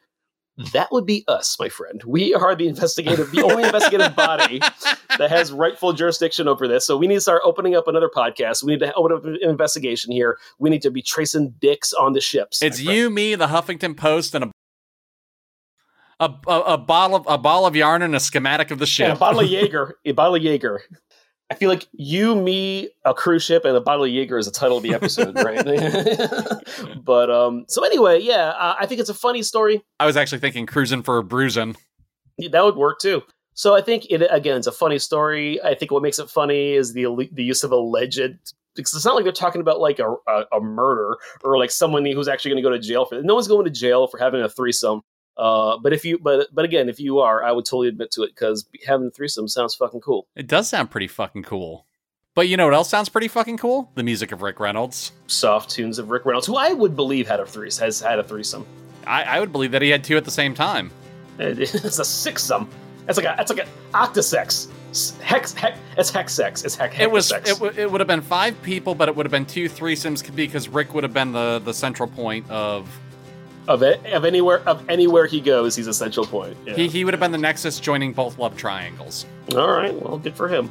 That 0.74 0.90
would 0.92 1.06
be 1.06 1.24
us, 1.28 1.58
my 1.60 1.70
friend. 1.70 2.02
We 2.06 2.34
are 2.34 2.56
the 2.56 2.68
investigative, 2.68 3.32
the 3.32 3.42
only 3.42 3.64
investigative 3.64 4.16
body 4.16 4.60
that 5.18 5.30
has 5.30 5.52
rightful 5.52 5.94
jurisdiction 5.94 6.48
over 6.48 6.68
this. 6.68 6.86
So 6.86 6.98
we 6.98 7.08
need 7.08 7.16
to 7.16 7.22
start 7.22 7.42
opening 7.46 7.76
up 7.76 7.88
another 7.88 8.10
podcast. 8.10 8.64
We 8.64 8.74
need 8.74 8.80
to 8.80 8.94
open 8.94 9.18
up 9.18 9.26
an 9.26 9.38
investigation 9.42 10.12
here. 10.12 10.38
We 10.60 10.70
need 10.70 10.82
to 10.84 10.92
be 10.92 11.02
tracing 11.02 11.56
dicks 11.60 11.94
on 11.94 12.14
the 12.14 12.22
ships. 12.22 12.62
It's 12.62 12.82
you, 12.82 13.10
me, 13.10 13.36
the 13.36 13.48
Huffington 13.48 13.96
Post, 13.96 14.36
and 14.36 14.46
a 14.46 14.52
a, 16.20 16.32
a, 16.48 16.62
a 16.62 16.78
bottle 16.78 17.18
of 17.18 17.26
a 17.28 17.38
ball 17.38 17.66
of 17.66 17.76
yarn 17.76 18.04
and 18.04 18.16
a 18.16 18.20
schematic 18.20 18.70
of 18.70 18.78
the 18.78 18.86
ship. 18.86 19.10
And 19.10 19.18
a 19.18 19.20
bottle 19.20 19.40
of 19.40 19.48
Jaeger. 19.50 19.98
A 20.06 20.12
bottle 20.12 20.36
of 20.36 20.44
Jaeger. 20.44 20.84
I 21.52 21.54
feel 21.54 21.70
like 21.70 21.86
you, 21.92 22.34
me, 22.34 22.90
a 23.04 23.14
cruise 23.14 23.44
ship, 23.44 23.66
and 23.66 23.76
a 23.76 23.82
bottle 23.82 24.06
of 24.06 24.10
Jaeger 24.10 24.38
is 24.38 24.46
the 24.46 24.54
title 24.54 24.78
of 24.78 24.84
the 24.84 24.94
episode, 24.94 25.36
right? 25.36 25.66
but 27.04 27.30
um, 27.30 27.66
so 27.68 27.84
anyway, 27.84 28.22
yeah, 28.22 28.52
uh, 28.52 28.76
I 28.80 28.86
think 28.86 29.02
it's 29.02 29.10
a 29.10 29.14
funny 29.14 29.44
story. 29.44 29.84
I 30.00 30.06
was 30.06 30.16
actually 30.16 30.40
thinking 30.40 30.66
cruising 30.66 31.04
for 31.04 31.18
a 31.18 31.24
bruising. 31.24 31.76
That 32.52 32.64
would 32.64 32.78
work 32.78 33.00
too. 33.00 33.24
So 33.54 33.76
I 33.76 33.82
think 33.82 34.06
it 34.10 34.26
again, 34.32 34.56
it's 34.56 34.68
a 34.68 34.72
funny 34.72 34.98
story. 34.98 35.62
I 35.62 35.76
think 35.76 35.92
what 35.92 36.02
makes 36.02 36.20
it 36.20 36.30
funny 36.30 36.72
is 36.72 36.94
the 36.94 37.30
the 37.34 37.44
use 37.44 37.66
of 37.66 37.74
alleged. 37.74 38.40
Because 38.74 38.94
it's 38.94 39.04
not 39.04 39.16
like 39.16 39.26
they're 39.26 39.34
talking 39.34 39.60
about 39.60 39.82
like 39.82 40.00
a, 40.00 40.16
a, 40.30 40.46
a 40.54 40.62
murder 40.62 41.18
or 41.44 41.58
like 41.58 41.72
someone 41.72 42.06
who's 42.06 42.30
actually 42.30 42.52
going 42.52 42.64
to 42.64 42.70
go 42.70 42.74
to 42.74 42.80
jail 42.80 43.04
for 43.04 43.16
it. 43.16 43.26
No 43.26 43.36
one's 43.36 43.50
going 43.50 43.66
to 43.66 43.70
jail 43.70 44.08
for 44.08 44.18
having 44.18 44.42
a 44.42 44.48
threesome. 44.48 45.02
Uh, 45.38 45.78
but 45.82 45.94
if 45.94 46.06
you, 46.06 46.20
but 46.20 46.48
but 46.54 46.66
again, 46.66 46.90
if 46.90 47.00
you 47.00 47.20
are, 47.20 47.44
I 47.44 47.52
would 47.52 47.66
totally 47.66 47.88
admit 47.88 48.12
to 48.12 48.24
it 48.24 48.32
because 48.36 48.68
having 48.86 49.08
a 49.08 49.10
threesome 49.12 49.48
sounds 49.48 49.76
fucking 49.76 50.02
cool. 50.02 50.28
It 50.36 50.48
does 50.48 50.70
sound 50.70 50.92
pretty 50.92 51.08
fucking 51.08 51.44
cool. 51.44 51.86
But 52.34 52.48
you 52.48 52.56
know 52.58 52.66
what 52.66 52.74
else 52.74 52.90
sounds 52.90 53.10
pretty 53.10 53.28
fucking 53.28 53.58
cool? 53.58 53.92
The 53.96 54.04
music 54.04 54.32
of 54.32 54.42
Rick 54.42 54.60
Reynolds. 54.60 55.12
Soft 55.28 55.70
tunes 55.70 56.00
of 56.00 56.10
Rick 56.12 56.26
Reynolds, 56.26 56.48
who 56.48 56.56
I 56.56 56.72
would 56.72 56.96
believe 56.96 57.28
had 57.28 57.40
a 57.40 57.46
threesome, 57.46 57.84
has 57.86 58.00
had 58.00 58.20
a 58.20 58.24
threesome. 58.24 58.66
I, 59.06 59.24
I 59.24 59.40
would 59.40 59.52
believe 59.52 59.72
that 59.72 59.82
he 59.82 59.90
had 59.90 60.04
two 60.04 60.16
at 60.18 60.26
the 60.26 60.32
same 60.32 60.54
time. 60.54 60.92
It's 61.40 61.74
a 61.74 62.04
sixsome. 62.04 62.68
That's 63.08 63.18
like 63.18 63.26
a 63.26 63.34
that's 63.36 63.52
like 63.52 63.66
an 63.66 63.70
octasex. 63.94 64.68
S- 64.92 65.18
Hex, 65.22 65.54
hex 65.54 65.80
it's 65.98 66.10
hex 66.12 66.34
sex. 66.34 66.64
It's 66.64 66.76
hex. 66.76 67.00
It 67.00 67.10
was 67.10 67.32
it, 67.32 67.46
w- 67.46 67.74
it 67.76 67.90
would 67.92 68.00
have 68.00 68.08
been 68.08 68.22
five 68.22 68.62
people, 68.62 68.94
but 68.94 69.10
it 69.10 69.16
would 69.16 69.26
have 69.26 69.32
been 69.32 69.46
two 69.46 69.68
threesomes 69.68 70.24
because 70.36 70.70
Rick 70.70 70.94
would 70.94 71.04
have 71.04 71.14
been 71.14 71.32
the 71.32 71.60
the 71.64 71.74
central 71.74 72.08
point 72.08 72.48
of 72.52 72.88
of 73.72 73.82
it 73.84 74.06
of 74.14 74.26
anywhere 74.26 74.60
of 74.68 74.88
anywhere 74.90 75.26
he 75.26 75.40
goes, 75.42 75.76
he's 75.76 75.88
a 75.88 75.94
central 75.94 76.26
point. 76.26 76.56
Yeah. 76.66 76.74
he 76.76 76.88
he 76.88 77.06
would 77.06 77.14
have 77.14 77.22
been 77.22 77.32
the 77.32 77.38
nexus 77.38 77.80
joining 77.80 78.14
both 78.14 78.38
love 78.38 78.56
triangles. 78.58 79.26
All 79.56 79.68
right, 79.72 79.94
well, 80.02 80.18
good 80.18 80.36
for 80.36 80.48
him. 80.48 80.70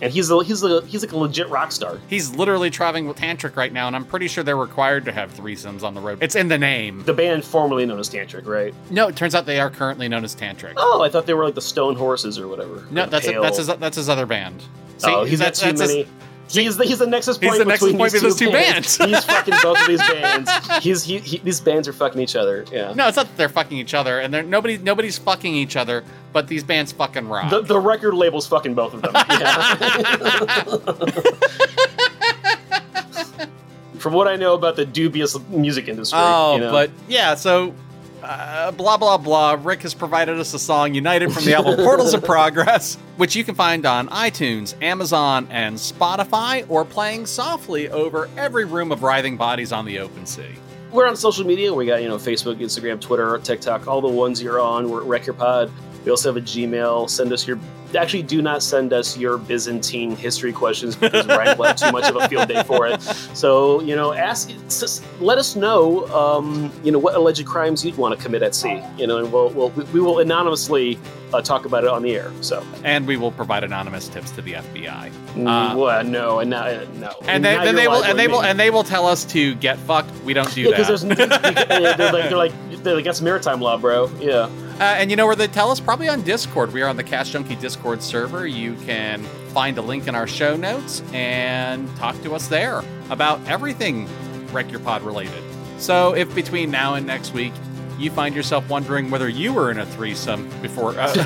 And 0.00 0.12
he's 0.12 0.30
a, 0.30 0.44
he's 0.44 0.62
a, 0.62 0.80
he's 0.86 1.02
like 1.02 1.10
a 1.10 1.16
legit 1.18 1.48
rock 1.48 1.72
star. 1.72 1.98
He's 2.08 2.32
literally 2.32 2.70
traveling 2.70 3.08
with 3.08 3.16
Tantric 3.16 3.56
right 3.56 3.72
now, 3.72 3.88
and 3.88 3.96
I'm 3.96 4.04
pretty 4.04 4.28
sure 4.28 4.44
they're 4.44 4.56
required 4.56 5.04
to 5.06 5.12
have 5.12 5.34
threesomes 5.34 5.82
on 5.82 5.94
the 5.94 6.00
road. 6.00 6.22
It's 6.22 6.36
in 6.36 6.46
the 6.46 6.56
name. 6.56 7.02
The 7.02 7.12
band 7.12 7.44
formerly 7.44 7.84
known 7.84 7.98
as 7.98 8.08
Tantric, 8.08 8.46
right? 8.46 8.72
No, 8.90 9.08
it 9.08 9.16
turns 9.16 9.34
out 9.34 9.44
they 9.44 9.58
are 9.58 9.70
currently 9.70 10.06
known 10.06 10.22
as 10.22 10.36
Tantric. 10.36 10.74
Oh, 10.76 11.02
I 11.02 11.08
thought 11.08 11.26
they 11.26 11.34
were 11.34 11.44
like 11.46 11.56
the 11.56 11.60
Stone 11.60 11.96
Horses 11.96 12.38
or 12.38 12.46
whatever. 12.46 12.84
no, 12.92 13.04
Or 13.04 13.06
that's 13.08 13.26
Pale- 13.26 13.42
that's 13.42 13.56
his 13.56 13.66
that's 13.66 13.96
his 13.96 14.08
other 14.08 14.24
band. 14.24 14.62
oh, 15.02 15.24
See, 15.24 15.30
he's 15.30 15.40
got 15.40 15.54
too 15.54 15.66
that's 15.72 15.80
his- 15.80 15.90
many. 15.90 16.06
He's 16.48 16.76
the 16.76 16.84
he's 16.84 16.98
the 16.98 17.06
nexus 17.06 17.38
He's 17.38 17.48
point 17.50 17.58
the 17.60 17.64
nexus 17.64 17.88
between 17.88 17.98
point 17.98 18.12
these 18.12 18.22
between 18.22 18.38
two 18.38 18.46
two 18.46 18.52
bands. 18.52 18.98
bands. 18.98 19.14
he's 19.14 19.24
fucking 19.24 19.54
both 19.62 19.80
of 19.80 19.86
these 19.86 19.98
bands. 20.12 20.50
He's 20.82 21.04
he, 21.04 21.18
he 21.18 21.38
these 21.38 21.60
bands 21.60 21.88
are 21.88 21.92
fucking 21.92 22.20
each 22.20 22.36
other. 22.36 22.64
Yeah. 22.72 22.92
No, 22.94 23.08
it's 23.08 23.16
not 23.16 23.26
that 23.26 23.36
they're 23.36 23.48
fucking 23.48 23.76
each 23.76 23.94
other, 23.94 24.20
and 24.20 24.32
they're 24.32 24.42
nobody 24.42 24.78
nobody's 24.78 25.18
fucking 25.18 25.54
each 25.54 25.76
other, 25.76 26.04
but 26.32 26.48
these 26.48 26.64
bands 26.64 26.92
fucking 26.92 27.28
rock. 27.28 27.50
The, 27.50 27.62
the 27.62 27.80
record 27.80 28.14
label's 28.14 28.46
fucking 28.46 28.74
both 28.74 28.94
of 28.94 29.02
them. 29.02 29.12
From 33.98 34.14
what 34.14 34.28
I 34.28 34.36
know 34.36 34.54
about 34.54 34.76
the 34.76 34.86
dubious 34.86 35.36
music 35.48 35.88
industry, 35.88 36.18
oh, 36.22 36.54
you 36.54 36.60
know? 36.60 36.70
but 36.70 36.90
yeah, 37.08 37.34
so 37.34 37.74
uh, 38.22 38.70
blah, 38.72 38.96
blah, 38.96 39.16
blah. 39.16 39.58
Rick 39.62 39.82
has 39.82 39.94
provided 39.94 40.38
us 40.38 40.54
a 40.54 40.58
song, 40.58 40.94
United 40.94 41.32
from 41.32 41.44
the 41.44 41.54
album 41.54 41.76
Portals 41.84 42.14
of 42.14 42.24
Progress, 42.24 42.96
which 43.16 43.36
you 43.36 43.44
can 43.44 43.54
find 43.54 43.86
on 43.86 44.08
iTunes, 44.08 44.80
Amazon, 44.82 45.46
and 45.50 45.76
Spotify, 45.76 46.64
or 46.68 46.84
playing 46.84 47.26
softly 47.26 47.88
over 47.90 48.28
every 48.36 48.64
room 48.64 48.92
of 48.92 49.02
writhing 49.02 49.36
bodies 49.36 49.72
on 49.72 49.84
the 49.84 49.98
open 49.98 50.26
sea. 50.26 50.54
We're 50.90 51.06
on 51.06 51.16
social 51.16 51.44
media. 51.44 51.72
We 51.74 51.84
got, 51.86 52.02
you 52.02 52.08
know, 52.08 52.16
Facebook, 52.16 52.56
Instagram, 52.60 53.00
Twitter, 53.00 53.38
TikTok, 53.38 53.86
all 53.86 54.00
the 54.00 54.08
ones 54.08 54.42
you're 54.42 54.60
on. 54.60 54.88
We're 54.88 55.02
at 55.02 55.06
Wreck 55.06 55.26
Your 55.26 55.34
Pod. 55.34 55.70
We 56.08 56.12
also 56.12 56.30
have 56.32 56.38
a 56.38 56.46
Gmail. 56.46 57.10
Send 57.10 57.34
us 57.34 57.46
your. 57.46 57.58
Actually, 57.94 58.22
do 58.22 58.40
not 58.40 58.62
send 58.62 58.94
us 58.94 59.18
your 59.18 59.36
Byzantine 59.36 60.16
history 60.16 60.54
questions 60.54 60.96
because 60.96 61.26
Ryan 61.28 61.58
will 61.58 61.66
have 61.66 61.76
too 61.76 61.92
much 61.92 62.08
of 62.08 62.16
a 62.16 62.26
field 62.30 62.48
day 62.48 62.62
for 62.62 62.86
it. 62.86 63.02
So, 63.02 63.82
you 63.82 63.94
know, 63.94 64.14
ask, 64.14 64.50
just 64.68 65.04
let 65.20 65.36
us 65.36 65.54
know, 65.54 66.06
um, 66.08 66.72
you 66.82 66.90
know, 66.92 66.98
what 66.98 67.14
alleged 67.14 67.44
crimes 67.44 67.84
you'd 67.84 67.98
want 67.98 68.16
to 68.16 68.22
commit 68.22 68.42
at 68.42 68.54
sea. 68.54 68.82
You 68.96 69.06
know, 69.06 69.18
and 69.18 69.30
we'll, 69.30 69.50
we'll 69.50 69.68
we 69.68 70.00
will 70.00 70.20
anonymously 70.20 70.98
uh, 71.34 71.42
talk 71.42 71.66
about 71.66 71.84
it 71.84 71.90
on 71.90 72.00
the 72.00 72.16
air. 72.16 72.32
So, 72.40 72.66
And 72.84 73.06
we 73.06 73.18
will 73.18 73.32
provide 73.32 73.62
anonymous 73.62 74.08
tips 74.08 74.30
to 74.30 74.40
the 74.40 74.54
FBI. 74.54 75.46
uh, 75.46 75.76
well, 75.76 76.04
no, 76.04 76.38
and 76.38 76.48
now, 76.48 76.64
uh, 76.64 76.86
no, 76.94 77.12
And 77.26 77.44
they, 77.44 77.54
Now 77.54 77.64
then 77.64 77.74
they 77.74 77.86
will, 77.86 78.02
and 78.02 78.18
they 78.18 78.28
will, 78.28 78.42
and 78.42 78.58
they 78.58 78.70
will 78.70 78.84
tell 78.84 79.06
us 79.06 79.26
to 79.26 79.54
get 79.56 79.76
fucked. 79.80 80.10
We 80.24 80.32
don't 80.32 80.50
do 80.54 80.62
yeah, 80.62 80.70
because 80.70 81.02
that. 81.02 81.16
there's 81.18 81.28
they're 81.98 82.12
like 82.12 82.28
they're 82.30 82.38
like 82.38 82.82
they're 82.82 82.94
like 82.94 83.04
that's 83.04 83.20
maritime 83.20 83.60
law, 83.60 83.76
bro. 83.76 84.10
Yeah. 84.20 84.48
Uh, 84.78 84.94
and 84.98 85.10
you 85.10 85.16
know 85.16 85.26
where 85.26 85.34
they 85.34 85.48
tell 85.48 85.72
us? 85.72 85.80
Probably 85.80 86.08
on 86.08 86.22
Discord. 86.22 86.72
We 86.72 86.82
are 86.82 86.88
on 86.88 86.96
the 86.96 87.02
Cash 87.02 87.30
Junkie 87.30 87.56
Discord 87.56 88.00
server. 88.00 88.46
You 88.46 88.74
can 88.86 89.24
find 89.52 89.76
a 89.76 89.82
link 89.82 90.06
in 90.06 90.14
our 90.14 90.28
show 90.28 90.56
notes 90.56 91.02
and 91.12 91.88
talk 91.96 92.20
to 92.22 92.34
us 92.34 92.46
there 92.46 92.84
about 93.10 93.40
everything 93.48 94.08
Wreck 94.52 94.70
Your 94.70 94.78
Pod 94.80 95.02
related. 95.02 95.42
So 95.78 96.14
if 96.14 96.32
between 96.34 96.70
now 96.70 96.94
and 96.94 97.04
next 97.06 97.32
week 97.34 97.52
you 97.98 98.10
find 98.12 98.36
yourself 98.36 98.68
wondering 98.68 99.10
whether 99.10 99.28
you 99.28 99.52
were 99.52 99.72
in 99.72 99.78
a 99.78 99.86
threesome 99.86 100.48
before. 100.62 100.96
Uh, 100.96 101.12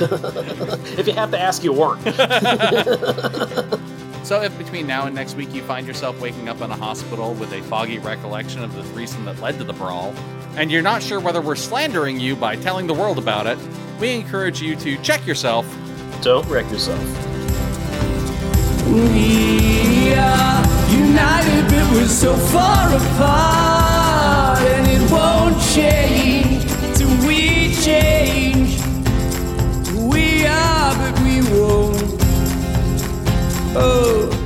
If 0.98 1.06
you 1.06 1.12
have 1.12 1.30
to 1.32 1.38
ask, 1.38 1.62
you 1.62 1.74
weren't. 1.74 2.00
so 4.24 4.40
if 4.40 4.56
between 4.56 4.86
now 4.86 5.04
and 5.06 5.14
next 5.14 5.36
week 5.36 5.52
you 5.52 5.60
find 5.62 5.86
yourself 5.86 6.18
waking 6.22 6.48
up 6.48 6.62
in 6.62 6.70
a 6.70 6.76
hospital 6.76 7.34
with 7.34 7.52
a 7.52 7.60
foggy 7.64 7.98
recollection 7.98 8.64
of 8.64 8.74
the 8.74 8.82
threesome 8.84 9.26
that 9.26 9.38
led 9.40 9.58
to 9.58 9.64
the 9.64 9.74
brawl, 9.74 10.14
and 10.56 10.70
you're 10.70 10.82
not 10.82 11.02
sure 11.02 11.20
whether 11.20 11.40
we're 11.40 11.56
slandering 11.56 12.20
you 12.20 12.36
by 12.36 12.56
telling 12.56 12.86
the 12.86 12.94
world 12.94 13.18
about 13.18 13.46
it, 13.46 13.58
we 14.00 14.14
encourage 14.14 14.60
you 14.60 14.76
to 14.76 14.96
check 14.98 15.26
yourself. 15.26 15.66
Don't 16.22 16.46
wreck 16.48 16.70
yourself. 16.70 17.00
We 18.86 20.12
are 20.14 20.62
united, 20.90 21.64
but 21.70 21.92
we're 21.92 22.06
so 22.06 22.34
far 22.34 22.88
apart, 22.88 24.58
and 24.60 24.88
it 24.88 25.10
won't 25.10 25.60
change 25.72 26.64
till 26.96 27.26
we 27.26 27.74
change. 27.76 28.78
We 29.96 30.46
are, 30.46 30.94
but 30.96 31.20
we 31.22 31.40
won't. 31.50 32.22
Oh. 33.74 34.41